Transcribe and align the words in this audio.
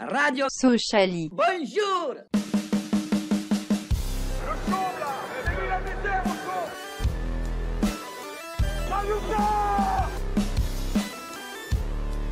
Radio 0.00 0.46
Sociali. 0.48 1.28
Bonjour 1.32 2.14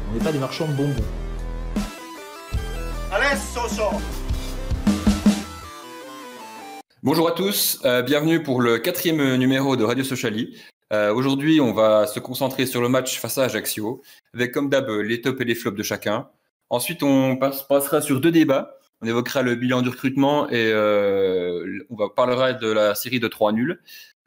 On 0.08 0.14
n'est 0.14 0.22
pas 0.24 0.30
des 0.30 0.38
marchands 0.38 0.68
de 0.68 0.74
bonbons. 0.74 0.94
Bonjour 7.02 7.28
à 7.28 7.32
tous, 7.32 7.80
euh, 7.84 8.02
bienvenue 8.02 8.42
pour 8.44 8.60
le 8.60 8.78
quatrième 8.78 9.34
numéro 9.34 9.76
de 9.76 9.82
Radio 9.82 10.04
Sociali. 10.04 10.56
Euh, 10.92 11.12
Aujourd'hui, 11.12 11.60
on 11.60 11.72
va 11.72 12.06
se 12.06 12.20
concentrer 12.20 12.66
sur 12.66 12.80
le 12.80 12.88
match 12.88 13.18
face 13.18 13.38
à 13.38 13.44
Ajaccio, 13.44 14.02
avec 14.34 14.52
comme 14.52 14.68
d'hab 14.68 14.88
les 14.88 15.20
tops 15.20 15.40
et 15.40 15.44
les 15.44 15.56
flops 15.56 15.76
de 15.76 15.82
chacun. 15.82 16.28
Ensuite, 16.70 17.02
on 17.02 17.36
passe- 17.36 17.62
passera 17.66 18.00
sur 18.00 18.20
deux 18.20 18.30
débats. 18.32 18.78
On 19.02 19.06
évoquera 19.06 19.42
le 19.42 19.54
bilan 19.54 19.82
du 19.82 19.90
recrutement 19.90 20.48
et 20.48 20.70
euh, 20.72 21.84
on 21.90 22.08
parlera 22.08 22.52
de 22.54 22.68
la 22.70 22.94
série 22.94 23.20
de 23.20 23.28
trois 23.28 23.52
nuls. 23.52 23.80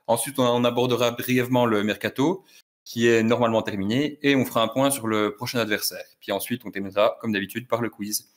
Ensuite, 0.08 0.40
on, 0.40 0.44
on 0.48 0.64
abordera 0.64 1.12
brièvement 1.12 1.66
le 1.66 1.84
mercato, 1.84 2.44
qui 2.86 3.08
est 3.08 3.24
normalement 3.24 3.62
terminé, 3.62 4.20
et 4.22 4.36
on 4.36 4.46
fera 4.46 4.64
un 4.64 4.68
point 4.68 4.90
sur 4.92 5.08
le 5.08 5.36
prochain 5.36 5.60
adversaire. 5.60 6.06
Puis 6.20 6.32
ensuite, 6.32 6.62
on 6.66 6.72
terminera, 6.72 7.18
comme 7.20 7.32
d'habitude, 7.34 7.68
par 7.68 7.82
le 7.82 7.90
quiz. 7.90 8.30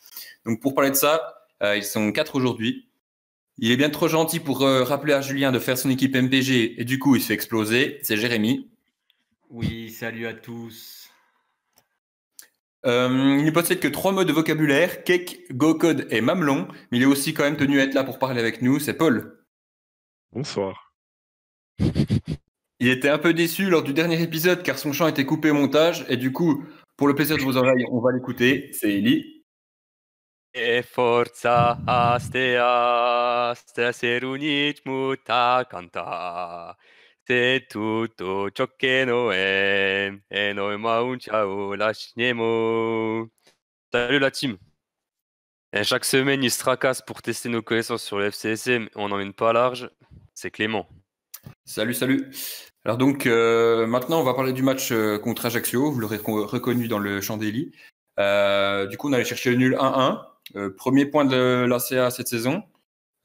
Donc, 0.44 0.60
pour 0.60 0.74
parler 0.74 0.90
de 0.90 0.96
ça, 0.96 1.46
euh, 1.62 1.76
ils 1.76 1.84
sont 1.84 2.12
quatre 2.12 2.34
aujourd'hui. 2.34 2.88
Il 3.58 3.70
est 3.70 3.76
bien 3.76 3.90
trop 3.90 4.08
gentil 4.08 4.40
pour 4.40 4.62
euh, 4.62 4.82
rappeler 4.82 5.12
à 5.12 5.20
Julien 5.20 5.52
de 5.52 5.58
faire 5.58 5.76
son 5.78 5.90
équipe 5.90 6.16
MPG 6.16 6.80
et 6.80 6.84
du 6.84 6.98
coup 6.98 7.14
il 7.16 7.20
se 7.20 7.26
fait 7.28 7.34
exploser. 7.34 7.98
C'est 8.02 8.16
Jérémy. 8.16 8.70
Oui, 9.50 9.90
salut 9.90 10.26
à 10.26 10.32
tous. 10.32 11.01
Euh, 12.84 13.36
il 13.38 13.44
ne 13.44 13.50
possède 13.50 13.78
que 13.78 13.88
trois 13.88 14.12
mots 14.12 14.24
de 14.24 14.32
vocabulaire, 14.32 15.04
cake, 15.04 15.52
go 15.52 15.74
code 15.74 16.06
et 16.10 16.20
mamelon, 16.20 16.66
mais 16.90 16.98
il 16.98 17.02
est 17.02 17.06
aussi 17.06 17.32
quand 17.32 17.44
même 17.44 17.56
tenu 17.56 17.80
à 17.80 17.84
être 17.84 17.94
là 17.94 18.04
pour 18.04 18.18
parler 18.18 18.40
avec 18.40 18.60
nous. 18.62 18.80
C'est 18.80 18.94
Paul. 18.94 19.44
Bonsoir. 20.32 20.92
Il 22.80 22.88
était 22.88 23.08
un 23.08 23.18
peu 23.18 23.32
déçu 23.32 23.70
lors 23.70 23.84
du 23.84 23.92
dernier 23.92 24.20
épisode 24.20 24.62
car 24.64 24.78
son 24.78 24.92
chant 24.92 25.06
était 25.06 25.24
coupé 25.24 25.50
au 25.50 25.54
montage 25.54 26.04
et 26.08 26.16
du 26.16 26.32
coup, 26.32 26.64
pour 26.96 27.06
le 27.06 27.14
plaisir 27.14 27.36
de 27.36 27.42
vos 27.42 27.56
oreilles, 27.56 27.86
on 27.92 28.00
va 28.00 28.10
l'écouter. 28.12 28.70
C'est 28.72 28.92
Eli. 28.92 29.44
E 30.54 30.82
forza 30.82 31.78
astea, 31.86 33.54
stasera 33.56 34.36
muta 34.84 35.64
canta. 35.70 36.76
C'est 37.28 37.66
tutto 37.68 38.50
ciò 38.50 38.66
e 38.78 40.20
noi 40.54 40.74
un 40.74 41.18
ciao 41.20 41.74
lasciamo. 41.74 43.28
Salut 43.92 44.18
la 44.18 44.30
team. 44.30 44.58
Et 45.72 45.84
chaque 45.84 46.04
semaine, 46.04 46.42
il 46.42 46.50
se 46.50 46.58
tracasse 46.58 47.00
pour 47.00 47.22
tester 47.22 47.48
nos 47.48 47.62
connaissances 47.62 48.02
sur 48.02 48.18
le 48.18 48.26
FCSM. 48.30 48.88
On 48.96 49.08
n'emmène 49.08 49.32
pas 49.32 49.52
large. 49.52 49.88
C'est 50.34 50.50
Clément. 50.50 50.88
Salut, 51.64 51.94
salut. 51.94 52.30
Alors 52.84 52.98
donc, 52.98 53.26
euh, 53.26 53.86
maintenant, 53.86 54.20
on 54.20 54.24
va 54.24 54.34
parler 54.34 54.52
du 54.52 54.62
match 54.62 54.90
euh, 54.90 55.18
contre 55.18 55.46
Ajaccio. 55.46 55.92
Vous 55.92 56.00
l'aurez 56.00 56.18
con- 56.18 56.44
reconnu 56.44 56.88
dans 56.88 56.98
le 56.98 57.20
champ 57.20 57.36
d'Eli. 57.36 57.72
Euh, 58.18 58.86
du 58.86 58.96
coup, 58.96 59.08
on 59.08 59.12
allait 59.12 59.24
chercher 59.24 59.50
le 59.50 59.56
nul 59.56 59.76
1-1. 59.76 60.26
Euh, 60.56 60.74
premier 60.76 61.06
point 61.06 61.24
de 61.24 61.64
l'ACA 61.66 62.10
cette 62.10 62.28
saison. 62.28 62.64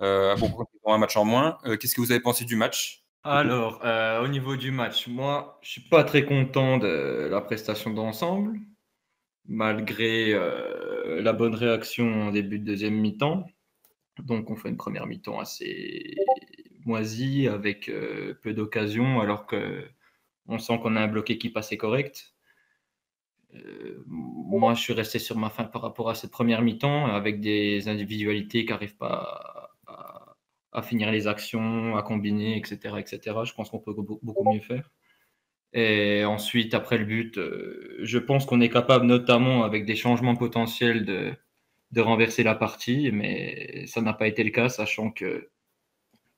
Euh, 0.02 0.36
bon, 0.36 0.54
ils 0.86 0.92
un 0.92 1.00
match 1.00 1.18
en 1.18 1.26
moins. 1.26 1.58
Qu'est-ce 1.80 1.96
que 1.96 2.02
vous 2.02 2.12
avez 2.12 2.22
pensé 2.22 2.46
du 2.46 2.56
match? 2.56 3.04
Alors, 3.30 3.82
euh, 3.84 4.24
au 4.24 4.30
niveau 4.30 4.56
du 4.56 4.72
match, 4.72 5.08
moi, 5.10 5.60
je 5.62 5.72
suis 5.72 5.82
pas 5.82 6.06
très 6.06 6.24
content 6.24 6.78
de 6.78 7.28
la 7.30 7.42
prestation 7.42 7.92
d'ensemble, 7.92 8.58
malgré 9.48 10.34
euh, 10.34 11.22
la 11.22 11.34
bonne 11.34 11.54
réaction 11.54 12.06
en 12.28 12.32
début 12.32 12.58
de 12.58 12.64
deuxième 12.64 12.96
mi-temps. 12.96 13.46
Donc, 14.20 14.50
on 14.50 14.56
fait 14.56 14.70
une 14.70 14.78
première 14.78 15.08
mi-temps 15.08 15.40
assez 15.42 16.16
moisie, 16.86 17.50
avec 17.50 17.90
euh, 17.90 18.34
peu 18.44 18.54
d'occasions, 18.54 19.20
alors 19.20 19.46
que 19.46 19.86
on 20.48 20.58
sent 20.58 20.80
qu'on 20.82 20.96
a 20.96 21.02
un 21.02 21.08
bloc 21.10 21.30
équipe 21.30 21.58
assez 21.58 21.78
correct. 21.78 22.34
Moi, 24.06 24.74
je 24.74 24.82
suis 24.82 24.94
resté 24.94 25.20
sur 25.20 25.38
ma 25.38 25.50
fin 25.50 25.66
par 25.66 25.82
rapport 25.82 26.10
à 26.10 26.16
cette 26.16 26.32
première 26.32 26.62
mi-temps, 26.62 27.08
avec 27.08 27.42
des 27.42 27.90
individualités 27.90 28.64
qui 28.66 28.72
n'arrivent 28.72 28.96
pas 28.96 29.57
à, 30.78 30.82
finir 30.82 31.12
les 31.12 31.28
actions, 31.28 31.96
à 31.98 32.04
combiner, 32.04 32.58
etc. 32.58 33.00
etc. 33.00 33.44
Je 33.44 33.54
pense 33.54 33.70
qu'on 33.70 33.80
peut 33.80 33.94
beau- 33.94 34.20
beaucoup 34.22 34.52
mieux 34.52 34.62
faire. 34.62 34.90
Et 35.74 36.24
ensuite, 36.24 36.74
après 36.74 36.98
le 36.98 37.06
but, 37.06 37.38
euh, 37.38 37.98
je 38.02 38.18
pense 38.18 38.46
qu'on 38.46 38.62
est 38.62 38.70
capable, 38.70 39.06
notamment 39.06 39.64
avec 39.64 39.86
des 39.86 39.96
changements 39.96 40.36
potentiels, 40.36 41.06
de, 41.06 41.34
de 41.92 42.02
renverser 42.02 42.44
la 42.44 42.56
partie, 42.56 43.12
mais 43.12 43.86
ça 43.88 44.02
n'a 44.02 44.14
pas 44.14 44.28
été 44.28 44.44
le 44.44 44.52
cas, 44.52 44.70
sachant 44.70 45.12
que 45.12 45.50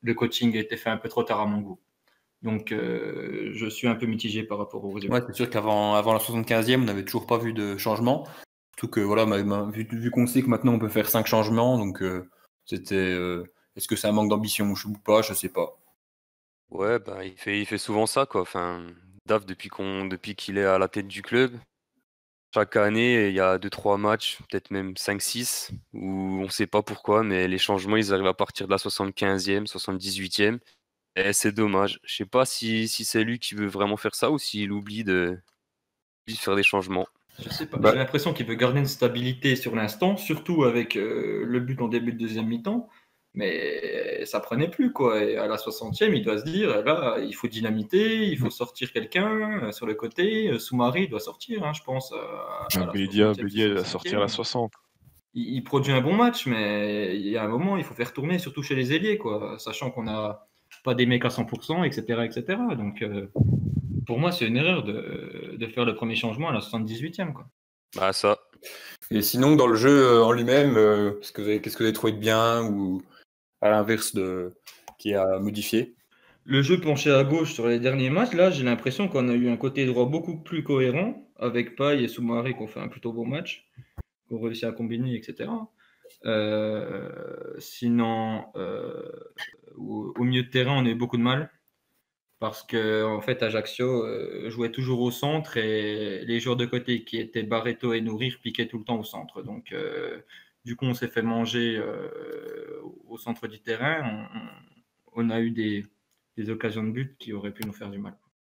le 0.01 0.13
coaching 0.13 0.55
a 0.57 0.59
été 0.59 0.77
fait 0.77 0.89
un 0.89 0.97
peu 0.97 1.09
trop 1.09 1.23
tard 1.23 1.41
à 1.41 1.45
mon 1.45 1.59
goût. 1.59 1.79
Donc, 2.41 2.71
euh, 2.71 3.51
je 3.53 3.67
suis 3.67 3.87
un 3.87 3.95
peu 3.95 4.05
mitigé 4.05 4.43
par 4.43 4.57
rapport 4.57 4.83
aux 4.83 4.91
résultats. 4.91 5.15
Ouais, 5.15 5.23
c'est 5.27 5.35
sûr 5.35 5.49
qu'avant 5.49 5.95
avant 5.95 6.13
la 6.13 6.19
75e, 6.19 6.81
on 6.81 6.85
n'avait 6.85 7.03
toujours 7.03 7.27
pas 7.27 7.37
vu 7.37 7.53
de 7.53 7.77
changement. 7.77 8.25
Surtout 8.77 8.87
que, 8.87 9.01
voilà, 9.01 9.25
vu, 9.71 9.87
vu 9.91 10.09
qu'on 10.09 10.25
sait 10.25 10.41
que 10.41 10.47
maintenant 10.47 10.73
on 10.73 10.79
peut 10.79 10.87
faire 10.87 11.09
cinq 11.09 11.27
changements, 11.27 11.77
donc 11.77 12.01
euh, 12.01 12.29
c'était. 12.65 13.13
Est-ce 13.75 13.87
que 13.87 13.95
c'est 13.95 14.07
un 14.07 14.11
manque 14.11 14.29
d'ambition 14.29 14.71
ou 14.71 14.93
pas? 14.93 15.21
Je 15.21 15.33
sais 15.33 15.49
pas. 15.49 15.77
Ouais, 16.69 16.99
bah, 16.99 17.25
il 17.25 17.35
fait, 17.37 17.59
il 17.59 17.65
fait 17.65 17.77
souvent 17.77 18.05
ça, 18.05 18.25
quoi. 18.25 18.41
Enfin, 18.41 18.85
Dave, 19.25 19.45
depuis 19.45 19.69
qu'on, 19.69 20.05
depuis 20.05 20.35
qu'il 20.35 20.57
est 20.57 20.65
à 20.65 20.77
la 20.77 20.87
tête 20.87 21.07
du 21.07 21.21
club, 21.21 21.57
chaque 22.53 22.75
année, 22.75 23.27
il 23.29 23.33
y 23.33 23.39
a 23.39 23.57
2-3 23.57 23.97
matchs, 23.97 24.39
peut-être 24.49 24.71
même 24.71 24.95
5-6, 24.97 25.71
où 25.93 26.41
on 26.43 26.49
sait 26.49 26.67
pas 26.67 26.81
pourquoi, 26.81 27.23
mais 27.23 27.47
les 27.47 27.57
changements, 27.59 27.97
ils 27.97 28.13
arrivent 28.13 28.27
à 28.27 28.33
partir 28.33 28.67
de 28.67 28.71
la 28.71 28.77
75e, 28.77 29.67
78e. 29.67 30.59
Et 31.15 31.33
c'est 31.33 31.51
dommage. 31.51 31.99
Je 32.03 32.15
sais 32.17 32.25
pas 32.25 32.45
si, 32.45 32.87
si 32.87 33.03
c'est 33.05 33.23
lui 33.23 33.39
qui 33.39 33.55
veut 33.55 33.67
vraiment 33.67 33.97
faire 33.97 34.15
ça 34.15 34.31
ou 34.31 34.37
s'il 34.39 34.71
oublie 34.71 35.03
de, 35.03 35.37
de 36.27 36.33
faire 36.33 36.55
des 36.55 36.63
changements. 36.63 37.07
Je 37.43 37.49
sais 37.49 37.65
pas. 37.65 37.77
Bah- 37.77 37.91
J'ai 37.91 37.97
l'impression 37.97 38.33
qu'il 38.33 38.45
veut 38.45 38.55
garder 38.55 38.79
une 38.79 38.85
stabilité 38.85 39.55
sur 39.55 39.75
l'instant, 39.75 40.17
surtout 40.17 40.63
avec 40.63 40.95
euh, 40.95 41.43
le 41.45 41.59
but 41.59 41.81
en 41.81 41.87
début 41.87 42.13
de 42.13 42.17
deuxième 42.17 42.47
mi-temps. 42.47 42.89
Mais 43.39 44.25
ça 44.25 44.41
prenait 44.41 44.67
plus, 44.67 44.91
quoi. 44.91 45.23
Et 45.23 45.37
à 45.37 45.47
la 45.47 45.55
60e, 45.55 46.13
il 46.13 46.23
doit 46.23 46.39
se 46.39 46.43
dire, 46.43 46.75
eh 46.77 46.83
là, 46.83 47.15
il 47.25 47.33
faut 47.33 47.47
dynamiter, 47.47 48.25
il 48.27 48.37
faut 48.37 48.49
sortir 48.49 48.91
quelqu'un 48.91 49.63
euh, 49.63 49.71
sur 49.71 49.85
le 49.85 49.93
côté. 49.93 50.49
Euh, 50.49 50.59
Soumari 50.59 51.07
doit 51.07 51.21
sortir, 51.21 51.63
hein, 51.63 51.71
je 51.73 51.81
pense. 51.81 52.11
euh, 52.11 52.17
à 52.17 52.79
la 52.79 52.91
Bédia, 52.91 53.31
60e, 53.31 53.43
Bédia, 53.43 53.65
il 53.67 53.73
va 53.75 53.81
65e. 53.83 53.85
sortir 53.85 54.17
à 54.17 54.21
la 54.21 54.27
60. 54.27 54.73
Il, 55.35 55.55
il 55.55 55.63
produit 55.63 55.93
un 55.93 56.01
bon 56.01 56.13
match, 56.13 56.47
mais 56.47 57.15
il 57.15 57.27
y 57.29 57.37
a 57.37 57.43
un 57.45 57.47
moment, 57.47 57.77
il 57.77 57.85
faut 57.85 57.93
faire 57.93 58.11
tourner, 58.11 58.39
surtout 58.39 58.61
chez 58.61 58.75
les 58.75 58.91
ailiers, 58.93 59.17
quoi. 59.17 59.57
Sachant 59.57 59.89
qu'on 59.89 60.03
n'a 60.03 60.45
pas 60.83 60.93
des 60.93 61.05
mecs 61.05 61.23
à 61.23 61.29
100%, 61.29 61.85
etc. 61.85 62.23
etc. 62.25 62.59
Donc, 62.77 63.01
euh, 63.01 63.27
pour 64.05 64.19
moi, 64.19 64.33
c'est 64.33 64.47
une 64.47 64.57
erreur 64.57 64.83
de, 64.83 65.55
de 65.57 65.67
faire 65.67 65.85
le 65.85 65.95
premier 65.95 66.15
changement 66.15 66.49
à 66.49 66.53
la 66.53 66.59
78e, 66.59 67.31
quoi. 67.31 67.45
Bah, 67.95 68.11
ça. 68.11 68.37
Et 69.11 69.21
sinon, 69.21 69.55
dans 69.55 69.67
le 69.67 69.75
jeu 69.75 70.03
euh, 70.03 70.23
en 70.23 70.33
lui-même, 70.33 70.75
euh, 70.75 71.11
qu'est-ce 71.11 71.31
que 71.31 71.41
vous 71.41 71.47
avez, 71.47 71.61
qu'est-ce 71.61 71.77
que 71.77 71.83
vous 71.83 71.87
avez 71.87 71.93
trouvé 71.93 72.11
de 72.11 72.17
bien 72.19 72.63
ou 72.63 73.01
à 73.61 73.69
l'inverse 73.69 74.13
de 74.15 74.53
qui 74.97 75.13
a 75.13 75.39
modifié 75.39 75.95
Le 76.45 76.61
jeu 76.61 76.79
penché 76.79 77.11
à 77.11 77.23
gauche 77.23 77.53
sur 77.53 77.67
les 77.67 77.79
derniers 77.79 78.09
matchs, 78.09 78.33
là, 78.33 78.51
j'ai 78.51 78.63
l'impression 78.63 79.07
qu'on 79.07 79.29
a 79.29 79.33
eu 79.33 79.49
un 79.49 79.57
côté 79.57 79.85
droit 79.85 80.05
beaucoup 80.05 80.37
plus 80.37 80.63
cohérent 80.63 81.25
avec 81.37 81.75
Paille 81.75 82.03
et 82.03 82.07
Soumaré 82.07 82.53
qui 82.53 82.61
ont 82.61 82.67
fait 82.67 82.81
un 82.81 82.89
plutôt 82.89 83.13
beau 83.13 83.23
match, 83.23 83.67
qui 84.27 84.33
ont 84.33 84.41
réussi 84.41 84.65
à 84.65 84.71
combiner, 84.71 85.15
etc. 85.15 85.49
Euh, 86.25 87.55
sinon, 87.59 88.45
euh, 88.55 89.09
au, 89.77 90.23
milieu 90.23 90.43
de 90.43 90.49
terrain, 90.49 90.81
on 90.81 90.85
a 90.85 90.89
eu 90.89 90.95
beaucoup 90.95 91.17
de 91.17 91.23
mal 91.23 91.49
parce 92.39 92.63
que 92.63 93.03
en 93.03 93.21
fait, 93.21 93.43
Ajaccio 93.43 94.05
euh, 94.05 94.49
jouait 94.49 94.71
toujours 94.71 95.01
au 95.01 95.11
centre 95.11 95.57
et 95.57 96.23
les 96.25 96.39
joueurs 96.39 96.55
de 96.55 96.65
côté 96.65 97.03
qui 97.03 97.17
étaient 97.17 97.43
Barreto 97.43 97.93
et 97.93 98.01
Nourrir 98.01 98.39
piquaient 98.41 98.67
tout 98.67 98.77
le 98.79 98.85
temps 98.85 98.99
au 98.99 99.03
centre. 99.03 99.41
Donc, 99.43 99.73
du 100.69 100.75
coup, 100.75 100.85
on 100.85 100.93
s'est 100.93 101.07
fait 101.07 101.23
manger 101.23 101.77
euh, 101.77 102.79
au 103.07 103.17
centre 103.17 103.47
du 103.47 103.59
terrain. 103.59 104.29
On, 105.13 105.31
a 105.31 105.39
eu 105.39 105.49
des, 105.49 105.83
des 106.37 106.51
occasions 106.51 106.83
de 106.83 106.91
but 106.91 107.17
qui 107.17 107.33
auraient 107.33 107.49
pu 107.51 107.65
nous 107.65 107.73
faire 107.73 107.89
du 107.89 107.97
mal. 107.97 108.15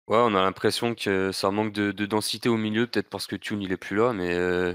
Ouais, 0.08 0.18
on 0.18 0.34
a 0.34 0.42
l'impression 0.42 0.96
que 0.96 1.32
ça 1.32 1.52
manque 1.52 1.72
de, 1.72 1.92
de 1.92 2.06
densité 2.08 2.50
au 2.50 2.58
milieu, 2.58 2.88
peut-être 2.88 3.12
parce 3.12 3.28
que 3.28 3.36
Tune 3.36 3.62
il 3.62 3.72
est 3.72 3.78
plus 3.78 3.96
là, 3.96 4.12
mais 4.12 4.34
euh, 4.34 4.74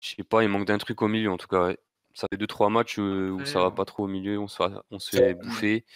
je 0.00 0.14
sais 0.14 0.24
pas, 0.24 0.42
il 0.42 0.50
manque 0.50 0.66
d'un 0.66 0.76
truc 0.76 1.00
au 1.00 1.08
milieu 1.08 1.30
en 1.30 1.38
tout 1.38 1.48
cas. 1.48 1.68
ouais. 1.68 1.78
Ça 2.12 2.26
fait 2.30 2.36
2-3 2.36 2.70
matchs 2.70 2.98
euh, 2.98 3.30
où 3.30 3.46
ça 3.46 3.60
va 3.60 3.70
pas 3.70 3.86
trop 3.86 4.04
au 4.04 4.08
milieu, 4.08 4.38
on 4.38 4.46
se 4.46 4.56
fait, 4.56 4.74
on 4.90 4.98
se 4.98 5.16
fait 5.16 5.32
bouffer. 5.32 5.86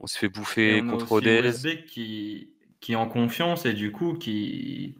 On 0.00 0.08
se 0.08 0.18
fait 0.18 0.28
bouffer 0.28 0.82
on 0.82 0.88
contre. 0.88 1.20
Westbeck 1.20 1.86
qui, 1.86 2.52
qui 2.80 2.94
est 2.94 2.96
en 2.96 3.08
confiance 3.08 3.64
et 3.64 3.74
du 3.74 3.92
coup 3.92 4.14
qui, 4.14 4.98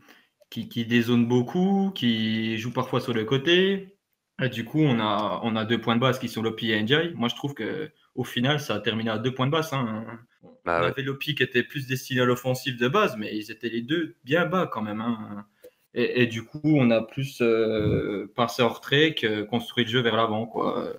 qui, 0.51 0.69
qui 0.69 0.87
dézone 0.87 1.27
beaucoup, 1.27 1.91
qui 1.97 2.59
joue 2.59 2.73
parfois 2.73 3.01
sur 3.01 3.13
le 3.13 3.25
côté. 3.25 3.96
Et 4.43 4.49
du 4.51 4.65
coup, 4.65 4.81
on 4.81 5.01
a, 5.01 5.41
on 5.45 5.57
a 5.57 5.65
deux 5.65 5.81
points 5.81 5.97
de 5.97 6.01
base 6.01 6.19
qui 6.19 6.29
sont 6.29 6.43
Lopi 6.43 6.71
et 6.71 6.83
Ndiaye. 6.83 7.15
Moi, 7.15 7.29
je 7.29 7.35
trouve 7.35 7.55
que 7.55 7.91
au 8.15 8.25
final, 8.25 8.61
ça 8.61 8.75
a 8.75 8.81
terminé 8.81 9.11
à 9.11 9.19
deux 9.19 9.33
points 9.33 9.47
de 9.47 9.53
base. 9.53 9.73
hein. 9.73 10.05
Bah 10.65 10.79
on 10.79 10.83
ouais. 10.83 10.89
avait 10.89 11.03
Lopi 11.03 11.35
qui 11.35 11.43
était 11.43 11.63
plus 11.63 11.87
destiné 11.87 12.21
à 12.21 12.25
l'offensive 12.25 12.79
de 12.79 12.89
base, 12.89 13.17
mais 13.17 13.37
ils 13.37 13.51
étaient 13.51 13.69
les 13.69 13.83
deux 13.83 14.17
bien 14.25 14.47
bas 14.47 14.69
quand 14.71 14.83
même. 14.83 15.01
hein. 15.01 15.47
Et, 15.95 16.23
et 16.23 16.27
du 16.27 16.45
coup, 16.45 16.61
on 16.65 16.91
a 16.91 17.01
plus 17.01 17.39
euh, 17.41 18.31
passé 18.37 18.63
en 18.63 18.69
retrait 18.69 19.15
que 19.15 19.43
construit 19.43 19.85
le 19.85 19.91
jeu 19.91 20.01
vers 20.01 20.17
l'avant, 20.17 20.47
quoi. 20.47 20.93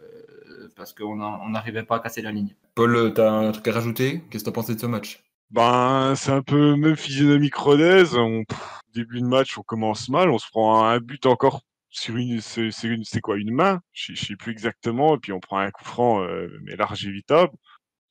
Parce 0.76 0.94
qu'on 0.94 1.22
on 1.22 1.50
n'arrivait 1.50 1.84
pas 1.84 1.98
à 1.98 2.00
casser 2.00 2.22
la 2.22 2.32
ligne. 2.32 2.56
Paul, 2.76 3.14
tu 3.14 3.22
as 3.22 3.32
un 3.32 3.52
truc 3.52 3.68
à 3.68 3.74
rajouter? 3.74 4.24
Qu'est-ce 4.30 4.44
que 4.44 4.50
tu 4.50 4.50
as 4.50 4.54
pensé 4.54 4.76
de 4.76 4.80
ce 4.80 4.86
match? 4.86 5.24
Ben, 5.52 6.14
c'est 6.16 6.32
un 6.32 6.42
peu 6.42 6.76
même 6.76 6.96
physionomie 6.96 7.52
Rodez. 7.56 8.16
On, 8.16 8.44
pff, 8.44 8.80
début 8.94 9.22
de 9.22 9.26
match, 9.28 9.58
on 9.58 9.64
commence 9.64 10.10
mal. 10.10 10.30
On 10.30 10.38
se 10.38 10.50
prend 10.50 10.84
un 10.86 11.00
but 11.00 11.26
encore 11.26 11.62
sur 12.00 12.16
une, 12.18 12.42
c'est 12.42 13.22
quoi, 13.22 13.38
une 13.38 13.54
main? 13.54 13.82
Je 13.94 14.16
sais- 14.16 14.36
plus 14.36 14.52
exactement. 14.52 15.16
Et 15.16 15.20
puis 15.20 15.32
on 15.34 15.40
prend 15.40 15.60
un 15.60 15.72
coup 15.72 15.86
franc, 15.86 16.22
euh, 16.24 16.50
mais 16.64 16.76
large 16.76 17.06
évitable. 17.08 17.54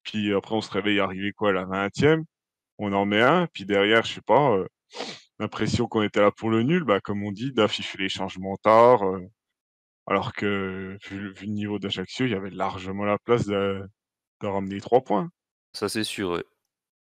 Puis 0.04 0.34
après, 0.34 0.54
on 0.56 0.60
se 0.62 0.70
réveille 0.70 1.00
arrivé 1.00 1.32
quoi, 1.32 1.50
à 1.50 1.52
la 1.52 1.64
20e. 1.66 2.24
On 2.78 2.92
en 2.94 3.06
met 3.06 3.22
un. 3.22 3.46
Puis 3.52 3.66
derrière, 3.66 4.04
je 4.04 4.14
sais 4.14 4.22
pas, 4.22 4.52
euh, 4.56 4.66
l'impression 5.40 5.88
qu'on 5.88 6.02
était 6.02 6.20
là 6.20 6.30
pour 6.32 6.50
le 6.50 6.62
nul. 6.62 6.84
Bah, 6.84 7.00
comme 7.00 7.24
on 7.24 7.32
dit, 7.32 7.52
d'afficher 7.52 7.98
les 7.98 8.08
changements 8.08 8.56
tard. 8.58 9.04
euh, 9.04 9.20
alors 10.06 10.32
que, 10.32 10.98
vu, 11.08 11.32
vu 11.32 11.46
le 11.46 11.52
niveau 11.52 11.78
d'Ajaccio, 11.78 12.26
il 12.26 12.32
y 12.32 12.34
avait 12.34 12.50
largement 12.50 13.04
la 13.04 13.18
place 13.18 13.46
de, 13.46 13.82
ramener 14.42 14.80
trois 14.80 15.02
points. 15.02 15.30
Ça, 15.72 15.88
c'est 15.88 16.04
sûr. 16.04 16.42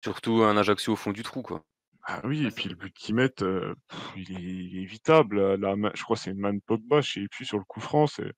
Surtout 0.04 0.42
un 0.44 0.56
Ajaccio 0.56 0.94
au 0.94 0.96
fond 0.96 1.12
du 1.12 1.22
trou, 1.22 1.42
quoi. 1.42 1.62
Ah 2.08 2.20
oui, 2.24 2.46
et 2.46 2.50
puis 2.52 2.68
le 2.68 2.76
but 2.76 2.94
qu'ils 2.94 3.16
mettent, 3.16 3.42
euh, 3.42 3.74
pff, 3.88 4.00
il, 4.16 4.32
est, 4.36 4.40
il 4.40 4.78
est 4.78 4.82
évitable. 4.82 5.40
La, 5.40 5.56
la 5.56 5.76
main- 5.76 5.90
je 5.94 6.02
crois 6.04 6.14
que 6.16 6.22
c'est 6.22 6.30
une 6.30 6.38
main 6.38 6.54
de 6.54 6.60
Pogba, 6.64 7.00
je 7.00 7.12
sais 7.14 7.26
plus 7.28 7.44
sur 7.44 7.58
le 7.58 7.64
coup 7.64 7.80
franc, 7.80 8.06
c'est, 8.06 8.30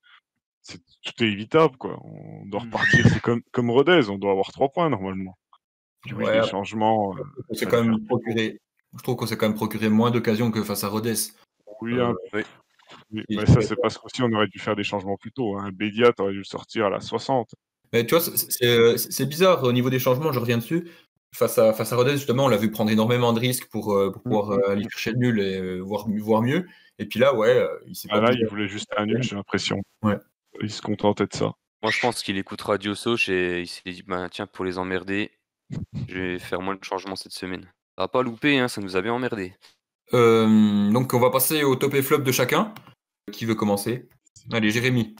c'est- 0.62 0.80
tout 1.04 1.22
est 1.22 1.26
évitable 1.28 1.76
quoi. 1.76 1.98
On 2.02 2.46
doit 2.46 2.60
Mm. 2.60 2.64
repartir, 2.64 3.06
c'est 3.12 3.20
comme 3.20 3.42
comme 3.52 3.70
Rodez, 3.70 4.08
on 4.08 4.16
doit 4.16 4.30
avoir 4.30 4.50
trois 4.52 4.70
points 4.70 4.88
normalement. 4.88 5.36
Puis 6.02 6.14
oui, 6.14 6.24
Ouais, 6.24 6.40
les 6.40 6.46
changements, 6.46 7.14
euh, 7.18 7.22
on 7.50 7.54
s'est 7.54 7.66
même 7.66 8.02
procuré. 8.06 8.58
Je 8.96 9.02
trouve 9.02 9.16
qu'on 9.16 9.26
s'est 9.26 9.36
quand 9.36 9.48
même 9.48 9.56
procuré 9.56 9.90
moins 9.90 10.10
d'occasions 10.10 10.50
que 10.50 10.62
face 10.62 10.82
à 10.84 10.88
Rodez. 10.88 11.14
oui, 11.82 11.98
Euh, 11.98 12.06
un- 12.06 12.14
oui. 12.32 12.42
oui, 13.12 13.24
il 13.28 13.36
mais 13.38 13.44
fait 13.44 13.52
ça 13.52 13.60
c'est 13.60 13.76
parce 13.76 13.98
qu'aussi 13.98 14.22
on 14.22 14.32
aurait 14.32 14.48
dû 14.48 14.58
faire 14.58 14.76
des 14.76 14.84
changements 14.84 15.18
plus 15.18 15.32
tôt. 15.32 15.58
Hein. 15.58 15.70
Bédia, 15.74 16.12
t'aurais 16.14 16.32
dû 16.32 16.38
le 16.38 16.44
sortir 16.44 16.86
à 16.86 16.90
la 16.90 17.00
60. 17.00 17.50
Mais 17.92 18.06
tu 18.06 18.14
vois, 18.14 18.20
c'est- 18.20 18.50
c'est 18.50 18.96
c'est 19.12 19.26
bizarre 19.26 19.62
au 19.62 19.72
niveau 19.72 19.90
des 19.90 19.98
changements, 19.98 20.32
je 20.32 20.38
reviens 20.38 20.56
dessus. 20.58 20.88
Face 21.38 21.56
à, 21.58 21.72
face 21.72 21.92
à 21.92 21.96
Rodez, 21.96 22.12
justement, 22.16 22.46
on 22.46 22.48
l'a 22.48 22.56
vu 22.56 22.70
prendre 22.70 22.90
énormément 22.90 23.32
de 23.32 23.38
risques 23.38 23.68
pour, 23.70 23.92
euh, 23.94 24.10
pour 24.10 24.22
pouvoir 24.22 24.50
Mhm. 24.50 24.60
euh, 24.60 24.70
aller 24.72 24.82
chercher 24.90 25.12
le 25.12 25.18
nul 25.18 25.40
et 25.40 25.58
euh, 25.60 25.78
voir, 25.78 26.06
voir 26.08 26.42
mieux. 26.42 26.66
Et 26.98 27.06
puis 27.06 27.20
là, 27.20 27.32
ouais, 27.34 27.64
il 27.86 27.94
s'est 27.94 28.08
Ah, 28.10 28.16
pas 28.20 28.30
là, 28.30 28.32
il 28.32 28.44
voulait 28.48 28.66
juste 28.66 28.88
un 28.96 29.06
nul, 29.06 29.22
j'ai 29.22 29.36
l'impression. 29.36 29.80
Ouais. 30.02 30.16
Il 30.60 30.70
se 30.70 30.82
contentait 30.82 31.26
de 31.26 31.32
ça. 31.34 31.52
Moi, 31.82 31.92
je 31.92 32.00
pense 32.00 32.24
qu'il 32.24 32.36
écoute 32.38 32.60
Radio 32.62 32.96
Soch 32.96 33.28
et 33.28 33.60
il 33.60 33.66
s'est 33.68 33.82
dit, 33.86 34.02
bah, 34.04 34.26
tiens, 34.28 34.48
pour 34.48 34.64
les 34.64 34.78
emmerder, 34.78 35.30
je 36.08 36.18
vais 36.18 36.38
faire 36.40 36.60
moins 36.60 36.74
de 36.74 36.82
changements 36.82 37.14
cette 37.14 37.30
semaine. 37.32 37.62
Ça 37.96 38.02
va 38.04 38.08
pas 38.08 38.22
louper, 38.24 38.58
hein, 38.58 38.66
ça 38.66 38.80
nous 38.80 38.96
a 38.96 39.00
bien 39.00 39.12
emmerdé. 39.12 39.54
Euh, 40.14 40.90
donc, 40.90 41.14
on 41.14 41.20
va 41.20 41.30
passer 41.30 41.62
au 41.62 41.76
top 41.76 41.94
et 41.94 42.02
flop 42.02 42.18
de 42.18 42.32
chacun. 42.32 42.74
Qui 43.30 43.44
veut 43.44 43.54
commencer? 43.54 44.08
Allez, 44.50 44.70
Jérémy. 44.70 45.14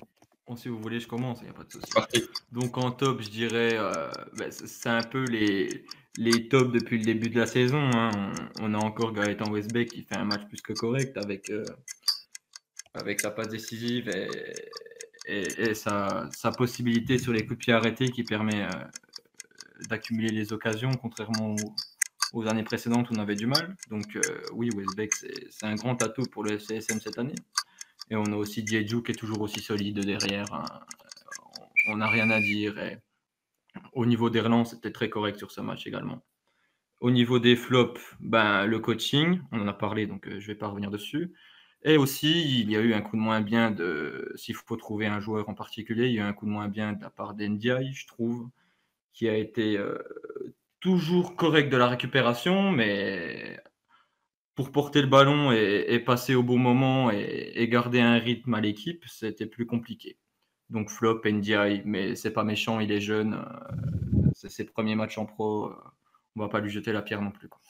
Bon, 0.48 0.56
si 0.56 0.68
vous 0.68 0.80
voulez, 0.80 0.98
je 0.98 1.06
commence, 1.06 1.40
il 1.42 1.44
n'y 1.44 1.50
a 1.50 1.52
pas 1.52 1.64
de 1.64 1.70
souci. 1.70 1.92
parti. 1.92 2.22
Donc 2.50 2.78
en 2.78 2.90
top, 2.90 3.20
je 3.20 3.28
dirais, 3.28 3.74
euh, 3.74 4.08
ben, 4.38 4.50
c'est 4.50 4.88
un 4.88 5.02
peu 5.02 5.24
les, 5.24 5.84
les 6.18 6.48
tops 6.48 6.72
depuis 6.72 6.98
le 6.98 7.04
début 7.04 7.30
de 7.30 7.38
la 7.38 7.46
saison. 7.46 7.78
hein. 7.94 8.10
On, 8.60 8.74
a 8.74 8.78
encore 8.78 9.12
Gaëtan 9.12 9.50
Westbeck 9.50 9.88
qui 9.88 10.02
fait 10.02 10.16
un 10.16 10.24
match 10.24 10.44
plus 10.48 10.60
que 10.60 10.72
correct 10.72 11.16
avec, 11.16 11.48
euh, 11.50 11.64
avec 12.92 13.20
sa 13.20 13.30
passe 13.30 13.48
décisive 13.48 14.10
et, 15.26 15.74
sa, 15.74 16.28
sa 16.32 16.50
possibilité 16.50 17.18
sur 17.18 17.32
les 17.32 17.46
coups 17.46 17.58
de 17.60 17.64
pied 17.64 17.72
arrêtés 17.72 18.10
qui 18.10 18.24
permet 18.24 18.64
euh, 18.64 18.68
d'accumuler 19.88 20.30
les 20.30 20.52
occasions, 20.52 20.90
contrairement 20.90 21.54
aux, 22.32 22.46
années 22.48 22.64
précédentes 22.64 23.10
où 23.10 23.14
on 23.14 23.20
avait 23.20 23.36
du 23.36 23.46
mal. 23.46 23.76
Donc 23.88 24.16
euh, 24.16 24.20
oui, 24.54 24.70
Westbeck, 24.74 25.14
c'est 25.14 25.66
un 25.66 25.76
grand 25.76 26.02
atout 26.02 26.24
pour 26.32 26.42
le 26.42 26.58
CSM 26.58 27.00
cette 27.00 27.18
année. 27.18 27.36
Et 28.10 28.16
on 28.16 28.24
a 28.24 28.36
aussi 28.36 28.64
Diedju 28.64 29.04
qui 29.04 29.12
est 29.12 29.14
toujours 29.14 29.40
aussi 29.40 29.60
solide 29.60 30.00
derrière. 30.04 30.52
hein 30.52 30.64
on 31.86 31.96
n'a 31.96 32.08
rien 32.08 32.28
à 32.30 32.40
dire. 32.40 32.74
Au 33.92 34.06
niveau 34.06 34.30
des 34.30 34.40
relances, 34.40 34.70
c'était 34.70 34.92
très 34.92 35.08
correct 35.10 35.38
sur 35.38 35.50
ce 35.50 35.60
match 35.60 35.86
également. 35.86 36.22
Au 37.00 37.10
niveau 37.10 37.38
des 37.38 37.56
flops, 37.56 38.00
ben, 38.20 38.66
le 38.66 38.80
coaching, 38.80 39.40
on 39.52 39.60
en 39.60 39.68
a 39.68 39.72
parlé, 39.72 40.06
donc 40.06 40.26
euh, 40.26 40.40
je 40.40 40.48
ne 40.48 40.52
vais 40.52 40.54
pas 40.56 40.68
revenir 40.68 40.90
dessus. 40.90 41.32
Et 41.84 41.96
aussi, 41.96 42.60
il 42.60 42.70
y 42.70 42.76
a 42.76 42.80
eu 42.80 42.92
un 42.92 43.00
coup 43.00 43.16
de 43.16 43.22
moins 43.22 43.40
bien 43.40 43.70
de, 43.70 44.32
s'il 44.34 44.56
faut 44.56 44.76
trouver 44.76 45.06
un 45.06 45.20
joueur 45.20 45.48
en 45.48 45.54
particulier, 45.54 46.08
il 46.08 46.14
y 46.14 46.18
a 46.18 46.24
eu 46.24 46.26
un 46.26 46.32
coup 46.32 46.46
de 46.46 46.50
moins 46.50 46.68
bien 46.68 46.92
de 46.94 47.02
la 47.02 47.10
part 47.10 47.34
d'Ndiaye, 47.34 47.92
je 47.92 48.06
trouve, 48.08 48.48
qui 49.12 49.28
a 49.28 49.36
été 49.36 49.78
euh, 49.78 49.96
toujours 50.80 51.36
correct 51.36 51.70
de 51.70 51.76
la 51.76 51.86
récupération, 51.88 52.72
mais 52.72 53.60
pour 54.56 54.72
porter 54.72 55.02
le 55.02 55.08
ballon 55.08 55.52
et, 55.52 56.00
passer 56.00 56.34
au 56.34 56.42
bon 56.42 56.58
moment 56.58 57.12
et 57.12 57.68
garder 57.68 58.00
un 58.00 58.18
rythme 58.18 58.54
à 58.54 58.60
l'équipe, 58.60 59.04
c'était 59.06 59.46
plus 59.46 59.66
compliqué. 59.66 60.18
Donc 60.70 60.90
flop, 60.90 61.22
NDI, 61.24 61.82
mais 61.84 62.14
c'est 62.14 62.30
pas 62.30 62.44
méchant, 62.44 62.80
il 62.80 62.92
est 62.92 63.00
jeune, 63.00 63.34
euh, 63.34 64.30
c'est 64.34 64.50
ses 64.50 64.64
premiers 64.64 64.96
matchs 64.96 65.16
en 65.18 65.24
pro, 65.24 65.66
euh, 65.66 65.74
on 66.36 66.40
va 66.40 66.48
pas 66.48 66.60
lui 66.60 66.70
jeter 66.70 66.92
la 66.92 67.00
pierre 67.02 67.22
non 67.22 67.30
plus. 67.30 67.48
quoi. 67.48 67.60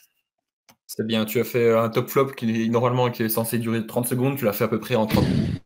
C'est 0.86 1.06
bien, 1.06 1.24
tu 1.24 1.38
as 1.38 1.44
fait 1.44 1.76
un 1.76 1.90
top 1.90 2.08
flop 2.08 2.32
qui 2.32 2.64
est 2.64 2.68
normalement 2.68 3.10
qui 3.10 3.22
est 3.22 3.28
censé 3.28 3.58
durer 3.58 3.86
30 3.86 4.06
secondes, 4.06 4.36
tu 4.36 4.44
l'as 4.44 4.52
fait 4.52 4.64
à 4.64 4.68
peu 4.68 4.80
près 4.80 4.94
en 4.96 5.06
30 5.06 5.24
minutes. 5.28 5.62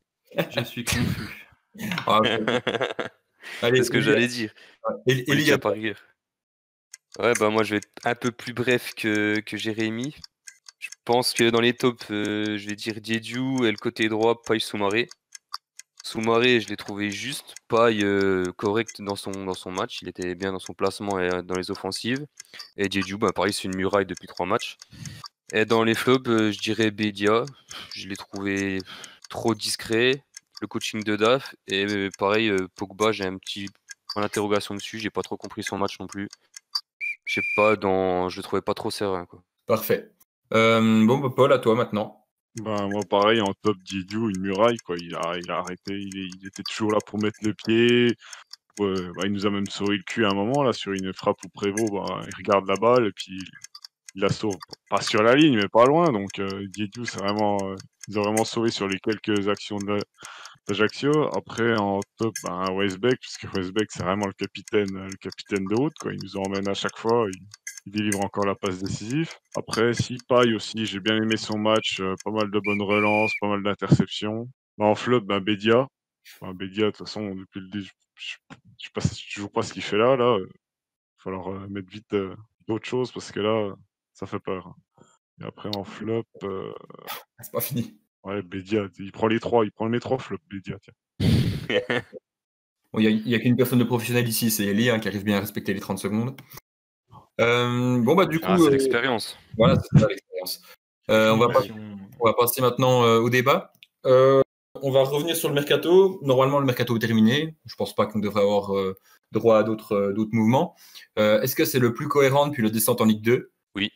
Je 0.51 0.65
suis 0.65 0.85
confus. 0.85 1.49
Ah, 2.07 2.21
Allez, 3.63 3.79
C'est 3.79 3.85
ce 3.85 3.91
que 3.91 4.03
j'allais 4.03 4.27
dire. 4.27 4.53
Elia, 5.07 5.57
par 5.57 5.73
rigueur. 5.73 5.97
Ouais, 7.19 7.33
bah 7.41 7.49
moi 7.49 7.63
je 7.63 7.71
vais 7.71 7.77
être 7.79 7.89
un 8.05 8.15
peu 8.15 8.31
plus 8.31 8.53
bref 8.53 8.93
que, 8.95 9.41
que 9.41 9.57
Jérémy. 9.57 10.15
Je 10.79 10.91
pense 11.05 11.33
que 11.33 11.49
dans 11.49 11.61
les 11.61 11.75
tops, 11.75 12.11
euh, 12.11 12.59
je 12.59 12.69
vais 12.69 12.75
dire 12.75 13.01
Diediu 13.01 13.65
et 13.67 13.71
le 13.71 13.77
côté 13.77 14.09
droit, 14.09 14.43
Paille 14.43 14.61
Soumaré. 14.61 15.09
Soumaré, 16.03 16.61
je 16.61 16.69
l'ai 16.69 16.77
trouvé 16.77 17.13
juste, 17.13 17.55
Paille 17.69 18.03
euh, 18.03 18.45
correct 18.57 19.01
dans 19.01 19.15
son, 19.15 19.31
match. 19.71 20.03
Il 20.03 20.09
était 20.09 20.35
bien 20.35 20.53
dans 20.53 20.59
son 20.59 20.75
placement 20.75 21.21
et 21.21 21.33
euh, 21.33 21.43
dans 21.43 21.55
les 21.55 21.71
offensives. 21.71 22.27
Et 22.77 22.89
Diediu, 22.89 23.19
bah, 23.19 23.33
pareil, 23.33 23.53
c'est 23.53 23.69
une 23.69 23.77
muraille 23.77 24.05
depuis 24.05 24.27
trois 24.27 24.45
matchs. 24.45 24.79
Et 25.53 25.65
dans 25.65 25.85
les 25.85 25.95
flops, 25.95 26.29
euh, 26.29 26.51
je 26.51 26.59
dirais 26.59 26.91
Bédia. 26.91 27.45
Je 27.95 28.09
l'ai 28.09 28.17
trouvé 28.17 28.79
trop 29.31 29.55
discret. 29.55 30.25
Le 30.61 30.67
coaching 30.67 31.05
de 31.05 31.15
DAF. 31.15 31.55
Et 31.69 32.09
pareil, 32.19 32.53
Pogba, 32.77 33.13
j'ai 33.13 33.25
un 33.25 33.37
petit 33.39 33.69
point 34.13 34.23
d'interrogation 34.23 34.75
dessus. 34.75 34.99
J'ai 34.99 35.11
pas 35.11 35.23
trop 35.23 35.37
compris 35.37 35.63
son 35.63 35.79
match 35.79 36.01
non 36.01 36.09
plus. 36.09 36.29
Je 37.25 37.35
sais 37.35 37.47
pas, 37.55 37.77
dans... 37.77 38.29
je 38.29 38.39
le 38.39 38.43
trouvais 38.43 38.63
pas 38.63 38.75
trop 38.75 38.91
serein. 38.91 39.25
Quoi. 39.27 39.43
Parfait. 39.67 40.11
Bon, 40.51 41.19
bah, 41.19 41.31
Paul, 41.35 41.53
à 41.53 41.59
toi 41.59 41.77
maintenant. 41.77 42.22
Ben, 42.57 42.89
moi, 42.89 43.01
pareil, 43.09 43.41
en 43.41 43.53
top 43.63 43.79
Didiou, 43.83 44.29
une 44.29 44.41
muraille, 44.43 44.77
quoi. 44.85 44.97
Il 44.99 45.15
a, 45.17 45.37
il 45.39 45.51
a 45.51 45.59
arrêté, 45.59 45.93
il, 45.99 46.19
est- 46.19 46.29
il 46.41 46.47
était 46.47 46.63
toujours 46.65 46.93
là 46.93 46.99
pour 47.07 47.19
mettre 47.19 47.39
le 47.43 47.55
pied. 47.55 48.15
Ouais, 48.79 48.95
bah, 49.17 49.25
il 49.27 49.33
nous 49.33 49.47
a 49.47 49.51
même 49.51 49.67
sauvé 49.69 49.99
le 49.99 50.03
cul 50.05 50.25
à 50.27 50.31
un 50.31 50.35
moment, 50.35 50.63
là, 50.65 50.73
sur 50.73 50.93
une 50.93 51.13
frappe 51.15 51.39
où 51.45 51.49
Prévost, 51.51 51.93
bah, 51.93 52.23
il 52.29 52.35
regarde 52.37 52.67
la 52.69 52.77
balle 52.77 53.07
et 53.09 53.13
puis 53.13 53.39
il 54.17 54.23
la 54.23 54.31
sauve. 54.31 54.57
Pas 54.91 55.01
sur 55.03 55.23
la 55.23 55.35
ligne, 55.37 55.57
mais 55.57 55.69
pas 55.69 55.87
loin. 55.87 56.13
Donc, 56.13 56.39
euh, 56.41 56.67
Didiou, 56.71 57.05
c'est 57.07 57.19
vraiment, 57.21 57.59
euh, 57.65 57.77
il 58.09 58.15
nous 58.15 58.21
a 58.21 58.25
vraiment 58.25 58.45
sauvé 58.45 58.71
sur 58.71 58.89
les 58.89 58.99
quelques 59.01 59.49
actions 59.49 59.79
de 59.79 59.99
d'Ajaccio. 60.69 61.29
Après, 61.37 61.77
en 61.79 62.01
top, 62.19 62.35
ben, 62.45 62.67
Westbeck, 62.75 63.19
puisque 63.21 63.47
Westbeck, 63.55 63.89
c'est 63.93 64.03
vraiment 64.05 64.27
le 64.27 64.33
capitaine, 64.35 64.89
le 64.93 65.17
capitaine 65.21 65.67
de 65.67 65.75
route, 65.77 65.95
quoi. 66.01 66.13
Il 66.15 66.21
nous 66.23 66.37
emmène 66.39 66.69
à 66.69 66.75
chaque 66.75 66.97
fois. 66.99 67.27
Il 67.87 67.93
délivre 67.93 68.25
encore 68.25 68.47
la 68.47 68.55
passe 68.55 68.79
décisive. 68.79 69.31
Après, 69.57 69.93
si 69.95 70.19
Paille 70.29 70.55
aussi, 70.55 70.87
j'ai 70.87 71.01
bien 71.01 71.17
aimé 71.17 71.37
son 71.37 71.59
match, 71.59 72.01
euh, 72.01 72.15
pas 72.25 72.31
mal 72.31 72.51
de 72.51 72.61
bonnes 72.61 72.83
relances, 72.83 73.33
pas 73.41 73.49
mal 73.49 73.63
d'interceptions. 73.63 74.49
Ben, 74.79 74.87
en 74.87 74.95
flop, 74.95 75.23
ben, 75.23 75.41
Bédia. 75.41 75.89
Ben, 76.41 76.53
Bédia, 76.53 76.87
de 76.87 76.91
toute 76.91 77.07
façon, 77.07 77.35
depuis 77.35 77.61
le 77.61 77.69
début, 77.69 77.91
je 78.17 78.37
je 78.79 79.01
sais 79.01 79.17
toujours 79.35 79.51
pas 79.51 79.63
ce 79.63 79.73
qu'il 79.73 79.83
fait 79.83 79.97
là. 79.97 80.17
là. 80.17 80.39
Il 80.39 80.45
va 80.45 80.51
falloir 81.19 81.49
euh, 81.49 81.69
mettre 81.69 81.91
vite 81.91 82.13
euh, 82.15 82.35
d'autres 82.67 82.87
choses 82.87 83.13
parce 83.13 83.33
que 83.33 83.41
là, 83.41 83.75
ça 84.13 84.27
fait 84.27 84.41
peur. 84.41 84.75
Et 85.41 85.45
après, 85.45 85.71
en 85.77 85.85
flop, 85.85 86.25
euh, 86.45 86.73
C'est 87.41 87.53
pas 87.53 87.61
fini. 87.61 87.99
ouais, 88.25 88.43
Bédia, 88.43 88.87
il 88.99 89.13
prend 89.13 89.27
les 89.27 89.41
trois, 89.41 89.65
il 89.65 89.73
prend 89.73 89.89
les 89.89 90.01
trois 90.01 90.19
flops, 90.19 90.45
Bédia, 90.49 90.77
tiens. 90.81 90.95
Bon, 92.93 93.01
Il 93.01 93.25
n'y 93.25 93.35
a, 93.35 93.39
qu'une 93.39 93.57
personne 93.57 93.79
de 93.79 93.85
professionnel 93.85 94.29
ici, 94.29 94.51
c'est 94.51 94.67
Elie, 94.67 94.91
hein, 94.91 95.01
qui 95.01 95.09
arrive 95.09 95.25
bien 95.25 95.39
à 95.39 95.41
respecter 95.41 95.73
les 95.73 95.81
30 95.81 95.99
secondes. 95.99 96.39
Euh, 97.41 97.99
bon, 98.01 98.15
bah, 98.15 98.27
du 98.27 98.39
coup, 98.41 98.47
Ah, 98.49 98.57
c'est 98.59 98.67
euh, 98.67 98.71
l'expérience. 98.71 99.37
voilà, 99.57 99.77
c'est 99.81 99.99
ça 99.99 100.07
l'expérience. 100.09 100.63
Euh, 101.11 101.33
on, 101.33 101.39
va 101.39 101.49
pas- 101.49 101.63
on 102.21 102.25
va 102.27 102.35
passer 102.35 102.61
maintenant 102.61 103.05
euh, 103.05 103.19
au 103.19 103.31
débat. 103.31 103.73
Euh, 104.07 104.43
on 104.83 104.91
va 104.91 105.03
revenir 105.03 105.35
sur 105.37 105.49
le 105.49 105.55
mercato. 105.55 106.19
Normalement, 106.23 106.61
le 106.61 106.67
mercato 106.67 106.95
est 106.97 107.01
terminé. 107.01 107.57
Je 107.67 107.75
pense 107.75 107.95
pas 107.95 108.07
qu'on 108.07 108.19
devrait 108.21 108.43
avoir 108.43 108.75
euh, 108.77 108.97
droit 109.33 109.59
à 109.59 109.63
d'autres 109.63 109.93
euh, 109.95 110.29
mouvements. 110.33 110.75
Euh, 111.19 111.41
Est-ce 111.41 111.57
que 111.57 111.65
c'est 111.65 111.79
le 111.79 111.93
plus 111.95 112.09
cohérent 112.09 112.47
depuis 112.49 112.63
le 112.63 112.71
descente 112.71 113.01
en 113.01 113.05
Ligue 113.07 113.23
2 113.23 113.51
Oui. 113.77 113.91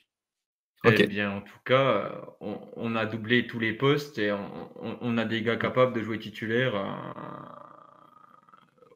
Ok. 0.85 0.95
Eh 0.99 1.07
bien, 1.07 1.31
en 1.31 1.41
tout 1.41 1.59
cas, 1.65 2.13
on, 2.41 2.59
on 2.77 2.95
a 2.97 3.07
doublé 3.07 3.47
tous 3.47 3.59
les 3.59 3.73
postes 3.73 4.19
et 4.19 4.33
on, 4.33 4.71
on- 4.81 4.99
on 5.01 5.19
a 5.19 5.25
des 5.25 5.43
gars 5.43 5.57
capables 5.57 5.93
de 5.95 6.03
jouer 6.03 6.19
titulaire 6.19 6.75
euh, 6.75 6.87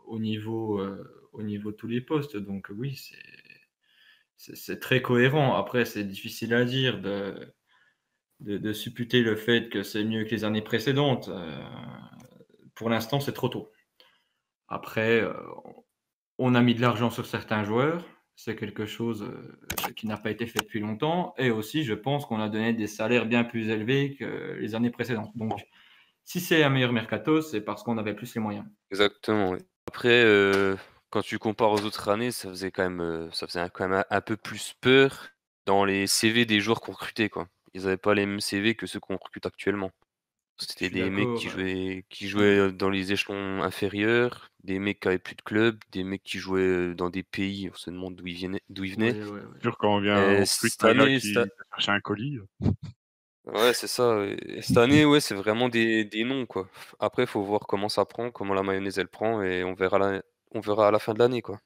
au, 0.06 0.18
niveau, 0.18 0.78
euh, 0.80 1.28
au 1.32 1.42
niveau 1.42 1.70
de 1.72 1.76
tous 1.76 1.88
les 1.88 2.00
postes. 2.00 2.36
Donc 2.36 2.68
oui, 2.76 3.00
c'est- 4.40 4.80
très 4.80 5.02
cohérent. 5.02 5.54
Après, 5.54 5.84
c'est 5.84 6.04
difficile 6.04 6.54
à 6.54 6.64
dire 6.64 7.00
de, 7.00 7.52
de, 8.40 8.72
supputer 8.72 9.22
le 9.22 9.36
fait 9.36 9.68
que 9.68 9.82
c'est 9.82 10.04
mieux 10.04 10.24
que 10.24 10.30
les 10.30 10.44
années 10.44 10.62
précédentes. 10.62 11.28
Euh, 11.28 11.62
pour 12.74 12.88
l'instant, 12.88 13.20
c'est 13.20 13.32
trop 13.32 13.48
tôt. 13.48 13.70
Après, 14.68 15.20
euh, 15.20 15.34
on 16.38 16.54
a 16.54 16.62
mis 16.62 16.74
de 16.74 16.80
l'argent 16.80 17.10
sur 17.10 17.26
certains 17.26 17.64
joueurs. 17.64 18.04
C'est 18.36 18.56
quelque 18.56 18.86
chose 18.86 19.22
euh, 19.24 19.92
qui 19.94 20.06
n'a 20.06 20.16
pas 20.16 20.30
été 20.30 20.46
fait 20.46 20.60
depuis 20.60 20.80
longtemps. 20.80 21.34
Et 21.36 21.50
aussi, 21.50 21.84
je 21.84 21.92
pense 21.92 22.24
qu'on 22.24 22.40
a 22.40 22.48
donné 22.48 22.72
des 22.72 22.86
salaires 22.86 23.26
bien 23.26 23.44
plus 23.44 23.68
élevés 23.68 24.16
que 24.16 24.56
les 24.58 24.74
années 24.74 24.90
précédentes. 24.90 25.36
Donc, 25.36 25.60
si 26.24 26.40
c'est 26.40 26.62
un 26.62 26.70
meilleur 26.70 26.92
mercato, 26.92 27.42
c'est 27.42 27.60
parce 27.60 27.82
qu'on 27.82 27.98
avait 27.98 28.14
plus 28.14 28.34
les 28.34 28.40
moyens. 28.40 28.64
Exactement. 28.90 29.50
oui. 29.50 29.58
Après, 29.88 30.24
quand 31.10 31.22
tu 31.22 31.38
compares 31.38 31.72
aux 31.72 31.82
autres 31.82 32.08
années, 32.08 32.30
ça 32.30 32.48
faisait 32.48 32.70
quand 32.70 32.82
même, 32.84 33.00
euh, 33.00 33.30
ça 33.32 33.46
faisait 33.46 33.68
quand 33.72 33.88
même 33.88 33.98
un, 34.10 34.16
un 34.16 34.20
peu 34.20 34.36
plus 34.36 34.74
peur 34.80 35.28
dans 35.66 35.84
les 35.84 36.06
CV 36.06 36.44
des 36.46 36.60
joueurs 36.60 36.80
qu'on 36.80 36.92
recrutait, 36.92 37.28
quoi. 37.28 37.48
Ils 37.74 37.82
n'avaient 37.82 37.96
pas 37.96 38.14
les 38.14 38.26
mêmes 38.26 38.40
CV 38.40 38.74
que 38.74 38.86
ceux 38.86 39.00
qu'on 39.00 39.16
recrute 39.16 39.46
actuellement. 39.46 39.90
C'était 40.58 40.90
des 40.90 41.08
mecs 41.08 41.34
qui 41.34 41.46
ouais. 41.46 41.52
jouaient, 41.52 42.04
qui 42.10 42.28
jouaient 42.28 42.58
euh, 42.58 42.72
dans 42.72 42.90
les 42.90 43.12
échelons 43.12 43.62
inférieurs, 43.62 44.50
des 44.62 44.78
mecs 44.78 45.00
qui 45.00 45.08
avaient 45.08 45.18
plus 45.18 45.34
de 45.36 45.42
club, 45.42 45.78
des 45.90 46.04
mecs 46.04 46.22
qui 46.22 46.38
jouaient 46.38 46.60
euh, 46.60 46.94
dans 46.94 47.08
des 47.08 47.22
pays, 47.22 47.70
on 47.72 47.76
se 47.76 47.90
demande 47.90 48.16
d'où 48.16 48.26
ils 48.26 48.42
venaient. 48.42 48.62
D'où 48.68 48.84
ils 48.84 48.94
venaient. 48.94 49.12
Ouais, 49.12 49.22
ouais, 49.22 49.40
ouais. 49.40 49.60
sûr, 49.62 49.78
quand 49.78 49.96
on 49.96 50.00
vient 50.00 50.44
cette 50.44 50.84
année, 50.84 51.18
qui 51.18 51.32
chercher 51.32 51.92
un 51.92 52.00
colis. 52.00 52.38
Ouais, 53.46 53.72
c'est 53.72 53.86
ça. 53.86 54.22
Et 54.26 54.60
cette 54.60 54.76
année, 54.76 55.04
ouais, 55.04 55.20
c'est 55.20 55.34
vraiment 55.34 55.68
des, 55.68 56.04
des 56.04 56.24
noms, 56.24 56.44
quoi. 56.46 56.68
Après, 56.98 57.22
il 57.22 57.28
faut 57.28 57.42
voir 57.42 57.60
comment 57.66 57.88
ça 57.88 58.04
prend, 58.04 58.30
comment 58.30 58.54
la 58.54 58.62
mayonnaise 58.62 58.98
elle 58.98 59.08
prend, 59.08 59.42
et 59.42 59.64
on 59.64 59.74
verra, 59.74 59.98
la- 59.98 60.22
on 60.52 60.60
verra 60.60 60.88
à 60.88 60.90
la 60.90 60.98
fin 60.98 61.14
de 61.14 61.18
l'année, 61.18 61.42
quoi. 61.42 61.60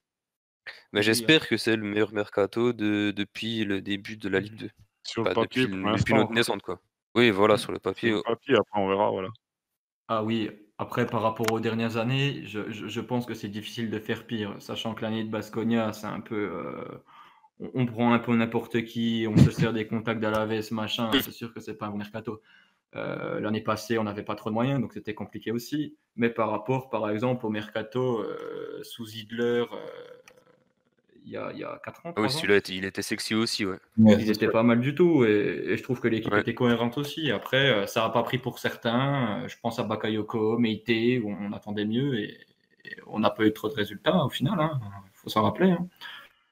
Mais 0.94 1.02
Oui, 1.02 1.02
j'espère 1.02 1.46
que 1.46 1.58
c'est 1.58 1.76
le 1.76 1.82
meilleur 1.84 2.12
mercato 2.14 2.72
de, 2.72 3.12
depuis 3.14 3.64
le 3.66 3.82
début 3.82 4.16
de 4.16 4.28
la 4.30 4.40
Ligue 4.40 4.56
2. 4.56 4.70
Sur 5.02 5.24
Bah, 5.24 5.30
le 5.30 5.34
papier, 5.34 5.68
depuis, 5.68 5.68
pour 5.68 6.16
notre 6.16 6.32
naissance, 6.32 6.62
quoi. 6.62 6.80
Oui, 7.14 7.30
voilà, 7.30 7.58
sur 7.58 7.72
le 7.72 7.78
Sur 7.78 7.82
papier. 7.92 8.12
le 8.12 8.22
papier, 8.22 8.54
après, 8.56 8.80
on 8.80 8.88
verra, 8.88 9.10
voilà. 9.10 9.30
Ah 10.08 10.22
oui, 10.22 10.50
après 10.78 11.06
par 11.06 11.22
rapport 11.22 11.50
aux 11.52 11.60
dernières 11.60 11.96
années, 11.96 12.44
je, 12.46 12.70
je- 12.70 12.88
je 12.88 13.00
pense 13.00 13.24
que 13.26 13.34
c'est 13.34 13.48
difficile 13.48 13.90
de 13.90 13.98
faire 13.98 14.26
pire, 14.26 14.56
sachant 14.60 14.94
que 14.94 15.02
l'année 15.02 15.24
de 15.24 15.30
Basconia, 15.30 15.92
c'est 15.92 16.06
un 16.06 16.20
peu... 16.20 16.34
euh, 16.36 17.02
on, 17.60 17.70
on 17.74 17.86
prend 17.86 18.12
un 18.12 18.18
peu 18.18 18.34
n'importe 18.36 18.84
qui, 18.84 19.26
on 19.28 19.38
se 19.38 19.50
sert 19.52 19.72
des 19.72 19.86
contacts 19.86 20.20
d'Alaves, 20.20 20.72
machin, 20.72 21.18
c'est 21.18 21.32
sûr 21.32 21.54
que 21.54 21.60
c'est 21.60 21.76
pas 21.78 21.86
un 21.86 21.96
mercato. 21.96 22.42
Euh, 22.96 23.40
l'année 23.40 23.60
passée, 23.60 23.98
on 23.98 24.04
n'avait 24.04 24.22
pas 24.22 24.36
trop 24.36 24.50
de 24.50 24.54
moyens, 24.54 24.80
donc 24.80 24.92
c'était 24.92 25.14
compliqué 25.14 25.50
aussi. 25.52 25.96
Mais 26.16 26.30
par 26.30 26.50
rapport, 26.50 26.90
par 26.90 27.10
exemple, 27.10 27.46
au 27.46 27.50
mercato 27.50 28.18
euh, 28.20 28.80
sous 28.82 29.08
Hitler, 29.16 29.64
euh, 29.72 29.86
il 31.24 31.30
y 31.32 31.36
a, 31.36 31.50
il 31.52 31.58
y 31.58 31.64
a 31.64 31.80
4 31.84 32.04
ans, 32.06 32.12
Ah 32.16 32.22
3 32.22 32.22
oui, 32.22 32.30
celui-là, 32.30 32.60
il 32.68 32.84
était 32.84 33.02
sexy 33.02 33.34
aussi, 33.34 33.64
ouais. 33.64 33.78
Ouais, 33.96 34.16
ils 34.18 34.26
c'est 34.26 34.32
étaient 34.32 34.46
sûr. 34.46 34.52
pas 34.52 34.62
mal 34.62 34.80
du 34.80 34.94
tout 34.94 35.24
et, 35.24 35.28
et 35.68 35.76
je 35.76 35.82
trouve 35.82 36.00
que 36.00 36.08
l'équipe 36.08 36.32
Ouais. 36.32 36.40
était 36.40 36.54
cohérente 36.54 36.98
aussi. 36.98 37.30
Après, 37.30 37.70
euh, 37.70 37.86
ça 37.86 38.02
n'a 38.02 38.10
pas 38.10 38.22
pris 38.24 38.38
pour 38.38 38.58
certains. 38.58 39.46
Je 39.48 39.56
pense 39.62 39.78
à 39.78 39.84
Bakayoko, 39.84 40.58
Meite, 40.58 40.88
où 41.22 41.30
on 41.30 41.52
attendait 41.52 41.84
mieux 41.86 42.18
et, 42.18 42.38
et 42.84 42.96
on 43.06 43.20
n'a 43.20 43.30
pas 43.30 43.44
eu 43.46 43.52
trop 43.52 43.68
de 43.68 43.74
résultats 43.74 44.24
au 44.24 44.28
final. 44.30 44.58
Il 44.82 45.10
faut 45.14 45.28
s'en 45.30 45.42
rappeler. 45.42 45.70
hein. 45.70 45.88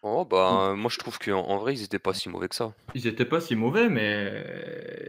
Oh, 0.04 0.24
bah, 0.28 0.74
moi, 0.76 0.90
je 0.92 0.98
trouve 0.98 1.18
qu'en 1.18 1.40
en 1.46 1.58
vrai, 1.58 1.74
ils 1.74 1.84
étaient 1.84 2.00
pas 2.00 2.12
si 2.12 2.28
mauvais 2.28 2.48
que 2.48 2.56
ça. 2.56 2.72
Ils 2.94 3.04
n'étaient 3.04 3.24
pas 3.24 3.40
si 3.40 3.54
mauvais, 3.54 3.88
mais 3.88 4.32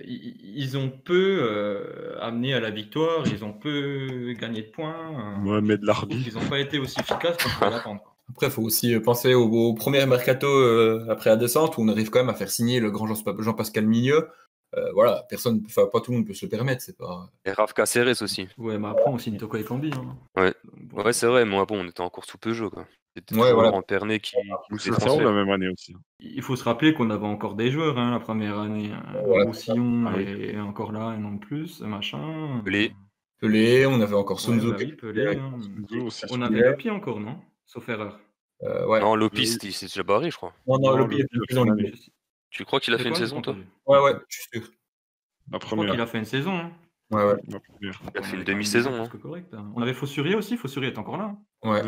ils, 0.06 0.36
ils 0.56 0.78
ont 0.78 0.90
peu 0.90 1.40
euh, 1.42 2.16
amené 2.22 2.54
à 2.54 2.60
la 2.60 2.70
victoire. 2.70 3.24
Ils 3.28 3.44
ont 3.44 3.54
peu 3.54 4.34
gagné 4.40 4.62
de 4.62 4.68
points. 4.68 5.38
Mohamed 5.40 5.84
Larbi. 5.84 6.24
qu'ils 6.24 6.36
n'ont 6.36 6.48
pas 6.48 6.60
été 6.60 6.78
aussi 6.78 7.00
efficaces 7.00 7.38
qu'on 7.38 7.50
pouvait 7.50 7.72
l'attendre. 7.72 8.02
Après, 8.30 8.48
il 8.48 8.52
faut 8.52 8.62
aussi 8.62 8.94
euh, 8.96 9.00
penser 9.02 9.34
au, 9.34 9.50
au 9.50 9.74
premier 9.74 10.06
mercato 10.06 10.48
euh, 10.48 11.06
après 11.10 11.30
la 11.30 11.36
descente 11.36 11.78
où 11.78 11.82
on 11.82 11.90
arrive 11.90 12.10
quand 12.10 12.20
même 12.20 12.30
à 12.30 12.34
faire 12.34 12.50
signer 12.50 12.80
le 12.80 12.90
grand 12.90 13.06
Jean- 13.08 13.42
Jean-Pascal 13.42 13.86
Migneux. 13.86 14.28
Euh, 14.76 14.92
voilà, 14.94 15.24
personne, 15.30 15.62
enfin, 15.66 15.86
pas 15.92 16.02
tout 16.02 16.12
le 16.12 16.18
monde 16.18 16.28
peut 16.28 16.34
se 16.34 16.46
le 16.46 16.50
permettre. 16.50 16.82
C'est 16.82 16.98
pas. 16.98 17.30
Et 17.46 17.52
Rav 17.52 17.74
Caceres 17.74 18.22
aussi. 18.22 18.48
Ouais, 18.58 18.78
mais 18.80 18.88
après, 18.88 19.04
on 19.08 19.18
signe 19.18 19.38
Toko 19.38 19.58
Ekambi. 19.58 19.92
Hein. 19.94 20.18
Ouais. 20.42 20.54
Bon. 20.64 21.04
Ouais, 21.04 21.14
c'est 21.14 21.28
vrai, 21.28 21.46
moi, 21.46 21.66
bon, 21.66 21.84
on 21.84 21.88
était 21.88 22.02
encore 22.02 22.26
sous 22.26 22.38
Peugeot, 22.38 22.70
quoi. 22.72 22.86
C'était 23.16 23.36
Ouais, 23.36 23.42
toujours 23.42 23.54
voilà. 23.54 23.70
Laurent 23.70 23.82
Pernet 23.84 24.20
qui, 24.20 24.32
qui 24.80 24.90
la 24.90 25.32
même 25.32 25.50
année 25.52 25.68
aussi. 25.70 25.96
Il 26.20 26.42
faut 26.42 26.56
se 26.56 26.64
rappeler 26.64 26.96
qu'on 26.96 27.12
avait 27.12 27.28
encore 27.28 27.54
des 27.54 27.70
joueurs 27.70 28.00
hein, 28.00 28.10
la 28.10 28.20
première 28.20 28.58
année. 28.58 28.92
hein. 28.92 29.22
Ouais. 29.28 29.44
Roussillon 29.44 30.06
Ah 30.08 30.14
oui. 30.18 30.24
est 30.24 30.60
encore 30.60 30.92
là 30.92 31.14
et 31.16 31.20
non 31.20 31.38
plus, 31.38 31.82
machin. 31.82 32.62
Pelé. 32.66 32.96
Pelé, 33.40 33.86
on 33.86 34.02
avait 34.02 34.16
encore 34.16 34.38
Ouais, 34.38 34.42
Sunzo. 34.44 34.72
bah 34.72 34.78
oui, 34.80 34.94
Pelé, 34.94 35.38
hein. 35.38 35.54
Aussi. 36.04 36.26
On 36.32 36.42
avait 36.42 36.62
le 36.62 36.76
pied 36.76 36.90
encore, 36.90 37.20
non? 37.20 37.38
Sauf 37.68 37.88
erreur. 37.90 38.20
Euh, 38.64 38.88
ouais. 38.88 39.00
Non, 39.02 39.16
Lopis, 39.16 39.58
il 39.62 39.74
s'est 39.74 39.86
déjà 39.86 40.02
barré, 40.02 40.32
je 40.32 40.38
crois. 40.38 40.54
Non, 40.66 40.80
non, 40.80 41.08
pire, 41.08 41.26
pire, 41.30 41.42
plus 41.48 41.58
en 41.60 41.66
sais- 41.66 42.12
Tu 42.54 42.64
crois 42.66 42.80
qu'il 42.80 42.94
a 42.94 42.98
fait 42.98 43.10
une 43.10 43.16
saison, 43.16 43.42
toi. 43.42 43.56
Ouais, 43.88 44.00
ouais, 44.00 44.14
je 44.30 44.36
suis 44.38 44.48
sûr. 44.54 44.72
La 45.52 45.60
Je 45.60 45.66
crois 45.66 45.86
qu'il 45.86 46.00
a 46.02 46.08
fait 46.08 46.20
une 46.20 46.26
saison. 46.26 46.54
hein. 46.56 46.72
Ouais, 47.12 47.24
ouais. 47.26 47.36
La 47.50 47.60
première. 47.60 48.02
Il 48.14 48.18
a 48.20 48.24
fait 48.24 48.38
une 48.38 48.44
demi-saison, 48.44 48.94
hein. 49.04 49.10
corrects, 49.22 49.46
hein. 49.54 49.72
On 49.76 49.82
avait 49.82 49.94
Fossurier 49.94 50.36
aussi, 50.36 50.56
Fossurier 50.58 50.92
est 50.92 50.98
encore 50.98 51.18
là. 51.18 51.36
ouais. 51.64 51.82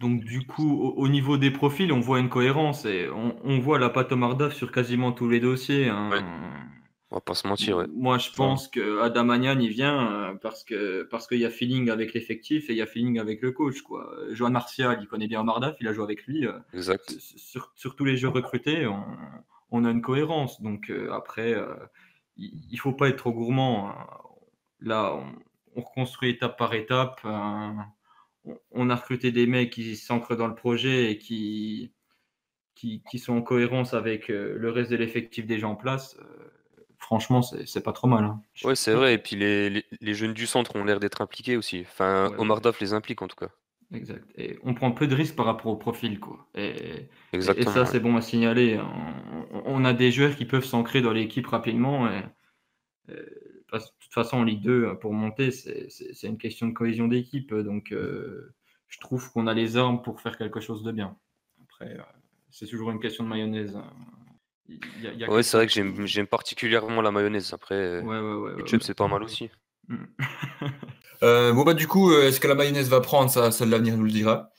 Donc 0.00 0.24
du 0.24 0.46
coup, 0.46 0.80
au, 0.80 0.94
au 0.94 1.08
niveau 1.08 1.36
des 1.36 1.50
profils, 1.50 1.92
on 1.92 2.00
voit 2.00 2.18
une 2.20 2.28
cohérence 2.30 2.84
et 2.86 3.08
on, 3.10 3.36
on 3.44 3.58
voit 3.60 3.78
la 3.78 3.90
patte 3.90 4.12
Mardaf 4.12 4.54
sur 4.54 4.72
quasiment 4.72 5.12
tous 5.12 5.28
les 5.28 5.40
dossiers. 5.40 5.88
hein. 5.88 6.10
Ouais. 6.10 6.20
On 7.10 7.16
va 7.16 7.20
pas 7.20 7.34
se 7.34 7.46
mentir, 7.46 7.76
ouais. 7.76 7.86
Moi, 7.94 8.16
je 8.16 8.30
pense 8.30 8.68
que 8.68 9.00
Adam 9.02 9.24
Magnan, 9.24 9.58
il 9.60 9.68
vient 9.68 10.10
euh, 10.10 10.34
parce 10.40 10.64
que 10.64 11.02
parce 11.10 11.26
qu'il 11.28 11.38
y 11.40 11.44
a 11.44 11.50
feeling 11.50 11.90
avec 11.90 12.14
l'effectif 12.14 12.70
et 12.70 12.72
il 12.72 12.78
y 12.78 12.82
a 12.82 12.86
feeling 12.86 13.18
avec 13.20 13.42
le 13.42 13.52
coach. 13.52 13.82
Quoi. 13.82 14.10
Johan 14.30 14.50
Martial, 14.50 14.98
il 15.02 15.06
connaît 15.06 15.28
bien 15.28 15.42
Mardaf, 15.44 15.76
il 15.80 15.86
a 15.88 15.92
joué 15.92 16.04
avec 16.04 16.24
lui. 16.26 16.46
euh, 16.46 16.58
Exact. 16.72 17.10
sur, 17.10 17.38
sur- 17.38 17.72
sur 17.76 17.94
tous 17.96 18.04
les 18.06 18.16
jeux 18.16 18.28
recrutés, 18.30 18.86
on, 18.86 19.04
on 19.72 19.84
a 19.84 19.90
une 19.90 20.02
cohérence. 20.02 20.62
Donc 20.62 20.90
euh, 20.90 21.12
après, 21.12 21.54
euh, 21.54 21.74
il 22.36 22.68
ne 22.72 22.78
faut 22.78 22.92
pas 22.92 23.08
être 23.08 23.16
trop 23.18 23.32
gourmand. 23.32 23.90
hein. 23.90 24.08
Là, 24.80 25.14
on, 25.16 25.26
on 25.76 25.82
reconstruit 25.82 26.30
étape 26.30 26.58
par 26.58 26.74
étape. 26.74 27.20
euh, 27.24 27.70
on, 28.72 28.90
a 28.90 28.96
recruté 28.96 29.32
des 29.32 29.46
mecs 29.46 29.70
qui 29.70 29.96
s'ancrent 29.96 30.36
dans 30.36 30.48
le 30.48 30.54
projet 30.54 31.12
et 31.12 31.18
qui, 31.18 31.92
qui, 32.74 33.02
qui 33.10 33.18
sont 33.18 33.34
en 33.34 33.42
cohérence 33.42 33.94
avec 33.94 34.28
le 34.28 34.70
reste 34.70 34.90
de 34.90 34.96
l'effectif 34.96 35.46
déjà 35.46 35.68
en 35.68 35.76
place. 35.76 36.16
Franchement, 36.98 37.42
c'est 37.42 37.82
pas 37.82 37.92
trop 37.92 38.08
mal. 38.08 38.24
hein. 38.24 38.42
Ouais, 38.64 38.74
c'est 38.76 38.94
vrai. 38.94 39.14
Et 39.14 39.18
puis 39.18 39.36
les, 39.36 39.70
les, 39.70 39.84
les 40.00 40.14
jeunes 40.14 40.34
du 40.34 40.46
centre 40.46 40.76
ont 40.76 40.84
l'air 40.84 41.00
d'être 41.00 41.20
impliqués 41.22 41.56
aussi. 41.56 41.80
Enfin, 41.82 42.30
Ouais, 42.30 42.36
Omar 42.38 42.58
ouais. 42.58 42.62
Daf 42.62 42.80
les 42.80 42.92
implique 42.92 43.22
en 43.22 43.28
tout 43.28 43.36
cas. 43.36 43.50
Exact. 43.94 44.24
Et 44.36 44.58
on 44.62 44.74
prend 44.74 44.92
peu 44.92 45.06
de 45.06 45.14
risques 45.14 45.36
par 45.36 45.46
rapport 45.46 45.66
au 45.72 45.76
profil. 45.76 46.18
Quoi. 46.20 46.46
Et, 46.54 47.08
ça, 47.40 47.52
ouais. 47.52 47.86
c'est 47.86 48.00
bon 48.00 48.16
à 48.16 48.20
signaler. 48.20 48.80
On, 49.52 49.62
on 49.66 49.84
a 49.84 49.92
des 49.92 50.10
joueurs 50.10 50.34
qui 50.36 50.44
peuvent 50.46 50.64
s'ancrer 50.64 51.02
dans 51.02 51.12
l'équipe 51.12 51.46
rapidement. 51.46 52.08
Et, 52.08 52.22
de 53.08 53.78
toute 54.00 54.12
façon, 54.12 54.38
en 54.38 54.44
Ligue 54.44 54.62
2, 54.62 54.98
pour 54.98 55.12
monter, 55.12 55.50
c'est 55.50 56.26
une 56.26 56.38
question 56.38 56.68
de 56.68 56.72
cohésion 56.72 57.08
d'équipe. 57.08 57.54
Donc, 57.54 57.92
euh, 57.92 58.54
je 58.88 58.98
trouve 59.00 59.30
qu'on 59.32 59.46
a 59.46 59.54
les 59.54 59.76
armes 59.76 60.02
pour 60.02 60.20
faire 60.20 60.36
quelque 60.36 60.60
chose 60.60 60.82
de 60.82 60.92
bien. 60.92 61.16
Après, 61.62 61.96
euh, 61.98 62.02
c'est 62.50 62.66
toujours 62.66 62.90
une 62.90 63.00
question 63.00 63.24
de 63.24 63.28
mayonnaise. 63.28 63.76
hein. 63.76 63.90
Il 64.68 64.78
y 65.02 65.06
a- 65.06 65.12
il 65.12 65.18
y 65.18 65.24
a 65.24 65.28
Ouais, 65.30 65.38
que 65.38 65.42
c'est 65.42 65.56
vrai 65.56 65.66
que 65.66 66.06
j'aime 66.06 66.26
particulièrement 66.26 67.02
la 67.02 67.10
mayonnaise. 67.10 67.52
Après, 67.52 67.74
euh, 67.74 68.02
Ouais, 68.02 68.18
ouais, 68.18 68.20
ouais, 68.20 68.50
ouais, 68.52 68.56
ketchup, 68.62 68.80
ouais. 68.80 68.86
c'est 68.86 68.94
pas 68.94 69.08
mal 69.08 69.22
aussi. 69.22 69.50
Mm. 69.88 69.96
Euh, 71.22 71.52
bon, 71.52 71.62
bah, 71.62 71.74
du 71.74 71.86
coup, 71.86 72.10
euh, 72.10 72.26
est-ce 72.26 72.40
que 72.40 72.48
la 72.48 72.56
mayonnaise 72.56 72.88
va 72.88 73.00
prendre 73.00 73.30
ça 73.30 73.52
Seul 73.52 73.68
l'avenir 73.68 73.96
nous 73.96 74.02
le 74.02 74.10
dira. 74.10 74.50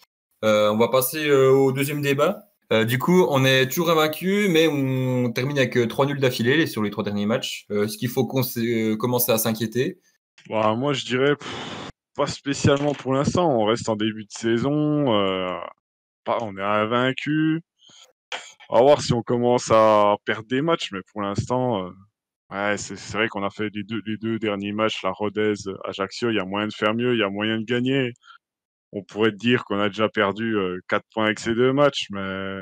Euh, 0.45 0.71
on 0.71 0.77
va 0.77 0.87
passer 0.87 1.29
au 1.29 1.73
deuxième 1.73 2.01
débat. 2.01 2.45
Du 2.87 2.97
coup, 2.99 3.27
on 3.29 3.43
est 3.43 3.67
toujours 3.67 3.91
invaincu, 3.91 4.47
mais 4.49 4.67
on 4.67 5.29
termine 5.31 5.57
avec 5.57 5.77
trois 5.89 6.05
nuls 6.05 6.21
d'affilée 6.21 6.65
sur 6.65 6.81
les 6.81 6.89
trois 6.89 7.03
derniers 7.03 7.25
matchs. 7.25 7.67
Est-ce 7.69 7.97
qu'il 7.97 8.07
faut 8.07 8.25
commencer 8.25 9.31
à 9.31 9.37
s'inquiéter? 9.37 9.99
Bah, 10.49 10.73
moi, 10.73 10.93
je 10.93 11.05
dirais 11.05 11.35
pas 12.15 12.27
spécialement 12.27 12.93
pour 12.93 13.13
l'instant. 13.13 13.51
On 13.59 13.65
reste 13.65 13.89
en 13.89 13.97
début 13.97 14.23
de 14.23 14.31
saison. 14.31 15.05
on 15.11 16.57
est 16.57 16.61
invaincu. 16.61 17.61
On 18.69 18.77
va 18.77 18.81
voir 18.81 19.01
si 19.01 19.13
on 19.13 19.21
commence 19.21 19.69
à 19.69 20.15
perdre 20.25 20.47
des 20.47 20.61
matchs, 20.61 20.91
mais 20.93 21.01
pour 21.11 21.21
l'instant, 21.21 21.91
ouais, 22.53 22.77
c'est 22.77 22.95
vrai 23.13 23.27
qu'on 23.27 23.43
a 23.43 23.49
fait 23.49 23.69
les 23.73 23.83
deux, 23.83 24.01
les 24.05 24.17
deux 24.17 24.39
derniers 24.39 24.71
matchs, 24.71 25.03
la 25.03 25.11
Rodez, 25.11 25.53
Ajaccio. 25.85 26.29
Il 26.29 26.35
y 26.35 26.39
a 26.39 26.45
moyen 26.45 26.67
de 26.67 26.73
faire 26.73 26.93
mieux, 26.93 27.13
il 27.13 27.19
y 27.19 27.23
a 27.23 27.29
moyen 27.29 27.59
de 27.59 27.65
gagner. 27.65 28.13
On 28.91 29.03
pourrait 29.03 29.31
dire 29.31 29.65
qu'on 29.65 29.79
a 29.79 29.89
déjà 29.89 30.07
perdu 30.09 30.55
4 30.87 31.05
points 31.13 31.25
avec 31.25 31.39
ces 31.39 31.55
deux 31.55 31.73
matchs, 31.73 32.07
mais 32.11 32.61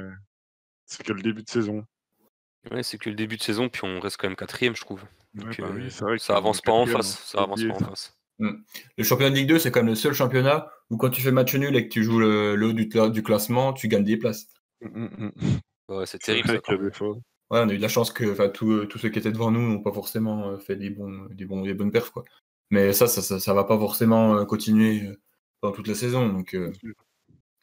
c'est 0.85 1.03
que 1.03 1.13
le 1.13 1.21
début 1.21 1.43
de 1.43 1.49
saison. 1.49 1.83
Ouais, 2.69 2.83
c'est 2.83 2.97
que 2.97 3.09
le 3.09 3.15
début 3.15 3.37
de 3.37 3.43
saison, 3.43 3.69
puis 3.69 3.81
on 3.83 3.99
reste 3.99 4.17
quand 4.17 4.27
même 4.27 4.35
quatrième, 4.35 4.75
je 4.75 4.81
trouve. 4.81 5.01
Ouais, 5.35 5.45
Donc, 5.45 5.59
bah 5.59 5.67
euh, 5.67 5.73
oui, 5.73 5.89
c'est 5.89 6.03
vrai 6.05 6.17
ça 6.19 6.37
avance 6.37 6.61
pas 6.61 6.73
en 6.73 6.85
face. 6.85 7.23
Ça 7.25 7.41
avance 7.41 7.63
pas 7.63 7.73
en 7.73 7.79
face. 7.79 8.13
Le 8.39 9.03
championnat 9.03 9.29
de 9.31 9.35
Ligue 9.35 9.49
2, 9.49 9.59
c'est 9.59 9.71
quand 9.71 9.81
même 9.81 9.89
le 9.89 9.95
seul 9.95 10.13
championnat 10.13 10.71
où 10.89 10.97
quand 10.97 11.09
tu 11.09 11.21
fais 11.21 11.31
match 11.31 11.53
nul 11.55 11.75
et 11.75 11.87
que 11.87 11.93
tu 11.93 12.03
joues 12.03 12.19
le, 12.19 12.55
le 12.55 12.67
haut 12.67 12.73
du, 12.73 12.87
cla- 12.87 13.11
du 13.11 13.23
classement, 13.23 13.73
tu 13.73 13.87
gagnes 13.87 14.03
des 14.03 14.17
places. 14.17 14.47
Mm, 14.81 15.05
mm, 15.05 15.31
mm. 15.35 15.59
Ouais, 15.89 16.05
c'est 16.05 16.19
terrible 16.19 16.47
ça. 16.47 16.75
Ouais, 17.51 17.59
on 17.59 17.69
a 17.69 17.73
eu 17.73 17.77
de 17.77 17.81
la 17.81 17.89
chance 17.89 18.11
que 18.11 18.31
enfin, 18.31 18.49
tous 18.49 18.71
euh, 18.71 18.85
tous 18.87 18.97
ceux 18.97 19.09
qui 19.09 19.19
étaient 19.19 19.31
devant 19.31 19.51
nous 19.51 19.61
n'ont 19.61 19.81
pas 19.83 19.91
forcément 19.91 20.47
euh, 20.49 20.57
fait 20.57 20.75
des, 20.77 20.89
bons, 20.89 21.27
des, 21.31 21.45
bons, 21.45 21.61
des 21.63 21.73
bonnes 21.73 21.91
perfs. 21.91 22.09
Quoi. 22.11 22.23
Mais 22.69 22.93
ça, 22.93 23.07
ça, 23.07 23.21
ça, 23.21 23.39
ça 23.39 23.53
va 23.53 23.65
pas 23.65 23.77
forcément 23.77 24.35
euh, 24.37 24.45
continuer 24.45 25.03
euh, 25.05 25.15
pendant 25.59 25.73
toute 25.75 25.87
la 25.87 25.95
saison. 25.95 26.29
Donc, 26.29 26.53
euh, 26.55 26.71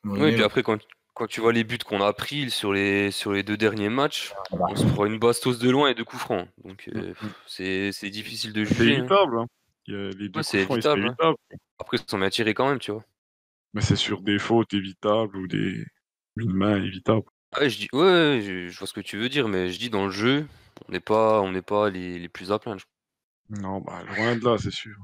Ouais, 0.05 0.19
donné, 0.21 0.35
puis 0.35 0.43
après, 0.45 0.63
quand, 0.63 0.79
quand 1.15 1.27
tu 1.27 1.41
vois 1.41 1.53
les 1.53 1.65
buts 1.65 1.79
qu'on 1.79 2.01
a 2.03 2.13
pris 2.13 2.51
sur 2.51 2.73
les, 2.73 3.11
sur 3.11 3.33
les 3.33 3.43
deux 3.43 3.57
derniers 3.57 3.89
matchs, 3.89 4.33
on 4.53 4.77
se 4.77 4.85
prend 4.87 5.07
une 5.07 5.19
bastos 5.19 5.59
de 5.59 5.69
loin 5.71 5.89
et 5.91 5.95
deux 5.95 6.05
coups 6.05 6.23
francs. 6.23 6.49
Donc 6.65 6.89
euh, 6.95 7.15
Mm, 7.21 7.27
c'est 7.47 7.91
c'est 7.93 8.11
difficile 8.11 8.53
de 8.53 8.65
C'est 8.65 8.75
juger. 8.75 8.95
hein. 8.95 8.99
évitable. 8.99 9.39
hein. 9.39 9.47
Les 9.87 10.29
deux 10.29 10.39
Ouais, 10.39 10.43
c'est 10.43 10.63
évitable, 10.63 11.01
hein. 11.03 11.07
évitables. 11.09 11.37
Après, 11.79 11.97
ils 11.97 12.11
sont 12.11 12.19
bien 12.19 12.29
tirés 12.31 12.53
quand 12.55 12.69
même, 12.69 12.79
tu 12.79 12.93
vois. 12.93 13.05
Mais 13.75 13.81
c'est 13.81 13.97
sur 13.97 14.21
des 14.21 14.39
fautes 14.39 14.73
évitables 14.75 15.37
ou 15.37 15.47
des 15.49 15.85
une 16.37 16.53
main 16.53 16.77
évitable. 16.83 17.23
Ah 17.53 17.61
Ouais, 17.61 17.71
je 17.71 17.79
dis, 17.79 17.89
ouais, 17.93 18.01
ouais, 18.01 18.41
je, 18.43 18.69
je 18.69 18.79
vois 18.79 18.87
ce 18.87 18.93
que 18.93 19.01
tu 19.01 19.17
veux 19.19 19.29
dire, 19.29 19.49
mais 19.49 19.71
je 19.71 19.79
dis 19.79 19.91
dans 19.91 20.05
le 20.07 20.11
jeu, 20.11 20.47
on 20.89 20.93
n'est 20.93 21.01
pas, 21.01 21.41
on 21.41 21.51
n'est 21.53 21.63
pas 21.63 21.89
les, 21.91 22.19
les 22.19 22.29
plus 22.29 22.53
à 22.53 22.59
plaindre. 22.59 22.83
Non, 23.51 23.81
bah 23.81 24.03
loin 24.05 24.37
de 24.37 24.45
là, 24.45 24.57
c'est 24.59 24.71
sûr. 24.71 24.97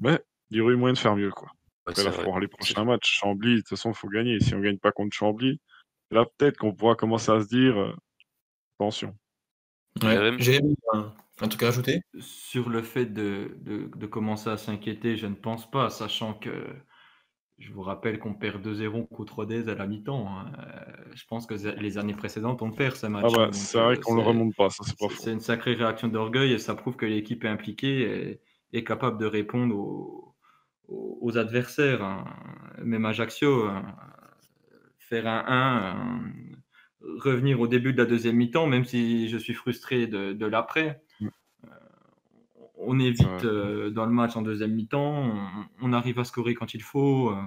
Mais 0.00 0.20
il 0.50 0.58
y 0.58 0.60
aurait 0.60 0.74
eu 0.74 0.76
moyen 0.76 0.92
de 0.92 0.98
faire 0.98 1.16
mieux, 1.16 1.30
quoi. 1.30 1.48
Ouais, 1.86 1.92
Après, 1.92 2.02
c'est 2.02 2.04
là, 2.04 2.12
faut 2.12 2.18
vrai. 2.18 2.30
voir 2.30 2.40
les 2.40 2.48
prochains 2.48 2.84
matchs. 2.84 3.18
Chambly, 3.18 3.54
de 3.56 3.60
toute 3.60 3.68
façon, 3.70 3.90
il 3.90 3.94
faut 3.94 4.08
gagner. 4.08 4.40
Si 4.40 4.54
on 4.54 4.60
gagne 4.60 4.78
pas 4.78 4.92
contre 4.92 5.14
Chambly, 5.16 5.60
là, 6.10 6.26
peut-être 6.38 6.58
qu'on 6.58 6.74
pourra 6.74 6.96
commencer 6.96 7.32
à 7.32 7.40
se 7.40 7.48
dire 7.48 7.78
euh, 7.78 7.94
attention. 8.78 9.16
Ouais. 10.02 10.38
Jérémy, 10.38 10.76
un, 10.92 11.12
un 11.40 11.48
truc 11.48 11.62
à 11.62 11.66
rajouter? 11.66 12.00
Sur 12.20 12.68
le 12.70 12.82
fait 12.82 13.06
de, 13.06 13.56
de- 13.60 13.90
de 13.94 14.06
commencer 14.06 14.48
à 14.50 14.56
s'inquiéter, 14.56 15.16
je 15.16 15.26
ne 15.26 15.34
pense 15.34 15.70
pas, 15.70 15.90
sachant 15.90 16.34
que 16.34 16.50
je 17.58 17.72
vous 17.72 17.82
rappelle 17.82 18.18
qu'on 18.18 18.34
perd 18.34 18.62
2-0 18.66 19.06
contre 19.06 19.36
Rodez 19.36 19.68
à 19.68 19.74
la 19.74 19.86
mi-temps. 19.86 20.28
hein. 20.28 20.52
Euh, 20.58 20.92
Je 21.14 21.24
pense 21.26 21.46
que 21.46 21.54
les 21.80 21.98
années 21.98 22.14
précédentes, 22.14 22.60
on 22.62 22.70
perd 22.70 22.96
ce 22.96 23.06
match. 23.06 23.24
Ah 23.26 23.28
hein, 23.28 23.36
bah, 23.36 23.44
donc, 23.46 23.54
c'est 23.54 23.78
vrai 23.78 23.96
euh, 23.96 24.00
qu'on 24.00 24.14
le 24.14 24.20
c'est- 24.22 24.28
remonte 24.28 24.54
pas, 24.54 24.68
ça 24.70 24.84
c'est 24.84 24.96
pas 24.98 25.30
une 25.30 25.40
sacrée 25.40 25.74
réaction 25.74 26.08
d'orgueil 26.08 26.52
et 26.52 26.58
ça 26.58 26.74
prouve 26.74 26.96
que 26.96 27.06
l'équipe 27.06 27.44
est 27.44 27.48
impliquée 27.48 28.00
et 28.72 28.78
est 28.78 28.84
capable 28.84 29.18
de 29.18 29.26
répondre 29.26 29.74
aux, 30.88 31.36
adversaires. 31.38 32.02
hein. 32.04 32.24
Même 32.82 33.06
Ajaccio, 33.06 33.64
hein, 33.64 33.82
faire 34.98 35.26
un 35.26 35.44
1, 35.46 35.46
hein, 35.48 36.20
revenir 37.18 37.60
au 37.60 37.66
début 37.68 37.92
de 37.92 37.98
la 37.98 38.04
deuxième 38.06 38.36
mi-temps, 38.36 38.66
même 38.66 38.84
si 38.84 39.28
je 39.28 39.38
suis 39.38 39.54
frustré 39.54 40.06
de, 40.06 40.32
de 40.32 40.46
l'après. 40.46 41.02
On 42.86 42.98
est 43.00 43.10
vite 43.10 43.26
euh, 43.44 43.90
dans 43.90 44.06
le 44.06 44.12
match 44.12 44.36
en 44.36 44.42
deuxième 44.42 44.72
mi-temps, 44.74 45.24
on, 45.24 45.64
on 45.82 45.92
arrive 45.92 46.18
à 46.18 46.24
scorer 46.24 46.54
quand 46.54 46.72
il 46.74 46.82
faut. 46.82 47.30
euh, 47.30 47.42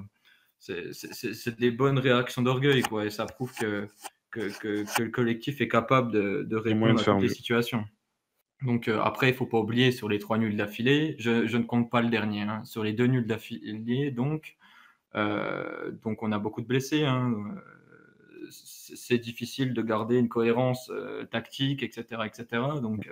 c'est- 0.60 1.58
des 1.58 1.72
bonnes 1.72 1.98
réactions 2.00 2.41
d'orgueil, 2.41 2.81
quoi, 2.81 3.05
et 3.05 3.10
ça 3.10 3.25
prouve 3.25 3.53
que, 3.55 3.88
que, 4.31 4.50
que- 4.60 4.84
que 4.98 5.03
le 5.03 5.10
collectif 5.10 5.62
est 5.62 5.69
capable 5.69 6.12
de, 6.12 6.43
de 6.43 6.55
répondre 6.58 6.96
de 6.96 7.00
à 7.00 7.03
toutes 7.05 7.22
les 7.24 7.29
situations. 7.36 7.86
Donc 8.63 8.89
euh, 8.89 9.00
après, 9.01 9.29
il 9.29 9.34
faut 9.36 9.46
pas 9.46 9.58
oublier 9.60 9.93
sur 9.93 10.10
les 10.10 10.19
trois 10.19 10.38
nuls 10.38 10.58
d'affilée, 10.58 11.15
je, 11.17 11.48
je 11.48 11.58
ne 11.58 11.63
compte 11.63 11.89
pas 11.89 12.01
le 12.01 12.10
dernier, 12.10 12.41
hein, 12.41 12.62
sur 12.65 12.84
les 12.84 12.91
deux 12.91 13.08
nuls 13.08 13.25
d'affilée, 13.25 14.12
donc, 14.12 14.58
euh, 15.15 15.91
donc 16.03 16.24
on 16.24 16.31
a 16.34 16.39
beaucoup 16.39 16.62
de 16.62 16.67
blessés. 16.67 17.05
hein, 17.05 17.34
c'est 18.50 19.17
difficile 19.19 19.74
de 19.74 19.81
garder 19.81 20.17
une 20.17 20.27
cohérence 20.27 20.89
euh, 20.93 21.24
tactique, 21.25 21.84
etc., 21.84 22.25
etc. 22.25 22.46
Donc 22.81 23.08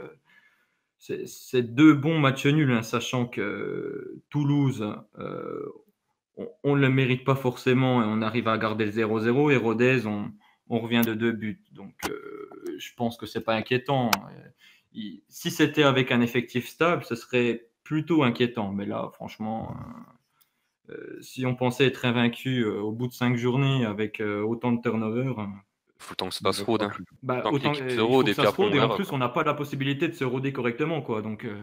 c'est 1.00 1.64
deux 1.64 1.94
bons 1.94 2.20
matchs 2.20 2.48
nuls, 2.48 2.72
hein, 2.72 2.82
sachant 2.82 3.26
que 3.28 4.22
Toulouse, 4.30 4.86
euh, 5.20 5.66
on 6.64 6.76
ne 6.76 6.82
le 6.82 6.90
mérite 6.90 7.24
pas 7.24 7.36
forcément 7.36 8.02
et 8.02 8.06
on 8.06 8.22
arrive 8.22 8.48
à 8.48 8.58
garder 8.58 8.86
le 8.86 8.92
0-0. 8.92 9.52
Et 9.52 9.58
Rodez, 9.58 10.06
on, 10.06 10.32
revient 10.70 11.02
de 11.06 11.14
deux 11.14 11.32
buts. 11.32 11.64
Donc, 11.72 11.96
euh, 12.10 12.50
je 12.78 12.90
pense 12.96 13.18
que 13.18 13.26
c'est 13.26 13.42
pas 13.42 13.56
inquiétant. 13.56 14.12
Euh, 14.96 15.02
si 15.30 15.52
c'était 15.52 15.84
avec 15.84 16.12
un 16.12 16.22
effectif 16.22 16.68
stable, 16.68 17.04
ce 17.06 17.16
serait 17.16 17.70
plutôt 17.84 18.24
inquiétant. 18.24 18.72
Mais 18.74 18.86
là, 18.86 19.10
franchement, 19.14 19.76
si 21.22 21.46
on 21.46 21.56
pensait 21.56 21.86
être 21.86 22.06
invaincu 22.06 22.66
au 22.66 22.92
bout 22.92 23.08
de 23.08 23.14
cinq 23.14 23.38
journées 23.38 23.86
avec 23.86 24.22
autant 24.22 24.72
de 24.72 24.82
turnover, 24.82 25.34
faut 26.00 26.16
tant 26.16 26.30
que 26.30 26.36
ça 26.36 26.52
se 26.52 26.64
pas 26.64 26.86
hein. 26.86 26.92
bah, 27.24 27.42
Tant 27.42 27.52
autant 27.52 27.72
euh, 27.72 27.76
se 27.76 27.84
il 27.84 27.98
faut 27.98 28.08
rôde 28.08 28.26
que 28.26 28.32
et 28.32 28.34
puis 28.34 28.46
après, 28.46 28.80
en 28.80 28.96
plus, 28.96 29.12
on 29.12 29.18
n'a 29.18 29.30
pas 29.30 29.44
la 29.44 29.54
possibilité 29.54 30.08
de 30.08 30.14
se 30.14 30.24
rôder 30.24 30.54
correctement. 30.54 31.02
Quoi. 31.02 31.22
Donc, 31.22 31.46
euh, 31.46 31.58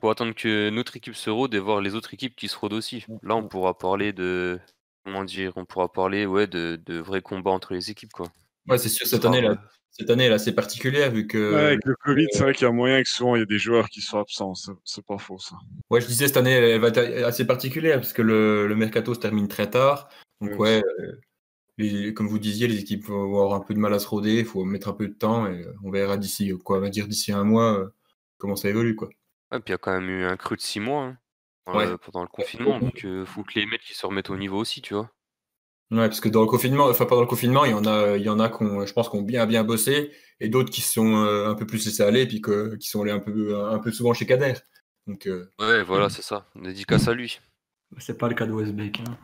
Faut 0.00 0.10
attendre 0.10 0.34
que 0.34 0.70
notre 0.70 0.96
équipe 0.96 1.14
se 1.14 1.30
rôde 1.30 1.54
et 1.54 1.58
voir 1.58 1.80
les 1.80 1.94
autres 1.94 2.14
équipes 2.14 2.36
qui 2.36 2.48
se 2.48 2.56
rôdent 2.56 2.74
aussi. 2.74 3.04
Là, 3.22 3.36
on 3.36 3.48
pourra 3.48 3.76
parler 3.76 4.12
de, 4.12 4.58
comment 5.04 5.24
dire, 5.24 5.52
on 5.56 5.64
pourra 5.64 5.92
parler, 5.92 6.26
ouais, 6.26 6.46
de, 6.46 6.80
de 6.84 6.98
vrais 6.98 7.22
combats 7.22 7.50
entre 7.50 7.74
les 7.74 7.90
équipes, 7.90 8.12
quoi. 8.12 8.26
Ouais, 8.68 8.78
c'est 8.78 8.88
sûr, 8.90 9.06
Ce 9.06 9.16
cette 9.16 9.24
année 9.24 9.40
là, 9.40 9.56
cette 9.90 10.10
année 10.10 10.28
là, 10.28 10.38
c'est 10.38 10.52
particulier 10.52 11.08
vu 11.08 11.26
que. 11.26 11.54
Ouais, 11.54 11.60
avec 11.60 11.84
le 11.84 11.96
Covid, 11.96 12.26
c'est 12.32 12.42
vrai 12.42 12.52
qu'il 12.52 12.66
y 12.66 12.68
a 12.68 12.72
moyen 12.72 13.02
que 13.02 13.08
souvent 13.08 13.34
il 13.34 13.40
y 13.40 13.42
a 13.42 13.46
des 13.46 13.58
joueurs 13.58 13.88
qui 13.88 14.00
soient 14.00 14.20
absents. 14.20 14.52
C'est 14.84 15.04
pas 15.04 15.18
faux, 15.18 15.38
ça. 15.38 15.56
Ouais, 15.90 16.00
je 16.00 16.06
disais 16.06 16.26
cette 16.26 16.36
année, 16.36 16.52
elle 16.52 16.80
va 16.80 16.88
être 16.88 16.98
assez 17.24 17.46
particulière 17.46 17.96
parce 17.96 18.12
que 18.12 18.22
le, 18.22 18.68
le 18.68 18.76
mercato 18.76 19.14
se 19.14 19.20
termine 19.20 19.48
très 19.48 19.70
tard. 19.70 20.08
Donc 20.40 20.50
Ouais, 20.52 20.56
ouais, 20.58 20.84
euh, 21.00 21.20
les- 21.78 22.12
comme 22.14 22.28
vous 22.28 22.38
disiez, 22.38 22.66
les 22.68 22.80
équipes 22.80 23.04
vont 23.06 23.22
avoir 23.24 23.54
un 23.54 23.60
peu 23.60 23.72
de 23.74 23.78
mal 23.78 23.94
à 23.94 23.98
se 23.98 24.06
roder. 24.08 24.40
Il 24.40 24.44
faut 24.44 24.64
mettre 24.64 24.88
un 24.88 24.92
peu 24.92 25.08
de 25.08 25.14
temps 25.14 25.46
et 25.46 25.62
euh, 25.64 25.72
on 25.84 25.90
verra 25.90 26.16
d'ici 26.18 26.52
quoi, 26.64 26.78
on 26.78 26.80
va 26.80 26.90
dire 26.90 27.08
d'ici 27.08 27.32
un 27.32 27.44
mois 27.44 27.78
euh, 27.78 27.88
comment 28.36 28.56
ça 28.56 28.68
évolue 28.68 28.94
quoi. 28.96 29.08
Ouais, 29.52 29.60
puis 29.60 29.68
il 29.68 29.70
y 29.70 29.74
a 29.74 29.78
quand 29.78 29.92
même 29.92 30.08
eu 30.10 30.24
un 30.24 30.36
creux 30.36 30.56
de 30.56 30.60
six 30.60 30.80
mois 30.80 31.04
hein, 31.04 31.18
Ouais. 31.74 31.86
euh, 31.86 31.96
pendant 31.98 32.22
le 32.22 32.28
confinement, 32.28 32.78
donc 32.80 33.04
euh, 33.04 33.24
faut 33.26 33.42
que 33.44 33.58
les 33.58 33.66
mecs 33.66 33.88
ils 33.90 33.94
se 33.94 34.06
remettent 34.06 34.30
au 34.30 34.36
niveau 34.36 34.58
aussi, 34.58 34.80
tu 34.82 34.94
vois. 34.94 35.10
Ouais, 35.90 36.06
parce 36.08 36.20
que 36.20 36.28
dans 36.28 36.42
le 36.42 36.46
confinement, 36.46 36.86
enfin 36.86 37.06
pendant 37.06 37.22
le 37.22 37.26
confinement, 37.26 37.64
il 37.64 37.70
y 37.70 37.74
en 37.74 37.84
a, 37.86 38.16
il 38.16 38.22
y 38.22 38.28
en 38.28 38.38
a 38.40 38.48
qui 38.50 38.62
ont, 38.62 38.84
je 38.84 38.92
pense, 38.92 39.08
qui 39.08 39.16
ont 39.16 39.22
bien 39.22 39.46
bien 39.46 39.64
bossé 39.64 40.10
et 40.40 40.48
d'autres 40.50 40.70
qui 40.70 40.82
sont 40.82 41.16
euh, 41.24 41.48
un 41.48 41.54
peu 41.54 41.66
plus 41.66 41.84
laissés 41.86 42.02
aller 42.02 42.26
puis 42.26 42.40
que, 42.42 42.76
qui 42.76 42.88
sont 42.88 43.00
allés 43.02 43.10
un 43.10 43.20
peu, 43.20 43.58
un 43.58 43.78
peu 43.78 43.90
souvent 43.90 44.12
chez 44.14 44.26
Kader. 44.26 44.52
Donc 45.06 45.26
euh, 45.26 45.50
Ouais, 45.58 45.82
voilà, 45.82 46.10
c'est 46.10 46.20
ça. 46.22 46.46
Dédicace 46.56 47.08
à 47.08 47.14
lui. 47.14 47.38
c'est 47.98 48.18
pas 48.18 48.28
le 48.28 48.34
cas 48.34 48.44
de 48.46 48.52
Westbeck. 48.52 49.00
hein. 49.00 49.16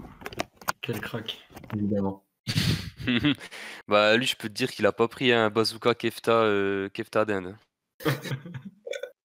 Quel 0.81 1.01
crack. 1.01 1.47
évidemment. 1.75 2.24
bah 3.89 4.17
lui, 4.17 4.27
je 4.27 4.37
peux 4.37 4.49
te 4.49 4.55
dire 4.55 4.71
qu'il 4.71 4.87
a 4.87 4.93
pas 4.93 5.09
pris 5.09 5.33
un 5.33 5.51
bazooka 5.51 5.95
Kefta, 5.95 6.43
euh, 6.43 6.89
Kefta 6.91 7.25
Den. 7.25 7.57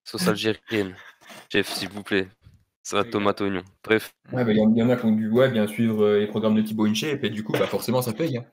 Sauce 0.03 0.27
algérienne. 0.27 0.95
Chef, 1.51 1.67
s'il 1.73 1.89
vous 1.89 2.03
plaît. 2.03 2.27
Ça 2.83 2.97
va 2.97 3.03
tomate 3.03 3.41
oignon. 3.41 3.63
Bref. 3.83 4.11
Ouais, 4.31 4.43
bah, 4.43 4.51
il 4.51 4.57
y, 4.57 4.61
en- 4.61 4.71
il 4.73 4.77
y 4.77 4.83
en 4.83 4.89
a 4.89 4.95
qui 4.95 5.05
ont 5.05 5.11
dû 5.11 5.29
ouais, 5.29 5.49
bien 5.49 5.67
suivre 5.67 6.03
euh, 6.03 6.19
les 6.19 6.27
programmes 6.27 6.55
de 6.55 6.61
Thibaut 6.61 6.85
Inche, 6.87 7.03
et 7.03 7.17
puis 7.17 7.29
du 7.29 7.43
coup, 7.43 7.51
bah, 7.51 7.67
forcément, 7.67 8.01
ça 8.01 8.13
paye. 8.13 8.37
hein. 8.37 8.45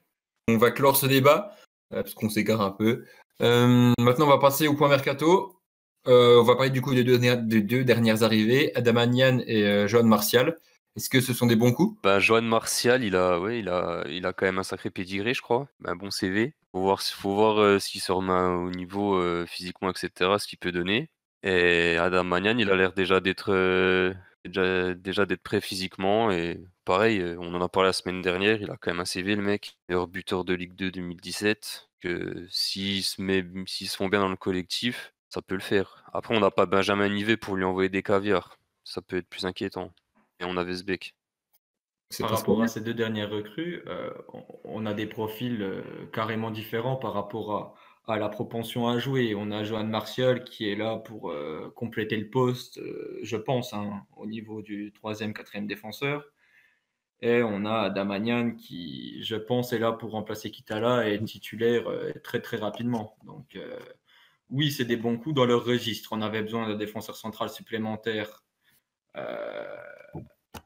On 0.48 0.58
va 0.58 0.70
clore 0.70 0.96
ce 0.96 1.06
débat, 1.06 1.56
euh, 1.94 2.02
parce 2.02 2.14
qu'on 2.14 2.28
s'égare 2.28 2.60
un 2.60 2.70
peu. 2.70 3.04
Euh, 3.40 3.92
maintenant, 3.98 4.26
on 4.26 4.30
va 4.30 4.38
passer 4.38 4.68
au 4.68 4.74
point 4.74 4.88
mercato. 4.88 5.58
Euh, 6.06 6.38
on 6.40 6.44
va 6.44 6.54
parler 6.54 6.70
du 6.70 6.82
coup 6.82 6.94
des 6.94 7.02
deux, 7.02 7.18
dernières- 7.18 7.42
des 7.42 7.62
deux 7.62 7.82
dernières 7.84 8.22
arrivées, 8.22 8.74
Adamanian 8.76 9.40
et 9.46 9.64
euh, 9.64 9.88
Johan 9.88 10.04
Martial. 10.04 10.58
Est-ce 10.96 11.10
que 11.10 11.20
ce 11.20 11.34
sont 11.34 11.46
des 11.46 11.56
bons 11.56 11.72
coups? 11.72 11.98
Bah, 12.02 12.20
Johan 12.20 12.40
Martial, 12.40 13.04
il 13.04 13.16
a, 13.16 13.38
ouais, 13.38 13.58
il 13.58 13.68
a, 13.68 14.02
il 14.08 14.24
a 14.24 14.32
quand 14.32 14.46
même 14.46 14.58
un 14.58 14.62
sacré 14.62 14.90
pédigré, 14.90 15.34
je 15.34 15.42
crois. 15.42 15.68
Un 15.84 15.94
bon 15.94 16.10
CV. 16.10 16.54
Faut 16.72 16.80
voir, 16.80 17.02
faut 17.02 17.34
voir 17.34 17.58
euh, 17.58 17.78
s'il 17.78 18.00
se 18.00 18.12
remet 18.12 18.32
au 18.32 18.70
niveau 18.70 19.14
euh, 19.16 19.44
physiquement, 19.46 19.90
etc., 19.90 20.10
ce 20.38 20.46
qu'il 20.46 20.58
peut 20.58 20.72
donner. 20.72 21.10
Et 21.42 21.96
Adam 21.98 22.24
Magnan, 22.24 22.56
il 22.58 22.70
a 22.70 22.76
l'air 22.76 22.94
déjà 22.94 23.20
d'être 23.20 23.52
euh, 23.52 24.14
déjà, 24.46 24.94
déjà 24.94 25.26
d'être 25.26 25.42
prêt 25.42 25.60
physiquement. 25.60 26.30
Et 26.30 26.64
pareil, 26.86 27.22
on 27.38 27.54
en 27.54 27.60
a 27.60 27.68
parlé 27.68 27.88
la 27.88 27.92
semaine 27.92 28.22
dernière, 28.22 28.62
il 28.62 28.70
a 28.70 28.78
quand 28.78 28.90
même 28.90 29.00
un 29.00 29.04
CV, 29.04 29.36
le 29.36 29.42
mec. 29.42 29.76
Meilleur 29.90 30.08
buteur 30.08 30.44
de 30.46 30.54
Ligue 30.54 30.74
2 30.76 30.90
2017. 30.92 31.90
Que 32.00 32.46
s'il 32.50 33.02
se 33.04 33.20
met, 33.20 33.44
se 33.66 33.96
font 33.96 34.08
bien 34.08 34.20
dans 34.20 34.28
le 34.28 34.36
collectif, 34.36 35.12
ça 35.28 35.42
peut 35.42 35.54
le 35.54 35.60
faire. 35.60 36.04
Après, 36.14 36.34
on 36.34 36.40
n'a 36.40 36.50
pas 36.50 36.66
Benjamin 36.66 37.08
Nivet 37.10 37.36
pour 37.36 37.56
lui 37.56 37.64
envoyer 37.64 37.90
des 37.90 38.02
caviars. 38.02 38.58
Ça 38.84 39.02
peut 39.02 39.18
être 39.18 39.28
plus 39.28 39.44
inquiétant. 39.44 39.92
Et 40.40 40.44
on 40.44 40.56
avait 40.56 40.74
Sbeck. 40.74 41.14
C'est 42.10 42.22
Par 42.22 42.32
rapport 42.32 42.62
à 42.62 42.68
ce 42.68 42.74
ces 42.74 42.80
deux 42.84 42.94
dernières 42.94 43.30
recrues, 43.30 43.82
euh, 43.88 44.12
on, 44.32 44.44
on 44.64 44.86
a 44.86 44.94
des 44.94 45.06
profils 45.06 45.60
euh, 45.60 45.82
carrément 46.12 46.52
différents 46.52 46.96
par 46.96 47.12
rapport 47.14 47.74
à, 48.06 48.12
à 48.14 48.18
la 48.18 48.28
propension 48.28 48.86
à 48.88 48.98
jouer. 48.98 49.34
On 49.34 49.50
a 49.50 49.64
Johan 49.64 49.84
Martial 49.84 50.44
qui 50.44 50.70
est 50.70 50.76
là 50.76 50.96
pour 50.98 51.30
euh, 51.30 51.72
compléter 51.74 52.16
le 52.16 52.30
poste, 52.30 52.78
euh, 52.78 53.18
je 53.22 53.36
pense, 53.36 53.72
hein, 53.72 54.06
au 54.16 54.26
niveau 54.26 54.62
du 54.62 54.92
troisième, 54.92 55.34
quatrième 55.34 55.66
défenseur. 55.66 56.24
Et 57.22 57.42
on 57.42 57.64
a 57.64 57.90
Damanian 57.90 58.52
qui, 58.52 59.22
je 59.24 59.36
pense, 59.36 59.72
est 59.72 59.78
là 59.78 59.92
pour 59.92 60.10
remplacer 60.12 60.50
Kitala 60.50 61.08
et 61.08 61.14
être 61.14 61.24
titulaire 61.24 61.88
euh, 61.88 62.12
très 62.22 62.40
très 62.40 62.58
rapidement. 62.58 63.16
Donc 63.24 63.56
euh, 63.56 63.80
oui, 64.50 64.70
c'est 64.70 64.84
des 64.84 64.96
bons 64.96 65.18
coups 65.18 65.34
dans 65.34 65.46
leur 65.46 65.64
registre. 65.64 66.12
On 66.12 66.22
avait 66.22 66.42
besoin 66.42 66.68
d'un 66.68 66.76
défenseur 66.76 67.16
central 67.16 67.48
supplémentaire. 67.50 68.44
Euh, 69.16 69.64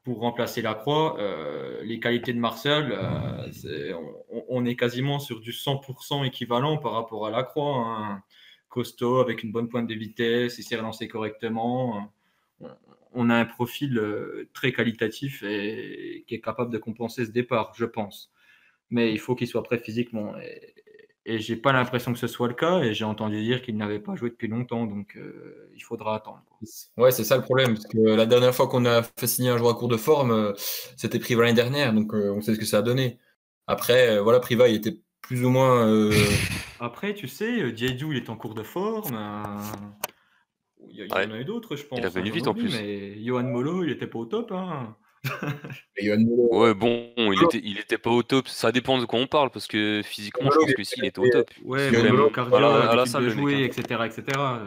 pour 0.04 0.20
remplacer 0.20 0.62
la 0.62 0.74
croix, 0.74 1.18
euh, 1.20 1.82
les 1.84 2.00
qualités 2.00 2.32
de 2.32 2.38
Martial, 2.38 2.92
euh, 2.92 3.92
on, 4.48 4.64
est 4.64 4.76
quasiment 4.76 5.18
sur 5.18 5.40
du 5.40 5.52
100% 5.52 6.24
équivalent 6.24 6.78
par 6.78 6.92
rapport 6.92 7.26
à 7.26 7.30
la 7.30 7.42
croix. 7.42 7.84
hein. 7.86 8.22
Costaud, 8.68 9.18
avec 9.18 9.42
une 9.42 9.50
bonne 9.50 9.68
pointe 9.68 9.88
de 9.88 9.94
vitesse, 9.94 10.58
il 10.58 10.62
s'est 10.62 10.76
relancé 10.76 11.08
correctement. 11.08 12.12
On, 13.12 13.28
a 13.28 13.34
un 13.34 13.44
profil 13.44 14.00
très 14.52 14.72
qualitatif 14.72 15.42
et 15.42 16.24
qui 16.28 16.36
est 16.36 16.40
capable 16.40 16.72
de 16.72 16.78
compenser 16.78 17.26
ce 17.26 17.32
départ, 17.32 17.72
je 17.74 17.84
pense. 17.84 18.32
Mais 18.90 19.12
il 19.12 19.18
faut 19.18 19.34
qu'il 19.34 19.48
soit 19.48 19.64
prêt 19.64 19.78
physiquement. 19.78 20.34
Et 21.26 21.38
j'ai 21.38 21.56
pas 21.56 21.72
l'impression 21.72 22.12
que 22.12 22.18
ce 22.18 22.26
soit 22.26 22.48
le 22.48 22.54
cas. 22.54 22.80
Et 22.80 22.94
j'ai 22.94 23.04
entendu 23.04 23.40
dire 23.42 23.62
qu'il 23.62 23.76
n'avait 23.76 23.98
pas 24.00 24.14
joué 24.16 24.30
depuis 24.30 24.48
longtemps, 24.48 24.86
donc 24.86 25.16
euh, 25.16 25.70
il 25.74 25.80
faudra 25.82 26.16
attendre. 26.16 26.42
quoi. 26.48 26.58
Ouais, 27.04 27.10
c'est 27.12 27.24
ça 27.24 27.36
le 27.36 27.42
problème, 27.42 27.74
parce 27.74 27.86
que 27.86 27.98
la 27.98 28.26
dernière 28.26 28.54
fois 28.54 28.68
qu'on 28.68 28.84
a 28.86 29.02
fait 29.02 29.26
signer 29.26 29.50
un 29.50 29.58
joueur 29.58 29.72
à 29.72 29.78
court 29.78 29.88
de 29.88 29.96
forme, 29.96 30.30
euh, 30.30 30.52
c'était 30.96 31.18
Priva 31.18 31.42
l'année 31.42 31.54
dernière, 31.54 31.92
donc 31.92 32.14
euh, 32.14 32.32
on 32.32 32.40
sait 32.40 32.54
ce 32.54 32.58
que 32.58 32.64
ça 32.66 32.78
a 32.78 32.82
donné. 32.82 33.18
Après, 33.66 34.16
euh, 34.16 34.22
voilà, 34.22 34.40
Priva, 34.40 34.68
il 34.68 34.76
était 34.76 34.98
plus 35.20 35.44
ou 35.44 35.50
moins. 35.50 35.86
euh, 35.86 36.10
Après, 36.80 37.14
tu 37.14 37.28
sais, 37.28 37.76
Jeju, 37.76 38.10
il 38.12 38.16
est 38.16 38.30
en 38.30 38.36
cours 38.36 38.54
de 38.54 38.62
forme. 38.62 39.14
euh, 39.14 39.56
Il 40.88 40.96
y, 40.96 41.02
a- 41.02 41.04
il 41.04 41.08
y 41.10 41.12
Ouais. 41.14 41.26
en 41.26 41.30
a 41.32 41.38
eu 41.40 41.44
d'autres, 41.44 41.76
je 41.76 41.84
pense. 41.84 41.98
Il 41.98 42.04
est 42.04 42.08
venu 42.08 42.30
hein, 42.30 42.32
vite, 42.32 42.48
en 42.48 42.54
plus. 42.54 42.72
Mais 42.72 43.22
Johan 43.22 43.44
Molo, 43.44 43.84
il 43.84 43.90
était 43.90 44.06
pas 44.06 44.18
au 44.18 44.24
top. 44.24 44.50
Hein. 44.52 44.96
Ouais, 46.50 46.72
bon, 46.74 47.10
il 47.18 47.42
était, 47.44 47.60
il 47.62 47.78
était 47.78 47.98
pas 47.98 48.10
au 48.10 48.22
top. 48.22 48.48
Ça 48.48 48.72
dépend 48.72 48.98
de 48.98 49.04
quoi 49.04 49.18
on 49.20 49.26
parle, 49.26 49.50
parce 49.50 49.66
que 49.66 50.00
physiquement, 50.02 50.50
je 50.50 50.56
pense 50.58 50.72
que 50.72 50.82
si, 50.82 50.94
il 50.96 51.04
était- 51.04 51.18
au 51.20 51.28
top. 51.28 51.50
Ouais, 51.62 51.90
même 51.90 52.18
au 52.20 52.30
cardio, 52.30 52.56
à 52.56 52.60
la- 52.60 52.66
à 52.68 52.78
la 52.78 52.84
l'habitude 52.96 53.12
salle, 53.12 53.24
de 53.24 53.28
jouer, 53.30 53.54
hein. 53.56 53.58
etc., 53.66 54.00
etc. 54.06 54.22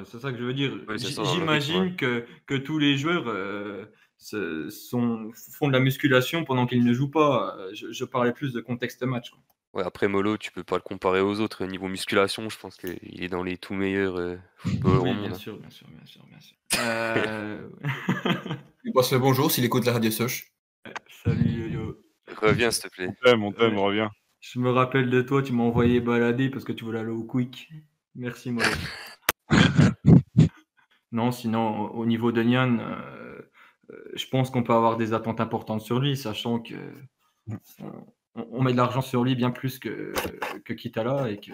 C'est 0.05 0.19
ça 0.19 0.31
que 0.31 0.37
je 0.37 0.43
veux 0.43 0.53
dire. 0.53 0.73
Ouais, 0.87 0.97
J'imagine 0.97 1.95
que, 1.95 2.25
que 2.45 2.53
tous 2.55 2.77
les 2.77 2.97
joueurs 2.97 3.23
euh, 3.27 3.85
se- 4.17 4.69
sont, 4.69 5.31
font 5.53 5.67
de 5.67 5.73
la 5.73 5.79
musculation 5.79 6.43
pendant 6.45 6.67
qu'ils 6.67 6.83
ne 6.85 6.93
jouent 6.93 7.09
pas. 7.11 7.55
Euh, 7.57 7.71
Je, 7.73 7.91
je 7.91 8.05
parlais 8.05 8.31
plus 8.31 8.53
de 8.53 8.61
contexte 8.61 9.01
match. 9.03 9.31
quoi. 9.31 9.39
Ouais, 9.73 9.83
après 9.87 10.07
Molo, 10.07 10.37
tu 10.37 10.51
peux 10.51 10.63
pas 10.63 10.75
le 10.75 10.81
comparer 10.83 11.19
aux 11.21 11.39
autres. 11.39 11.65
Niveau 11.65 11.87
musculation, 11.87 12.47
je 12.49 12.59
pense 12.59 12.77
qu'il 12.77 13.23
est 13.23 13.27
dans 13.29 13.41
les 13.41 13.57
tout 13.57 13.73
meilleurs 13.73 14.17
euh, 14.19 14.35
footballeurs 14.57 15.01
au 15.01 15.03
Oui, 15.05 15.13
monde. 15.13 15.21
bien 15.23 15.31
hein. 15.31 15.33
sûr, 15.33 15.57
bien 15.57 15.69
sûr, 15.71 15.87
bien 15.87 16.05
sûr, 16.05 16.21
bien 16.29 16.39
sûr. 16.39 16.55
Euh, 16.79 17.57
Il 18.85 18.91
passe 18.91 19.13
le 19.13 19.19
bonjour 19.19 19.49
s'il 19.49 19.63
écoute 19.63 19.85
la 19.85 19.93
radio 19.93 20.11
Soch. 20.11 20.51
Salut 21.23 21.49
Yo-Yo. 21.49 22.01
Reviens, 22.41 22.69
s'il 22.69 22.89
te 22.89 22.93
plaît. 22.93 23.07
On 23.07 23.13
t'aime, 23.23 23.43
on 23.43 23.51
t'aime, 23.53 23.77
reviens. 23.77 24.11
Je 24.41 24.59
me 24.59 24.69
rappelle 24.71 25.09
de 25.09 25.21
toi, 25.21 25.41
tu 25.41 25.53
m'as 25.53 25.63
envoyé 25.63 26.01
balader 26.01 26.49
parce 26.49 26.65
que 26.65 26.73
tu 26.73 26.83
voulais 26.83 26.99
aller 26.99 27.09
au 27.09 27.23
quick. 27.23 27.69
Merci, 28.13 28.51
Molo. 28.51 28.67
non, 31.13 31.31
sinon, 31.31 31.79
au 31.79 32.01
au 32.01 32.05
niveau 32.05 32.33
de 32.33 32.43
Nian, 32.43 32.79
euh, 32.79 33.39
euh, 33.91 34.03
je 34.15 34.27
pense 34.27 34.49
qu'on 34.49 34.63
peut 34.63 34.73
avoir 34.73 34.97
des 34.97 35.13
attentes 35.13 35.39
importantes 35.39 35.81
sur 35.81 36.01
lui, 36.01 36.17
sachant 36.17 36.59
que 36.59 36.75
on, 37.79 38.05
on 38.35 38.61
met 38.61 38.73
de 38.73 38.77
l'argent 38.77 39.01
sur 39.01 39.23
lui 39.23 39.35
bien 39.35 39.51
plus 39.51 39.79
que, 39.79 40.11
que 40.65 40.73
Kitala 40.73 41.31
et 41.31 41.37
que 41.37 41.53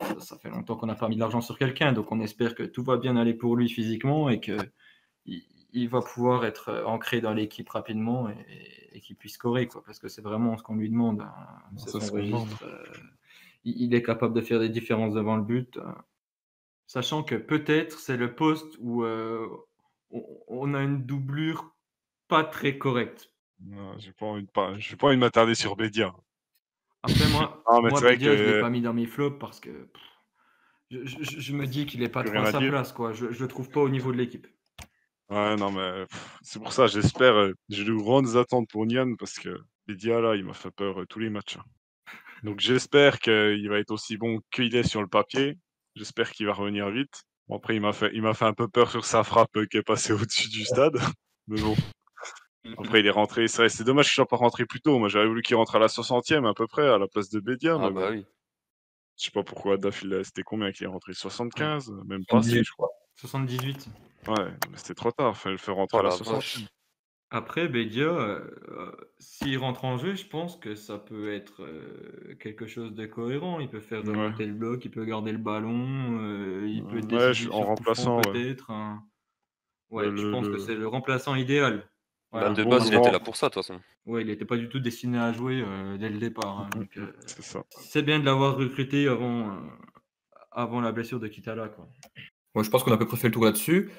ça, 0.00 0.18
ça 0.18 0.38
fait 0.38 0.50
longtemps 0.50 0.74
qu'on 0.74 0.86
n'a 0.86 0.96
pas 0.96 1.08
mis 1.08 1.14
de 1.14 1.20
l'argent 1.20 1.40
sur 1.40 1.58
quelqu'un. 1.58 1.92
Donc, 1.92 2.10
on 2.10 2.18
espère 2.18 2.56
que 2.56 2.64
tout 2.64 2.82
va 2.82 2.96
bien 2.96 3.16
aller 3.16 3.34
pour 3.34 3.54
lui 3.54 3.68
physiquement 3.68 4.28
et 4.28 4.40
que 4.40 4.56
il, 5.26 5.44
il 5.82 5.88
va 5.88 6.00
pouvoir 6.00 6.44
être 6.44 6.68
euh, 6.70 6.84
ancré 6.84 7.20
dans 7.20 7.32
l'équipe 7.32 7.68
rapidement 7.68 8.28
et, 8.28 8.96
et 8.96 9.00
qu'il 9.00 9.16
puisse 9.16 9.34
scorer, 9.34 9.66
quoi, 9.68 9.82
parce 9.84 9.98
que 9.98 10.08
c'est 10.08 10.22
vraiment 10.22 10.56
ce 10.56 10.62
qu'on 10.62 10.76
lui 10.76 10.90
demande. 10.90 11.20
hein. 11.20 11.34
Ça, 11.76 11.98
registre, 12.10 12.64
euh, 12.64 12.84
il, 13.64 13.82
il 13.82 13.94
est 13.94 14.02
capable 14.02 14.34
de 14.34 14.40
faire 14.40 14.60
des 14.60 14.68
différences 14.68 15.14
devant 15.14 15.36
le 15.36 15.42
but, 15.42 15.76
euh, 15.76 15.82
sachant 16.86 17.22
que 17.22 17.34
peut-être 17.34 17.98
c'est 17.98 18.16
le 18.16 18.34
poste 18.34 18.76
où 18.80 19.04
euh, 19.04 19.46
on, 20.10 20.24
on 20.48 20.74
a 20.74 20.82
une 20.82 21.04
doublure 21.04 21.74
pas 22.28 22.44
très 22.44 22.78
correcte. 22.78 23.30
Non, 23.64 23.96
J'ai 23.98 24.12
pas 24.12 24.26
envie 24.26 24.44
de 24.44 24.50
pas, 24.50 25.16
m'attarder 25.16 25.54
sur 25.54 25.76
Bédia. 25.76 26.14
Après, 27.02 27.28
moi, 27.30 27.62
Ah, 27.66 27.80
Bedia, 27.80 28.36
je 28.36 28.42
ne 28.42 28.52
l'ai 28.52 28.60
pas 28.60 28.70
mis 28.70 28.80
dans 28.82 28.92
mes 28.94 29.06
flops 29.06 29.38
parce 29.38 29.60
que 29.60 29.70
pff, 29.70 30.02
je, 30.90 31.04
je- 31.04 31.40
je 31.40 31.52
me 31.52 31.66
dis 31.66 31.86
qu'il 31.86 32.00
n'est 32.00 32.08
pas 32.08 32.22
trop 32.22 32.38
à 32.38 32.52
sa 32.52 32.58
dire. 32.60 32.70
place. 32.70 32.92
Quoi. 32.92 33.12
Je 33.12 33.26
ne 33.26 33.30
le 33.30 33.48
trouve 33.48 33.70
pas 33.70 33.80
au 33.80 33.88
niveau 33.88 34.12
de 34.12 34.16
l'équipe. 34.18 34.46
Ouais, 35.28 35.56
non, 35.56 35.72
mais 35.72 36.06
pff, 36.06 36.38
c'est 36.42 36.58
pour 36.60 36.72
ça, 36.72 36.86
j'espère. 36.86 37.34
euh, 37.34 37.52
J'ai 37.68 37.84
de 37.84 37.92
grandes 37.92 38.36
attentes 38.36 38.68
pour 38.70 38.86
Nian 38.86 39.14
parce 39.18 39.34
que 39.38 39.58
Bédia, 39.86 40.20
là, 40.20 40.36
il 40.36 40.44
m'a 40.44 40.54
fait 40.54 40.70
peur 40.70 41.00
euh, 41.00 41.06
tous 41.06 41.18
les 41.18 41.30
matchs. 41.30 41.56
hein. 41.56 41.64
Donc 42.44 42.60
j'espère 42.60 43.18
qu'il 43.18 43.68
va 43.68 43.78
être 43.78 43.90
aussi 43.90 44.16
bon 44.18 44.40
qu'il 44.52 44.74
est 44.76 44.84
sur 44.84 45.00
le 45.00 45.08
papier. 45.08 45.58
J'espère 45.96 46.30
qu'il 46.30 46.46
va 46.46 46.52
revenir 46.52 46.90
vite. 46.90 47.24
Bon, 47.48 47.56
après, 47.56 47.74
il 47.74 47.80
m'a 47.80 47.92
fait, 47.92 48.10
il 48.14 48.22
m'a 48.22 48.34
fait 48.34 48.44
un 48.44 48.52
peu 48.52 48.68
peur 48.68 48.90
sur 48.90 49.04
sa 49.04 49.24
frappe 49.24 49.56
euh, 49.56 49.66
qui 49.66 49.78
est 49.78 49.82
passée 49.82 50.12
au-dessus 50.12 50.48
du 50.48 50.64
stade. 50.64 50.98
Mais 51.48 51.60
bon, 51.60 51.74
après, 52.78 53.00
il 53.00 53.06
est 53.06 53.10
rentré. 53.10 53.48
C'est 53.48 53.58
vrai, 53.58 53.68
c'est 53.68 53.84
dommage 53.84 54.06
qu'il 54.06 54.14
soit 54.14 54.26
pas 54.28 54.36
rentré 54.36 54.64
plus 54.64 54.80
tôt. 54.80 54.98
Moi, 54.98 55.08
j'aurais 55.08 55.26
voulu 55.26 55.42
qu'il 55.42 55.56
rentre 55.56 55.74
à 55.76 55.78
la 55.80 55.88
60e 55.88 56.44
à 56.44 56.54
peu 56.54 56.66
près, 56.68 56.86
à 56.88 56.98
la 56.98 57.08
place 57.08 57.30
de 57.30 57.40
Bédia. 57.40 57.74
Ah 57.80 57.88
mais 57.90 58.00
bah 58.00 58.08
oui. 58.12 58.24
Je 59.18 59.24
sais 59.24 59.30
pas 59.30 59.42
pourquoi 59.42 59.76
Daf, 59.78 60.02
il 60.02 60.12
a- 60.14 60.22
c'était 60.24 60.42
combien 60.42 60.70
qu'il 60.72 60.84
est 60.84 60.88
rentré? 60.90 61.14
75 61.14 61.90
Même 62.06 62.24
pas 62.26 62.38
assez, 62.38 62.62
je 62.62 62.72
crois. 62.72 62.90
78. 63.16 63.88
Ouais, 64.28 64.34
mais 64.70 64.76
c'était 64.76 64.94
trop 64.94 65.10
tard. 65.10 65.36
Fallait 65.36 65.54
le 65.54 65.58
faire 65.58 65.74
rentrer 65.76 65.96
Oh 65.98 66.00
à 66.00 66.04
la 66.04 66.10
la 66.10 66.16
60 66.16 66.34
vache. 66.34 66.58
Après, 67.30 67.66
Bedia, 67.68 68.04
euh, 68.04 68.40
euh, 68.68 68.92
s'il 69.18 69.58
rentre 69.58 69.84
en 69.84 69.98
jeu, 69.98 70.14
je 70.14 70.26
pense 70.26 70.56
que 70.56 70.76
ça 70.76 70.96
peut 70.98 71.32
être 71.34 71.64
euh, 71.64 72.36
quelque 72.38 72.66
chose 72.68 72.94
de 72.94 73.04
cohérent. 73.06 73.58
Il 73.58 73.68
peut 73.68 73.80
faire 73.80 74.04
Ouais. 74.04 74.10
remonter 74.10 74.46
le 74.46 74.52
bloc, 74.52 74.84
il 74.84 74.90
peut 74.92 75.04
garder 75.04 75.32
le 75.32 75.38
ballon, 75.38 76.18
euh, 76.20 76.66
il 76.68 76.84
peut 76.84 77.00
Ouais, 77.16 77.34
je- 77.34 77.50
en 77.50 77.62
remplaçant, 77.62 78.18
ouais. 78.18 78.32
peut-être. 78.32 78.70
hein. 78.70 79.02
Ouais, 79.90 80.08
Le- 80.08 80.16
je 80.16 80.30
pense 80.30 80.46
que 80.48 80.58
c'est 80.58 80.74
le 80.76 80.86
remplaçant 80.86 81.34
idéal. 81.34 81.88
Voilà. 82.32 82.48
Bah, 82.50 82.54
de 82.54 82.62
bon 82.64 82.70
base, 82.70 82.88
il 82.88 82.94
était 82.94 83.10
là 83.10 83.20
pour 83.20 83.36
ça, 83.36 83.48
de 83.48 83.54
toute 83.54 83.64
façon. 83.64 83.80
Ouais, 84.04 84.22
il 84.22 84.28
n'était 84.28 84.44
pas 84.44 84.56
du 84.56 84.68
tout 84.68 84.78
destiné 84.78 85.18
à 85.18 85.32
jouer 85.32 85.62
euh, 85.66 85.96
dès 85.96 86.08
le 86.10 86.18
départ. 86.18 86.60
hein, 86.60 86.70
euh, 86.98 87.12
C'est 87.70 88.02
bien 88.02 88.20
de 88.20 88.24
l'avoir 88.24 88.56
recruté 88.56 89.08
avant, 89.08 89.50
euh, 89.50 89.60
avant 90.52 90.80
la 90.80 90.92
blessure 90.92 91.18
de 91.18 91.26
Kitala. 91.28 91.68
Quoi. 91.68 91.88
Moi, 92.56 92.62
je 92.62 92.70
pense 92.70 92.82
qu'on 92.82 92.90
a 92.90 92.94
à 92.94 92.96
peu 92.96 93.06
près 93.06 93.18
fait 93.18 93.28
le 93.28 93.34
tour 93.34 93.44
là-dessus. 93.44 93.90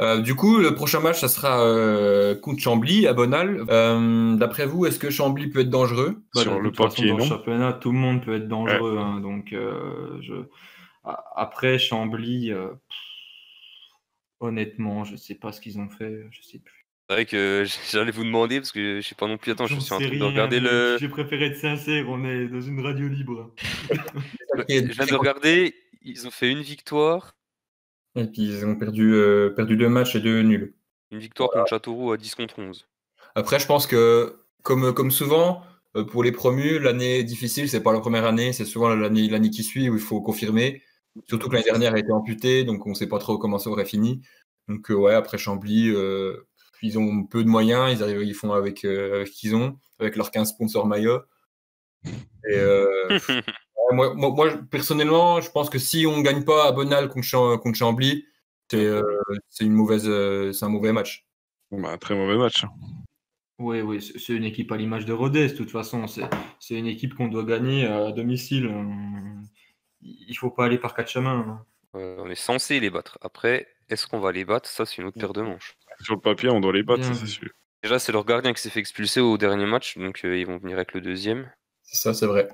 Euh, 0.00 0.20
du 0.20 0.36
coup, 0.36 0.58
le 0.58 0.72
prochain 0.72 1.00
match, 1.00 1.18
ça 1.20 1.26
sera 1.26 1.66
euh, 1.66 2.36
contre 2.36 2.62
Chambly 2.62 3.08
à 3.08 3.12
Bonal. 3.12 3.64
Euh, 3.68 4.36
D'après 4.36 4.66
vous, 4.66 4.86
est-ce 4.86 5.00
que 5.00 5.10
Chambly 5.10 5.48
peut 5.48 5.60
être 5.60 5.68
dangereux? 5.68 6.22
Bah, 6.32 6.42
Sur 6.42 6.60
le 6.60 6.70
papier, 6.70 7.08
dans 7.08 7.16
le 7.16 7.22
non. 7.24 7.28
championnat, 7.28 7.72
tout 7.72 7.90
le 7.90 7.98
monde 7.98 8.24
peut 8.24 8.36
être 8.36 8.46
dangereux. 8.46 8.98
hein, 8.98 9.18
donc, 9.20 9.52
euh, 9.52 10.16
je... 10.22 10.34
après, 11.34 11.80
Chambly, 11.80 12.52
euh, 12.52 12.68
pff, 12.68 12.98
honnêtement, 14.38 15.02
je 15.02 15.16
sais 15.16 15.34
pas 15.34 15.50
ce 15.50 15.60
qu'ils 15.60 15.80
ont 15.80 15.88
fait. 15.88 16.24
Je 16.30 16.40
sais 16.40 16.60
plus. 16.60 16.86
C'est 17.08 17.14
vrai 17.16 17.26
que 17.26 17.64
j'allais 17.90 18.12
vous 18.12 18.24
demander, 18.24 18.60
parce 18.60 18.70
que 18.70 19.00
je 19.00 19.08
sais 19.08 19.16
pas 19.16 19.26
non 19.26 19.38
plus. 19.38 19.50
Attends, 19.50 19.66
je 19.66 19.74
suis 19.80 19.92
en 19.92 19.98
train 19.98 20.08
de 20.08 20.22
regarder 20.22 20.60
le. 20.60 20.98
J'ai 21.00 21.08
préféré 21.08 21.46
être 21.46 21.58
sincère. 21.58 22.08
On 22.08 22.24
est 22.24 22.46
dans 22.46 22.60
une 22.60 22.78
radio 22.80 23.08
libre. 23.08 23.52
Je 24.68 24.92
viens 24.92 25.06
de 25.06 25.14
regarder, 25.14 25.74
ils 26.02 26.28
ont 26.28 26.30
fait 26.30 26.48
une 26.48 26.60
victoire. 26.60 27.34
Et 28.16 28.26
puis, 28.26 28.42
ils 28.42 28.66
ont 28.66 28.76
perdu, 28.76 29.14
euh, 29.14 29.50
perdu 29.50 29.76
deux 29.76 29.88
matchs 29.88 30.16
et 30.16 30.20
deux 30.20 30.42
nuls. 30.42 30.74
Une 31.10 31.18
victoire 31.18 31.50
contre 31.50 31.68
Châteauroux 31.68 32.12
à 32.12 32.16
10 32.16 32.34
contre 32.34 32.58
11. 32.58 32.86
Après, 33.34 33.58
je 33.58 33.66
pense 33.66 33.86
que, 33.86 34.36
comme, 34.62 34.92
comme 34.92 35.10
souvent, 35.10 35.62
euh, 35.96 36.04
pour 36.04 36.22
les 36.22 36.32
promus, 36.32 36.78
l'année 36.78 37.24
difficile, 37.24 37.68
c'est 37.68 37.82
pas 37.82 37.92
la 37.92 38.00
première 38.00 38.24
année, 38.24 38.52
c'est 38.52 38.64
souvent 38.64 38.94
l'année 38.94 39.28
l'année 39.28 39.50
qui 39.50 39.62
suit 39.62 39.88
où 39.88 39.94
il 39.94 40.00
faut 40.00 40.20
confirmer. 40.20 40.82
Surtout 41.28 41.48
que 41.48 41.54
l'année 41.54 41.64
dernière 41.64 41.94
a 41.94 41.98
été 41.98 42.12
amputée, 42.12 42.64
donc 42.64 42.86
on 42.86 42.94
sait 42.94 43.08
pas 43.08 43.18
trop 43.18 43.38
comment 43.38 43.58
ça 43.58 43.70
aurait 43.70 43.84
fini. 43.84 44.22
Donc, 44.68 44.90
euh, 44.90 44.94
ouais, 44.94 45.14
après 45.14 45.38
Chambly, 45.38 45.90
euh, 45.90 46.46
ils 46.82 46.98
ont 46.98 47.24
peu 47.24 47.44
de 47.44 47.48
moyens, 47.48 47.92
ils 47.92 48.02
arrivent, 48.02 48.22
ils 48.22 48.34
font 48.34 48.52
avec, 48.52 48.84
euh, 48.84 49.16
avec 49.16 49.28
ce 49.28 49.32
qu'ils 49.32 49.54
ont, 49.54 49.78
avec 49.98 50.16
leurs 50.16 50.30
15 50.30 50.50
sponsors 50.50 50.86
maillots. 50.86 51.22
Et, 52.04 52.54
euh, 52.54 53.18
moi, 53.92 54.14
moi, 54.14 54.30
moi, 54.30 54.50
personnellement, 54.70 55.40
je 55.40 55.50
pense 55.50 55.70
que 55.70 55.78
si 55.78 56.06
on 56.06 56.20
gagne 56.20 56.44
pas 56.44 56.68
à 56.68 56.72
Bonal 56.72 57.08
contre, 57.08 57.26
Cham- 57.26 57.58
contre 57.58 57.78
Chambly, 57.78 58.26
c'est 58.70 58.84
euh, 58.84 59.02
c'est 59.48 59.64
une 59.64 59.72
mauvaise, 59.72 60.04
euh, 60.08 60.52
c'est 60.52 60.64
un 60.64 60.68
mauvais 60.68 60.92
match. 60.92 61.26
Bah, 61.70 61.90
un 61.90 61.98
très 61.98 62.14
mauvais 62.14 62.36
match. 62.36 62.64
Oui, 63.58 63.80
oui, 63.80 64.02
c'est 64.02 64.34
une 64.34 64.44
équipe 64.44 64.72
à 64.72 64.76
l'image 64.76 65.04
de 65.04 65.12
Rodez, 65.12 65.48
de 65.48 65.56
toute 65.56 65.70
façon. 65.70 66.06
C'est 66.06 66.74
une 66.74 66.86
équipe 66.86 67.14
qu'on 67.14 67.28
doit 67.28 67.44
gagner 67.44 67.86
à 67.86 68.10
domicile. 68.12 68.66
Hum, 68.66 69.46
Il 70.00 70.36
faut 70.36 70.50
pas 70.50 70.64
aller 70.66 70.78
par 70.78 70.94
quatre 70.94 71.10
chemins. 71.10 71.44
hein. 71.48 71.66
Euh, 71.94 72.16
on 72.18 72.30
est 72.30 72.34
censé 72.34 72.80
les 72.80 72.90
battre. 72.90 73.18
Après, 73.20 73.68
est-ce 73.88 74.06
qu'on 74.06 74.20
va 74.20 74.32
les 74.32 74.44
battre? 74.44 74.68
Ça, 74.68 74.86
c'est 74.86 74.98
une 75.02 75.08
autre 75.08 75.18
paire 75.18 75.32
de 75.32 75.42
manches. 75.42 75.76
Sur 76.00 76.14
le 76.14 76.20
papier, 76.20 76.48
on 76.48 76.60
doit 76.60 76.72
les 76.72 76.82
battre, 76.82 77.04
c'est 77.14 77.26
sûr. 77.26 77.50
Déjà, 77.82 77.98
c'est 77.98 78.12
leur 78.12 78.24
gardien 78.24 78.52
qui 78.52 78.62
s'est 78.62 78.70
fait 78.70 78.80
expulser 78.80 79.20
au 79.20 79.36
dernier 79.38 79.66
match, 79.66 79.98
donc 79.98 80.24
euh, 80.24 80.36
ils 80.38 80.46
vont 80.46 80.56
venir 80.58 80.76
avec 80.76 80.94
le 80.94 81.00
deuxième. 81.00 81.50
C'est 81.82 81.96
ça, 81.96 82.14
c'est 82.14 82.26
vrai. 82.26 82.48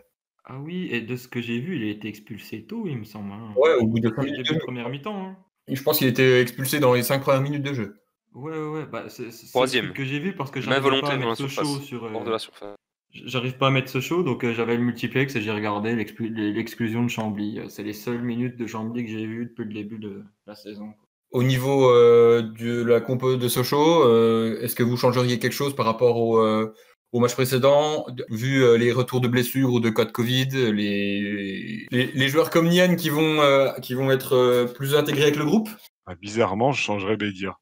Ah 0.49 0.59
oui, 0.59 0.89
et 0.91 1.01
de 1.03 1.15
ce 1.17 1.29
que 1.29 1.41
j'ai 1.43 1.59
vu, 1.61 1.77
il 1.77 1.85
a 1.87 1.91
été 1.91 2.09
expulsé 2.09 2.63
tôt, 2.65 2.85
il 2.87 2.97
me 2.99 3.05
semble. 3.05 3.33
hein. 3.33 3.53
Ouais, 3.57 3.75
au 3.75 3.87
bout 3.87 3.99
de 4.01 4.09
Début- 4.09 4.17
cinq 4.17 4.23
minutes 4.25 4.37
début 4.39 4.49
de 4.49 4.55
de 4.55 4.59
jeu. 4.61 4.65
première 4.65 4.89
mi-temps. 4.89 5.23
hein. 5.27 5.37
Je 5.71 5.83
pense 5.83 5.99
qu'il 5.99 6.07
était 6.09 6.41
expulsé 6.41 6.81
dans 6.81 6.95
les 6.95 7.03
5 7.03 7.21
premières 7.21 7.43
minutes 7.43 7.63
de 7.63 7.75
jeu. 7.75 7.97
Ouais, 8.35 8.53
ouais, 8.57 8.69
ouais. 8.69 8.87
Bah, 8.91 9.05
c'est 9.09 9.25
c'est- 9.25 9.33
c'est 9.33 9.47
le 9.47 9.51
Troisième. 9.51 9.85
truc 9.87 9.97
que 9.99 10.05
j'ai 10.05 10.19
vu 10.19 10.35
parce 10.35 10.51
que 10.51 10.59
Main 10.61 10.81
j'arrive 10.81 11.01
pas 11.03 11.09
à 11.09 11.17
la 11.17 11.19
mettre 11.19 11.35
ce 11.37 11.49
surface. 11.49 11.67
show 11.77 11.81
sur. 11.83 12.05
euh, 12.05 12.11
Hors 12.15 12.25
de 12.25 12.31
la 12.31 12.39
surface. 12.39 12.75
J'arrive 13.13 13.57
pas 13.59 13.67
à 13.69 13.71
mettre 13.71 13.91
ce 13.91 14.01
show, 14.01 14.23
donc 14.23 14.45
euh, 14.45 14.53
j'avais 14.55 14.77
le 14.77 14.83
multiplex 14.83 15.35
et 15.37 15.43
j'ai 15.43 15.51
regardé 15.51 15.95
l'exclu- 15.95 16.31
l'exclusion 16.55 17.03
de 17.05 17.09
Chambly. 17.11 17.59
Euh, 17.59 17.69
C'est 17.69 17.83
les 17.83 17.93
seules 17.93 18.23
minutes 18.23 18.57
de 18.57 18.67
Chambly 18.67 19.05
que 19.05 19.11
j'ai 19.11 19.27
vues 19.27 19.47
depuis 19.47 19.65
le 19.67 19.75
début 19.75 19.99
de 19.99 20.23
la 20.47 20.55
saison. 20.55 20.93
Au 21.33 21.43
niveau 21.43 21.91
euh, 21.91 22.41
de 22.59 22.83
la 22.83 23.01
compo 23.03 23.37
de 23.37 23.49
Sochaux, 23.49 24.05
euh, 24.05 24.59
est-ce 24.63 24.75
que 24.75 24.83
vous 24.83 24.97
changeriez 24.97 25.39
quelque 25.39 25.53
chose 25.53 25.75
par 25.77 25.85
rapport 25.85 26.17
au, 26.19 26.39
euh, 26.39 26.73
au 27.13 27.21
match 27.21 27.33
précédent 27.35 28.07
Vu 28.31 28.63
euh, 28.63 28.77
les 28.77 28.93
retours 28.93 29.21
de 29.21 29.29
blessures 29.29 29.73
ou 29.73 29.81
de 29.81 29.91
cas 29.91 30.05
de 30.05 30.11
Covid, 30.13 30.49
les, 30.73 31.87
les, 31.91 32.07
les 32.13 32.29
joueurs 32.29 32.51
comme 32.51 32.69
Nian 32.69 32.97
qui 32.97 33.09
vont, 33.11 33.41
euh, 33.41 33.73
qui 33.81 33.95
vont 33.95 34.11
être 34.11 34.35
euh, 34.37 34.67
plus 34.67 34.95
intégrés 34.95 35.23
avec 35.25 35.37
le 35.37 35.45
groupe 35.45 35.69
Ah, 36.07 36.15
bizarrement, 36.17 36.73
je 36.73 36.83
changerais 36.83 37.17
Bédia. 37.17 37.57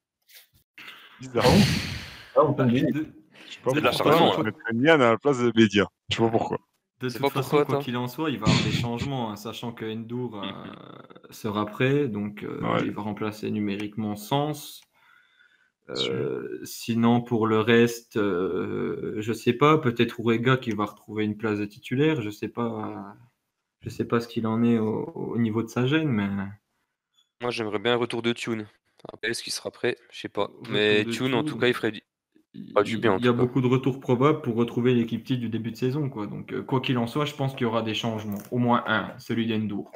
Bizarrement. 1.20 1.64
Ah, 2.36 2.40
on 2.44 2.52
peut 2.52 2.64
le 2.64 2.70
dire. 2.72 2.86
De, 2.92 3.06
Je 3.48 3.52
sais 3.54 3.60
pas 3.64 3.72
De 3.72 3.80
pourquoi, 3.80 4.34
je 4.36 4.42
mettrais 4.42 4.72
Nian 4.74 4.94
à 4.94 5.10
la 5.12 5.18
place 5.18 5.38
de 5.38 5.50
Bédia. 5.50 5.86
Je 6.10 6.16
sais 6.16 6.22
pas 6.22 6.28
pourquoi. 6.28 6.58
de 7.00 7.08
toute 7.08 7.18
pas 7.20 7.30
façon, 7.30 7.50
pourquoi, 7.56 7.64
quoi 7.76 7.78
qu'il 7.84 7.96
en 7.96 8.08
soit, 8.08 8.30
il 8.30 8.38
va 8.38 8.46
y 8.46 8.50
avoir 8.50 8.64
des 8.64 8.72
changements, 8.72 9.30
hein, 9.30 9.36
sachant 9.36 9.72
que 9.72 9.84
Endur 9.84 10.42
euh, 10.42 10.50
sera 11.30 11.64
prêt, 11.66 12.08
donc 12.08 12.42
euh, 12.42 12.60
Ouais. 12.60 12.82
il 12.84 12.90
va 12.90 13.02
remplacer 13.02 13.50
numériquement 13.50 14.16
Sens. 14.16 14.80
Euh, 15.90 16.58
sinon, 16.64 17.20
pour 17.20 17.46
le 17.46 17.60
reste, 17.60 18.16
euh, 18.16 19.14
je 19.18 19.32
sais 19.32 19.52
pas, 19.52 19.78
peut-être 19.78 20.18
Ourega 20.18 20.56
qui 20.56 20.70
va 20.72 20.84
retrouver 20.84 21.24
une 21.24 21.36
place 21.36 21.58
de 21.58 21.64
titulaire, 21.64 22.20
je 22.22 22.30
sais 22.30 22.48
pas. 22.48 23.14
Je 23.82 23.88
sais 23.90 24.04
pas 24.04 24.20
ce 24.20 24.26
qu'il 24.26 24.46
en 24.48 24.64
est 24.64 24.78
au, 24.78 25.04
au 25.14 25.38
niveau 25.38 25.62
de 25.62 25.68
sa 25.68 25.86
gêne, 25.86 26.08
mais. 26.08 26.28
Moi, 27.40 27.50
j'aimerais 27.50 27.78
bien 27.78 27.92
un 27.92 27.96
retour 27.96 28.22
de 28.22 28.32
Tune. 28.32 28.66
Après, 29.12 29.30
est-ce 29.30 29.42
qu'il 29.42 29.52
sera 29.52 29.70
prêt 29.70 29.96
Je 30.10 30.20
sais 30.20 30.28
pas. 30.28 30.44
Retour 30.46 30.68
Mais 30.70 31.04
Tune, 31.04 31.34
en 31.34 31.44
tout 31.44 31.56
cas, 31.58 31.68
il 31.68 31.74
ferait 31.74 31.92
du. 31.92 32.02
Pas 32.74 32.82
du 32.82 32.96
bien, 32.96 33.12
en 33.12 33.18
il 33.18 33.24
y 33.24 33.28
a 33.28 33.32
tout 33.32 33.36
cas. 33.36 33.42
beaucoup 33.42 33.60
de 33.60 33.66
retours 33.66 34.00
probables 34.00 34.40
pour 34.40 34.54
retrouver 34.56 34.94
l'équipe 34.94 35.22
type 35.22 35.38
du 35.40 35.50
début 35.50 35.70
de 35.72 35.76
saison. 35.76 36.08
Quoi. 36.08 36.26
Donc, 36.26 36.52
euh, 36.54 36.62
quoi 36.62 36.80
qu'il 36.80 36.96
en 36.96 37.06
soit, 37.06 37.26
je 37.26 37.34
pense 37.34 37.52
qu'il 37.52 37.62
y 37.62 37.64
aura 37.66 37.82
des 37.82 37.92
changements. 37.94 38.38
Au 38.50 38.56
moins 38.56 38.82
un, 38.86 39.12
celui 39.18 39.46
d'Endour. 39.46 39.92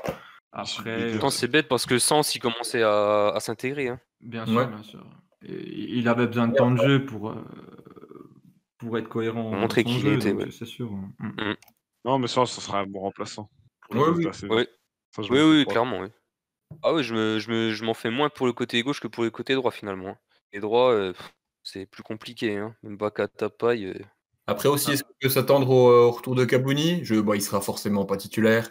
Après, 0.53 1.13
Pourtant, 1.13 1.31
c'est 1.31 1.49
bête 1.49 1.69
parce 1.69 1.87
que 1.87 1.99
Sens, 1.99 2.35
il 2.35 2.41
commençait 2.41 2.83
à, 2.83 3.29
à 3.29 3.41
s'intégrer. 3.41 3.89
hein. 3.89 4.01
bien 4.21 4.45
sûr, 4.45 4.57
Ouais. 4.57 4.67
bien 4.67 4.83
sûr. 4.83 5.05
Et 5.43 5.95
il 5.99 6.09
avait 6.09 6.27
besoin 6.27 6.49
de 6.49 6.55
temps 6.55 6.71
de 6.71 6.77
jeu 6.83 7.05
pour, 7.05 7.31
euh, 7.31 7.35
pour 8.79 8.99
être 8.99 9.09
cohérent. 9.09 9.51
Montrer 9.53 9.83
son 9.83 9.89
qui 9.89 9.95
il 9.97 10.01
jeu, 10.01 10.15
était. 10.17 10.51
C'est 10.51 10.67
sûr. 10.67 10.91
Mm. 11.19 11.55
Non, 12.05 12.19
mais 12.19 12.29
ça, 12.29 12.47
ça 12.47 12.61
sera 12.61 12.81
un 12.81 12.87
bon 12.87 13.01
remplaçant. 13.01 13.51
Ouais, 13.91 14.01
oui. 14.01 14.27
Oui, 14.27 14.33
Ça, 14.33 14.47
oui, 15.23 15.29
me 15.31 15.59
oui, 15.59 15.67
clairement. 15.67 16.01
Oui. 16.01 16.09
Ah 16.83 16.95
oui, 16.95 17.03
je 17.03 17.15
me, 17.15 17.39
je 17.39 17.51
me- 17.51 17.71
je 17.73 17.85
m'en 17.85 17.95
fais 17.95 18.11
moins 18.11 18.29
pour 18.29 18.47
le 18.47 18.53
côté 18.53 18.83
gauche 18.83 19.01
que 19.01 19.09
pour 19.09 19.25
le 19.25 19.31
côté 19.31 19.55
droit, 19.55 19.71
finalement. 19.73 20.17
Et 20.53 20.61
droit, 20.61 20.93
euh, 20.93 21.13
pff, 21.13 21.35
c'est 21.65 21.87
plus 21.87 22.03
compliqué. 22.03 22.57
Hein. 22.57 22.75
Même 22.83 22.97
Bakata 22.97 23.51
Paille. 23.51 23.87
euh, 23.87 23.95
Après 24.47 24.69
aussi, 24.69 24.93
est-ce 24.93 25.03
qu'on 25.03 25.15
peut 25.21 25.29
s'attendre 25.29 25.69
au, 25.71 25.91
au 25.91 26.11
retour 26.13 26.35
de 26.37 26.45
Kabouni 26.45 27.05
Je, 27.05 27.17
bon, 27.17 27.35
Il 27.35 27.43
sera 27.43 27.61
forcément 27.61 28.05
pas 28.05 28.17
titulaire. 28.17 28.69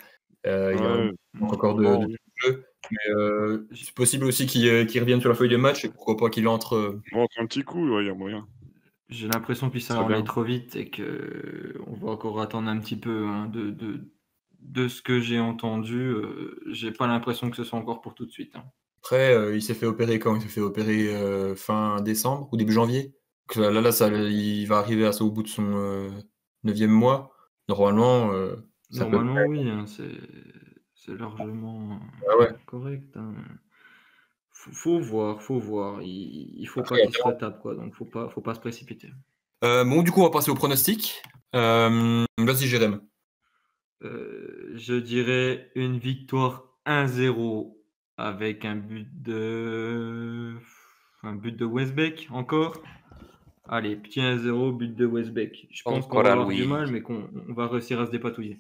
Euh, 0.47 0.73
il 0.75 0.79
Ouais, 0.79 1.11
encore 1.41 1.75
de, 1.75 1.83
bon, 1.83 1.97
de 1.97 2.07
oui. 2.07 2.15
jeu. 2.43 2.65
Mais 2.91 3.13
euh, 3.15 3.67
c'est 3.75 3.93
possible 3.93 4.25
aussi 4.25 4.45
qu'il 4.47 4.87
qu'il 4.87 5.01
revienne 5.01 5.19
sur 5.21 5.29
la 5.29 5.35
feuille 5.35 5.49
de 5.49 5.57
match 5.57 5.85
et 5.85 5.89
pourquoi 5.89 6.17
pas 6.17 6.29
qu'il 6.29 6.47
entre. 6.47 6.75
euh, 6.75 7.01
Bon, 7.11 7.27
un 7.37 7.45
petit 7.45 7.63
coup, 7.63 7.87
ouais, 7.89 8.03
il 8.03 8.07
y 8.07 8.09
a 8.09 8.13
moyen. 8.13 8.47
J'ai 9.09 9.27
l'impression 9.27 9.69
que 9.69 9.79
ça 9.79 9.95
Très 9.95 10.03
va 10.03 10.07
bien. 10.07 10.15
aller 10.17 10.23
trop 10.25 10.43
vite 10.43 10.75
et 10.75 10.89
que 10.89 11.75
on 11.87 11.93
va 11.95 12.11
encore 12.11 12.39
attendre 12.41 12.69
un 12.69 12.79
petit 12.79 12.95
peu 12.97 13.25
hein, 13.27 13.47
de, 13.47 13.71
de, 13.71 14.11
de 14.59 14.87
ce 14.87 15.01
que 15.01 15.19
j'ai 15.19 15.39
entendu. 15.39 15.99
euh, 16.01 16.59
j'ai 16.71 16.91
pas 16.91 17.07
l'impression 17.07 17.49
que 17.49 17.57
ce 17.57 17.63
soit 17.63 17.79
encore 17.79 18.01
pour 18.01 18.15
tout 18.15 18.25
de 18.25 18.31
suite. 18.31 18.55
hein. 18.55 18.65
Après, 19.01 19.33
euh, 19.33 19.55
il 19.55 19.61
s'est 19.61 19.73
fait 19.73 19.85
opérer 19.85 20.19
quand? 20.19 20.35
Il 20.35 20.41
s'est 20.41 20.47
fait 20.49 20.61
opérer 20.61 21.13
euh, 21.15 21.55
fin 21.55 22.01
décembre 22.01 22.49
ou 22.51 22.57
début 22.57 22.73
janvier. 22.73 23.15
Donc 23.47 23.55
là, 23.57 23.71
là, 23.81 23.91
ça, 23.91 24.09
il 24.09 24.65
va 24.67 24.77
arriver 24.77 25.05
à 25.05 25.11
ça 25.13 25.23
au 25.23 25.31
bout 25.31 25.43
de 25.43 25.47
son 25.47 26.11
neuvième 26.63 26.91
mois. 26.91 27.31
Normalement, 27.67 28.31
euh, 28.33 28.55
ça 28.89 29.05
peut- 29.05 29.11
Normalement, 29.11 29.45
oui, 29.47 29.69
hein, 29.69 29.85
c'est 29.87 31.17
largement 31.17 31.99
Ah 32.29 32.37
ouais. 32.37 32.49
correct. 32.65 33.15
hein. 33.17 33.33
Faut, 34.51 34.71
faut 34.71 34.99
voir, 34.99 35.41
faut 35.41 35.59
voir. 35.59 36.01
Il, 36.01 36.53
il 36.59 36.65
faut 36.67 36.81
pas 36.83 36.97
qu'il 36.97 37.13
se 37.15 37.23
retape, 37.23 37.61
quoi. 37.61 37.75
Donc, 37.75 37.93
faut 37.95 38.05
pas, 38.05 38.27
faut 38.29 38.41
pas 38.41 38.53
se 38.55 38.59
précipiter. 38.59 39.09
Euh, 39.63 39.83
bon, 39.85 40.01
du 40.03 40.11
coup, 40.11 40.19
on 40.21 40.25
va 40.25 40.29
passer 40.31 40.51
au 40.51 40.55
pronostic. 40.55 41.21
Euh, 41.55 42.25
Vas-y, 42.37 42.67
Jérém. 42.67 43.01
Euh, 44.03 44.71
je 44.75 44.93
dirais 44.95 45.71
une 45.75 45.97
victoire 45.97 46.63
1-0 46.85 47.77
avec 48.17 48.65
un 48.65 48.75
but 48.75 49.07
de 49.21 50.55
un 51.23 51.35
but 51.35 51.55
de 51.55 51.65
Westbeck 51.65 52.27
encore. 52.31 52.81
Allez, 53.67 53.95
petit 53.97 54.19
1-0, 54.21 54.71
but 54.77 54.95
de 54.95 55.05
Westbeck. 55.05 55.67
Je 55.71 55.83
pense 55.83 56.07
qu'on 56.07 56.21
va 56.21 56.31
avoir 56.31 56.47
du 56.47 56.65
mal, 56.65 56.89
mais 56.91 57.01
qu'on 57.01 57.29
on 57.49 57.53
va 57.53 57.67
réussir 57.67 57.99
à 57.99 58.05
se 58.05 58.11
dépatouiller. 58.11 58.59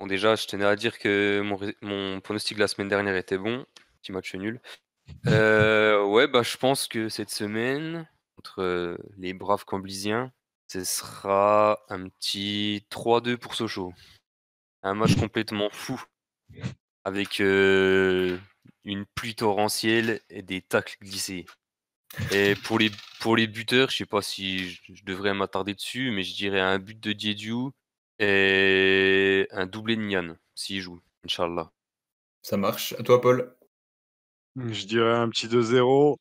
Bon, 0.00 0.06
déjà, 0.06 0.36
je 0.36 0.46
tenais 0.46 0.64
à 0.64 0.76
dire 0.76 0.98
que 0.98 1.40
mon, 1.40 1.58
mon 1.80 2.20
pronostic 2.20 2.56
de 2.56 2.60
la 2.60 2.68
semaine 2.68 2.88
dernière 2.88 3.16
était 3.16 3.38
bon. 3.38 3.64
Petit 4.02 4.12
match 4.12 4.34
nul. 4.34 4.60
Euh, 5.26 6.04
ouais, 6.04 6.26
bah, 6.26 6.42
je 6.42 6.56
pense 6.56 6.88
que 6.88 7.08
cette 7.08 7.30
semaine, 7.30 8.08
contre 8.36 8.62
euh, 8.62 8.98
les 9.16 9.32
braves 9.32 9.64
camblisiens, 9.64 10.32
ce 10.66 10.84
sera 10.84 11.80
un 11.88 12.08
petit 12.08 12.86
3-2 12.90 13.36
pour 13.36 13.54
Sochaux. 13.54 13.92
Un 14.82 14.94
match 14.94 15.16
complètement 15.16 15.70
fou. 15.70 16.02
Avec 17.04 17.40
euh, 17.40 18.38
une 18.84 19.06
pluie 19.14 19.34
torrentielle 19.34 20.20
et 20.30 20.42
des 20.42 20.60
tacles 20.60 20.96
glissés. 21.00 21.46
Et 22.32 22.54
pour 22.54 22.78
les, 22.78 22.90
pour 23.20 23.36
les 23.36 23.46
buteurs, 23.46 23.90
je 23.90 23.96
sais 23.96 24.06
pas 24.06 24.22
si 24.22 24.70
je, 24.70 24.80
je 24.94 25.04
devrais 25.04 25.34
m'attarder 25.34 25.74
dessus, 25.74 26.10
mais 26.12 26.22
je 26.22 26.34
dirais 26.34 26.60
un 26.60 26.78
but 26.78 26.98
de 26.98 27.12
Diediou 27.12 27.72
et 28.18 29.46
un 29.50 29.66
doublé 29.66 29.96
de 29.96 30.02
Nian, 30.02 30.36
s'il 30.54 30.80
joue, 30.80 31.00
Inch'Allah. 31.24 31.70
Ça 32.42 32.56
marche. 32.56 32.94
À 32.98 33.02
toi, 33.02 33.20
Paul. 33.20 33.56
Je 34.56 34.86
dirais 34.86 35.16
un 35.16 35.28
petit 35.28 35.48
2-0. 35.48 36.16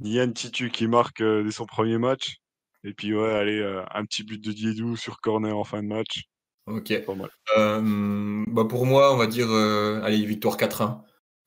Yann 0.00 0.32
Titu 0.32 0.70
qui 0.70 0.88
marque 0.88 1.20
euh, 1.20 1.42
dès 1.42 1.50
son 1.50 1.66
premier 1.66 1.98
match. 1.98 2.36
Et 2.84 2.92
puis, 2.92 3.14
ouais, 3.14 3.32
allez, 3.32 3.58
euh, 3.58 3.82
un 3.92 4.04
petit 4.04 4.24
but 4.24 4.42
de 4.42 4.52
Diedou 4.52 4.96
sur 4.96 5.20
corner 5.20 5.56
en 5.56 5.64
fin 5.64 5.82
de 5.82 5.88
match. 5.88 6.24
Ok. 6.66 7.04
Pas 7.04 7.14
mal. 7.14 7.30
Euh, 7.56 8.44
bah 8.48 8.64
pour 8.64 8.86
moi, 8.86 9.14
on 9.14 9.16
va 9.16 9.26
dire 9.26 9.48
euh, 9.50 10.00
allez, 10.02 10.24
victoire 10.24 10.56
4-1. 10.56 11.02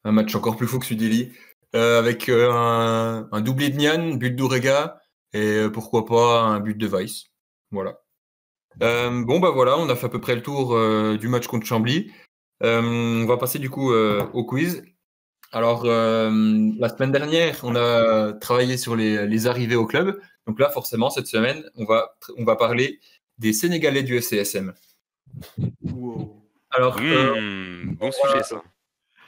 Un 0.06 0.12
match 0.12 0.34
encore 0.36 0.56
plus 0.56 0.68
fou 0.68 0.80
que 0.80 0.86
celui 0.86 0.98
d'Eli. 0.98 1.34
Euh, 1.76 2.00
avec 2.00 2.30
euh, 2.30 2.52
un, 2.52 3.30
un 3.32 3.42
doublé 3.42 3.70
de 3.70 3.78
Nian, 3.78 4.16
but 4.16 4.32
d'Ourega 4.36 5.00
et 5.34 5.58
euh, 5.58 5.70
pourquoi 5.70 6.06
pas 6.06 6.42
un 6.42 6.60
but 6.60 6.76
de 6.76 6.88
Weiss. 6.88 7.26
Voilà. 7.72 8.00
Euh, 8.82 9.24
bon, 9.26 9.40
bah 9.40 9.50
voilà, 9.52 9.78
on 9.78 9.90
a 9.90 9.96
fait 9.96 10.06
à 10.06 10.10
peu 10.10 10.22
près 10.22 10.36
le 10.36 10.42
tour 10.42 10.74
euh, 10.76 11.18
du 11.18 11.28
match 11.28 11.48
contre 11.48 11.66
Chambly. 11.66 12.12
Euh, 12.64 12.82
on 13.24 13.26
va 13.26 13.38
passer 13.38 13.60
du 13.60 13.70
coup 13.70 13.92
euh, 13.92 14.26
au 14.34 14.46
quiz. 14.46 14.84
Alors, 15.52 15.84
euh, 15.86 16.30
la 16.78 16.90
semaine 16.90 17.12
dernière, 17.12 17.60
on 17.64 17.76
a 17.76 18.34
travaillé 18.34 18.78
sur 18.78 18.96
les, 18.96 19.26
les 19.28 19.48
arrivées 19.48 19.76
au 19.76 19.86
club. 19.88 20.20
Donc 20.48 20.60
là, 20.60 20.70
forcément, 20.70 21.10
cette 21.10 21.28
semaine, 21.28 21.64
on 21.76 21.86
va, 21.86 22.16
on 22.38 22.44
va 22.46 22.56
parler 22.56 23.00
des 23.38 23.54
Sénégalais 23.54 24.04
du 24.04 24.16
FCSM. 24.18 24.74
Wow. 25.92 26.36
Alors, 26.72 26.98
euh, 27.02 27.40
Mmh, 27.40 27.96
bon 27.96 28.12
sujet 28.12 28.44
ça. 28.44 28.62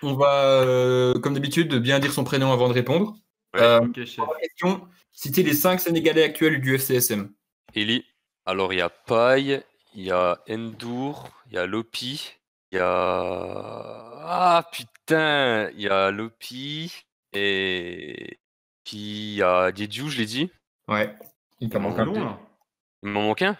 on 0.03 0.13
va, 0.13 0.61
euh, 0.61 1.19
comme 1.19 1.33
d'habitude, 1.33 1.73
bien 1.75 1.99
dire 1.99 2.11
son 2.13 2.23
prénom 2.23 2.51
avant 2.51 2.67
de 2.67 2.73
répondre. 2.73 3.15
Ouais. 3.55 3.61
Euh, 3.61 3.79
Ok, 3.81 4.05
chef. 4.05 4.23
question 4.41 4.81
citer 5.11 5.43
les 5.43 5.53
cinq 5.53 5.79
Sénégalais 5.79 6.23
actuels 6.23 6.61
du 6.61 6.75
FCSM. 6.75 7.31
Eli, 7.75 8.03
alors 8.45 8.73
il 8.73 8.77
y 8.77 8.81
a 8.81 8.89
Paille, 8.89 9.63
il 9.93 10.03
y 10.03 10.11
a 10.11 10.39
Endour, 10.49 11.29
il 11.47 11.53
y 11.53 11.57
a 11.57 11.65
Lopi, 11.65 12.33
il 12.71 12.77
y 12.77 12.79
a. 12.81 14.21
Ah 14.23 14.69
putain, 14.71 15.69
il 15.71 15.81
y 15.81 15.87
a 15.89 16.11
Lopi 16.11 16.91
et. 17.33 18.39
Puis 18.83 18.97
il 18.97 19.35
y 19.35 19.43
a 19.43 19.71
Diediou, 19.71 20.09
je 20.09 20.17
l'ai 20.17 20.25
dit. 20.25 20.51
Ouais. 20.87 21.15
Il 21.59 21.69
t'en 21.69 21.79
manque 21.79 21.99
un. 21.99 22.05
là. 22.11 22.39
Il 23.03 23.09
m'en 23.09 23.21
manque 23.23 23.41
un? 23.43 23.57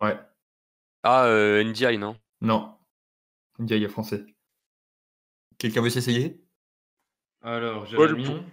Ouais. 0.00 0.18
Ah, 1.02 1.24
euh, 1.26 1.62
NDI, 1.62 1.98
non? 1.98 2.16
Non. 2.40 2.76
Ndiaye 3.58 3.84
est 3.84 3.88
français. 3.88 4.24
Quelqu'un 5.58 5.82
veut 5.82 5.90
s'essayer? 5.90 6.42
Alors, 7.42 7.84
Paul, 7.94 8.08
Jérémy. 8.16 8.24
pour- 8.24 8.44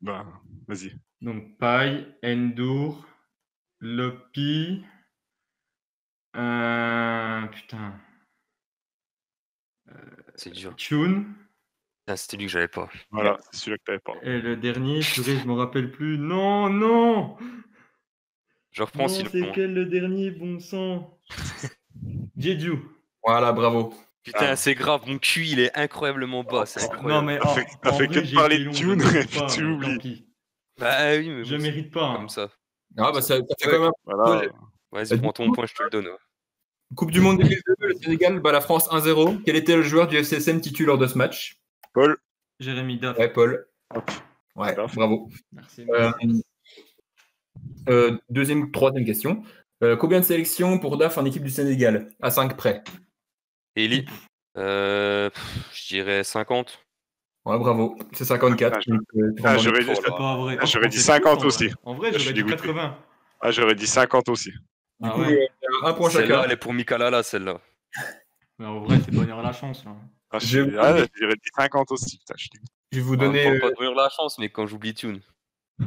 Ben, 0.00 0.40
vas-y. 0.68 0.94
Donc, 1.20 1.58
Paille, 1.58 2.14
Endour, 2.24 3.04
Lopi. 3.80 4.84
Euh, 6.36 7.46
putain. 7.46 7.94
C'est 10.34 10.50
dur. 10.50 10.74
Tune. 10.76 11.34
Ah, 12.06 12.16
C'était 12.16 12.36
lui 12.36 12.46
que 12.46 12.52
j'avais 12.52 12.68
pas. 12.68 12.88
Voilà, 13.10 13.38
c'est 13.50 13.60
celui-là 13.60 13.78
que 13.78 13.82
t'avais 13.84 13.98
pas. 13.98 14.14
Et 14.22 14.40
le 14.40 14.56
dernier, 14.56 15.00
purée, 15.00 15.36
je 15.38 15.46
me 15.46 15.52
rappelle 15.54 15.90
plus. 15.90 16.16
Non, 16.18 16.68
non 16.70 17.36
Je 18.70 18.82
reprends 18.82 19.02
Non, 19.04 19.08
sinon. 19.08 19.28
c'est 19.32 19.50
quel 19.54 19.74
le 19.74 19.86
dernier, 19.86 20.30
bon 20.30 20.58
sang 20.60 21.18
Jeju. 22.36 22.78
Voilà, 23.24 23.52
bravo. 23.52 23.92
Putain, 24.22 24.50
Ah. 24.50 24.56
c'est 24.56 24.74
grave, 24.74 25.02
mon 25.06 25.18
cul 25.18 25.46
il 25.46 25.60
est 25.60 25.76
incroyablement 25.76 26.44
bas, 26.44 26.66
c'est 26.66 26.82
incroyable. 26.84 27.08
Non, 27.08 27.22
mais 27.22 27.38
T'as 27.38 27.54
fait- 27.54 27.66
t'as 27.82 27.90
en 27.90 27.98
fait 27.98 28.06
vrai, 28.06 28.14
que 28.14 28.20
de 28.20 28.24
j'ai 28.26 28.34
parler 28.36 28.58
de 28.64 28.70
Tune, 28.70 29.00
je 29.00 29.08
et 29.08 29.12
mérite 29.12 29.30
puis 29.30 29.38
pas, 29.40 29.46
tu 29.46 29.64
oublies. 29.64 30.26
Bah 30.78 30.96
oui, 31.16 31.28
mais 31.30 31.44
Je 31.44 31.56
bon, 31.56 31.62
mérite 31.62 31.90
pas. 31.92 32.04
hein. 32.06 32.16
comme 32.16 32.28
ça. 32.28 32.48
Ah, 32.98 33.10
bah, 33.12 33.20
ça, 33.22 33.36
ça 33.38 33.42
fait 33.60 33.66
Ouais. 33.66 33.72
quand 33.76 33.82
même 33.84 33.92
Voilà. 34.04 34.42
Ouais. 34.92 35.04
Vas-y, 35.04 35.20
prends 35.20 35.32
ton 35.32 35.52
point, 35.52 35.66
je 35.66 35.74
te 35.74 35.82
le 35.82 35.90
donne. 35.90 36.06
ouais. 36.06 36.94
Coupe 36.96 37.10
du 37.10 37.20
Monde 37.20 37.38
2002, 37.38 37.74
le 37.80 37.94
Sénégal 37.96 38.40
bat 38.40 38.52
la 38.52 38.60
France 38.62 38.88
1-0. 38.90 39.42
Quel 39.44 39.56
était 39.56 39.76
le 39.76 39.82
joueur 39.82 40.08
du 40.08 40.16
FCSM 40.16 40.60
titu 40.60 40.86
lors 40.86 40.96
de 40.96 41.06
ce 41.06 41.18
match? 41.18 41.58
Paul, 41.92 42.16
Jérémy 42.60 42.98
Daff. 42.98 43.18
Ouais, 43.18 43.28
Paul. 43.30 43.66
Ouais, 44.56 44.74
Daff. 44.74 44.94
bravo. 44.94 45.28
Merci. 45.52 45.86
Euh, 45.90 46.10
euh, 47.88 48.18
deuxième, 48.30 48.70
troisième 48.70 49.04
question. 49.04 49.42
Euh, 49.84 49.96
combien 49.96 50.20
de 50.20 50.24
sélections 50.24 50.78
pour 50.78 50.96
DAF 50.96 51.18
en 51.18 51.24
équipe 51.24 51.44
du 51.44 51.50
Sénégal? 51.50 52.08
À 52.20 52.30
5 52.30 52.56
près. 52.56 52.82
Eli, 53.76 54.06
euh, 54.56 55.30
je 55.72 55.88
dirais 55.88 56.24
50. 56.24 56.84
Ouais, 57.44 57.58
bravo. 57.58 57.96
C'est 58.12 58.24
54. 58.24 58.74
Ah, 58.74 58.78
ah, 58.78 58.80
dit. 58.82 59.34
Ah, 59.44 59.56
j'aurais 59.56 59.80
dit 59.80 59.86
pensais 59.86 60.98
50 60.98 61.38
plus, 61.38 61.44
en 61.44 61.48
aussi. 61.48 61.70
En 61.84 61.94
vrai, 61.94 62.12
je 62.12 62.18
j'aurais 62.18 62.32
dit 62.32 62.42
dégoûté. 62.42 62.56
80. 62.56 62.98
Ah, 63.40 63.50
j'aurais 63.50 63.74
dit 63.74 63.86
50 63.86 64.28
aussi. 64.28 64.52
Du 65.00 65.08
Ah 65.08 65.10
coup, 65.12 65.20
ouais. 65.20 65.48
euh, 65.62 65.86
un 65.86 65.92
point 65.94 66.10
Celle-là, 66.10 66.26
chacun. 66.36 66.44
elle 66.44 66.52
est 66.52 66.56
pour 66.56 66.72
Mikalala, 66.74 67.22
celle-là. 67.22 67.60
Mais 68.58 68.66
en 68.66 68.80
vrai, 68.80 68.98
c'est 69.04 69.10
dire 69.12 69.40
la 69.42 69.52
chance. 69.52 69.84
Là. 69.84 69.94
Ah, 70.30 70.38
je 70.40 70.76
ah, 70.78 71.02
dit 71.02 71.38
50 71.56 71.92
aussi. 71.92 72.18
Putain, 72.18 72.34
je 72.36 72.48
vais 72.98 73.00
vous 73.02 73.16
donner. 73.16 73.44
pas, 73.44 73.50
euh, 73.50 73.60
pas 73.60 73.70
de 73.70 73.76
venir 73.78 73.94
la 73.94 74.08
chance, 74.08 74.38
mais 74.38 74.48
quand 74.50 74.66
j'oublie 74.66 74.94
Tune. 74.94 75.20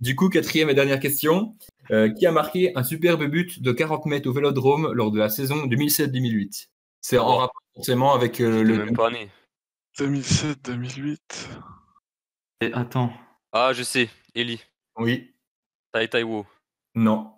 Du 0.00 0.14
coup, 0.14 0.28
quatrième 0.28 0.70
et 0.70 0.74
dernière 0.74 1.00
question. 1.00 1.56
Euh, 1.90 2.08
qui 2.12 2.24
a 2.26 2.30
marqué 2.30 2.70
un 2.76 2.84
superbe 2.84 3.24
but 3.24 3.60
de 3.62 3.72
40 3.72 4.06
mètres 4.06 4.28
au 4.28 4.32
Vélodrome 4.32 4.92
lors 4.92 5.10
de 5.10 5.18
la 5.18 5.28
saison 5.28 5.66
2007-2008 5.66 6.68
C'est 7.00 7.18
en 7.18 7.24
Bon. 7.26 7.36
rapport 7.38 7.62
forcément 7.74 8.14
avec 8.14 8.40
euh, 8.40 8.62
le. 8.62 8.76
même 8.84 8.94
pas 8.94 9.10
né. 9.10 9.28
2007, 9.98 10.62
2008. 10.66 11.48
Et 12.60 12.72
attends. 12.74 13.12
Ah, 13.52 13.72
je 13.72 13.82
sais, 13.82 14.08
Eli. 14.36 14.62
Oui. 14.98 15.34
Tai 15.92 16.06
Taiwo. 16.08 16.46
Non. 16.94 17.32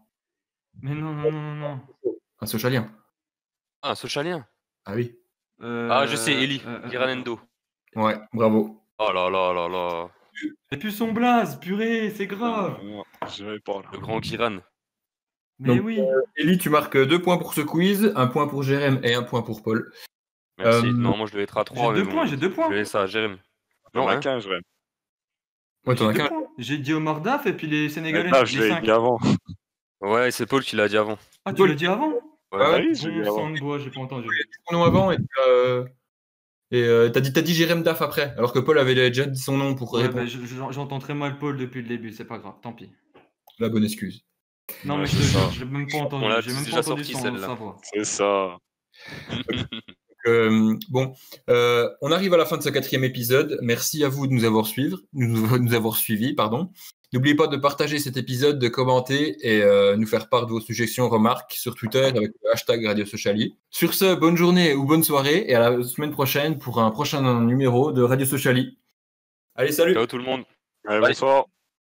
Mais 0.83 0.95
non, 0.95 1.13
non, 1.13 1.31
non, 1.31 1.41
non, 1.41 1.55
non. 1.55 1.81
Un 2.41 2.47
socialien. 2.47 2.91
Ah, 3.83 3.91
un 3.91 3.95
Sochalien. 3.95 4.47
Ah 4.85 4.95
oui. 4.95 5.17
Ah, 5.63 6.07
je 6.07 6.17
sais, 6.17 6.33
Eli. 6.33 6.63
euh, 6.67 6.81
euh, 6.85 6.91
Giranendo. 6.91 7.39
Ouais, 7.97 8.19
bravo. 8.33 8.83
Oh 8.99 9.13
là 9.13 9.31
là 9.31 9.53
là 9.53 9.69
là. 9.69 10.09
C'est 10.71 10.79
plus 10.79 10.91
son 10.93 11.13
blaze, 11.13 11.59
purée, 11.61 12.11
c'est 12.11 12.27
grave. 12.27 12.79
Non, 12.83 13.05
je 13.35 13.45
vais 13.45 13.61
pas. 13.61 13.83
Le 13.93 13.99
grand 13.99 14.23
Giran. 14.23 14.59
Mais 15.59 15.77
Donc, 15.77 15.85
oui. 15.85 16.01
Ellie, 16.37 16.57
tu 16.57 16.71
marques 16.71 16.97
deux 16.97 17.21
points 17.21 17.37
pour 17.37 17.53
ce 17.53 17.61
quiz, 17.61 18.13
un 18.17 18.27
point 18.27 18.49
pour 18.49 18.63
Jérém 18.63 19.01
et 19.03 19.15
un 19.15 19.23
point 19.23 19.43
pour 19.43 19.63
Paul. 19.63 19.93
Merci. 20.59 20.87
Euh, 20.87 20.93
non, 20.93 21.17
moi 21.17 21.27
je 21.27 21.33
devais 21.33 21.45
être 21.45 21.59
à 21.59 21.65
3. 21.65 21.95
J'ai 21.95 22.03
deux 22.03 22.09
points, 22.09 22.27
j'ai 22.27 22.37
deux 22.37 22.51
points. 22.51 22.71
Je 22.71 22.75
vais 22.77 22.85
ça 22.85 23.03
à 23.03 23.07
Jérém. 23.07 23.39
Non, 23.95 24.03
Non, 24.03 24.07
on 24.07 24.09
a 24.09 24.15
hein. 24.17 24.21
15, 24.21 24.43
Jérém. 24.45 24.63
Ouais, 25.87 25.95
t'en 25.95 26.09
as 26.09 26.15
qu'un. 26.15 26.31
J'ai 26.59 26.79
dit 26.79 26.93
Omar 26.93 27.21
Daf 27.23 27.47
et 27.47 27.53
puis 27.55 27.67
les 27.67 27.89
Sénégalais. 27.89 28.31
Là, 28.31 28.45
je 28.45 28.59
l'ai 28.61 28.81
dit 28.81 28.91
avant. 28.91 29.19
Ouais, 30.01 30.31
c'est 30.31 30.47
Paul 30.47 30.63
qui 30.63 30.77
l'a 30.77 30.89
dit 30.89 30.97
avant. 30.97 31.19
Ah, 31.45 31.53
tu 31.53 31.67
l'as 31.67 31.75
dit 31.75 31.87
avant? 31.87 32.13
Ah 32.53 32.73
ouais, 32.73 32.87
oui, 32.89 32.93
de 33.01 33.61
bois, 33.61 33.79
j'ai 33.79 33.91
pas 33.91 34.01
entendu. 34.01 34.29
ton 34.69 34.77
nom 34.77 34.83
avant 34.85 35.11
et 35.13 35.17
tu 35.19 35.23
as, 35.41 35.49
euh, 35.49 35.85
et 36.73 36.83
euh, 36.83 37.09
t'as 37.09 37.21
dit, 37.21 37.33
t'as 37.33 37.43
dit 37.43 37.55
Jérém 37.55 37.83
Daf 37.83 38.03
après, 38.03 38.35
alors 38.37 38.53
que 38.53 38.59
Paul 38.59 38.79
avait 38.79 38.95
déjà 38.95 39.25
dit 39.27 39.39
son 39.39 39.57
nom 39.57 39.75
pour 39.77 39.93
Ouais, 39.95 40.03
répondre. 40.03 40.23
bah, 40.25 40.27
je- 40.27 40.45
je- 40.45 40.73
J'entends 40.73 40.99
très 40.99 41.15
mal 41.15 41.39
Paul 41.39 41.57
depuis 41.57 41.83
le 41.83 41.89
début, 41.89 42.13
c'est 42.13 42.25
pas 42.25 42.39
grave, 42.39 42.55
tant 42.61 42.73
pis. 42.73 42.91
La 43.61 43.69
bonne 43.69 43.85
excuse. 43.85 44.25
Non, 44.85 44.95
Ouais, 44.95 45.01
mais 45.03 45.07
je 45.07 45.17
te 45.17 45.23
jure, 45.23 45.51
je 45.53 45.65
l'ai 45.65 45.71
même 45.71 45.87
pas 45.89 45.99
entendu. 45.99 46.27
J'ai 46.43 46.53
même 46.53 46.65
déjà 46.65 46.77
pas 46.77 46.81
entendu 46.91 47.05
sorti, 47.05 47.13
son, 47.13 47.23
celle-là. 47.23 47.47
sa 47.47 47.55
voix. 47.55 47.77
C'est 47.83 48.05
ça. 48.05 48.59
Euh, 50.27 50.77
bon, 50.91 51.15
euh, 51.49 51.89
on 52.03 52.13
arrive 52.13 52.35
à 52.35 52.37
la 52.37 52.45
fin 52.45 52.59
de 52.59 52.63
ce 52.63 52.69
quatrième 52.69 53.05
épisode. 53.05 53.59
Merci 53.63 54.05
à 54.05 54.11
vous 54.11 54.27
de 54.27 54.35
nous 54.35 54.45
avoir 54.45 54.67
suivis. 54.67 54.95
Nous, 55.15 55.59
nous 55.59 55.73
avoir 55.75 55.97
suivis, 55.97 56.35
pardon. 56.35 56.71
N'oubliez 57.13 57.35
pas 57.35 57.49
de 57.49 57.57
partager 57.57 57.99
cet 57.99 58.17
épisode, 58.17 58.61
de 58.61 58.69
commenter 58.69 59.37
et 59.41 59.63
euh, 59.63 59.97
nous 59.97 60.07
faire 60.07 60.29
part 60.29 60.47
de 60.47 60.53
vos 60.53 60.61
suggestions, 60.61 61.09
remarques 61.09 61.53
sur 61.53 61.75
Twitter 61.75 62.05
avec 62.05 62.31
le 62.43 62.53
hashtag 62.53 62.87
Radio 62.87 63.05
Sociali. 63.05 63.57
Sur 63.71 63.95
ce, 63.95 64.15
bonne 64.15 64.37
journée 64.37 64.75
ou 64.75 64.85
bonne 64.85 65.03
soirée 65.03 65.45
et 65.49 65.55
à 65.57 65.71
la 65.71 65.83
semaine 65.83 66.13
prochaine 66.13 66.59
pour 66.59 66.81
un 66.81 66.91
prochain 66.93 67.41
numéro 67.41 67.91
de 67.91 68.03
Radio 68.03 68.27
Sociali. 68.27 68.79
Allez, 69.57 69.73
salut 69.73 69.95
Ciao 69.95 70.07
tout 70.07 70.19
le 70.19 70.25
monde. 70.25 70.45
Allez, 70.87 71.01
Bye. 71.01 71.11
bonsoir. 71.11 71.47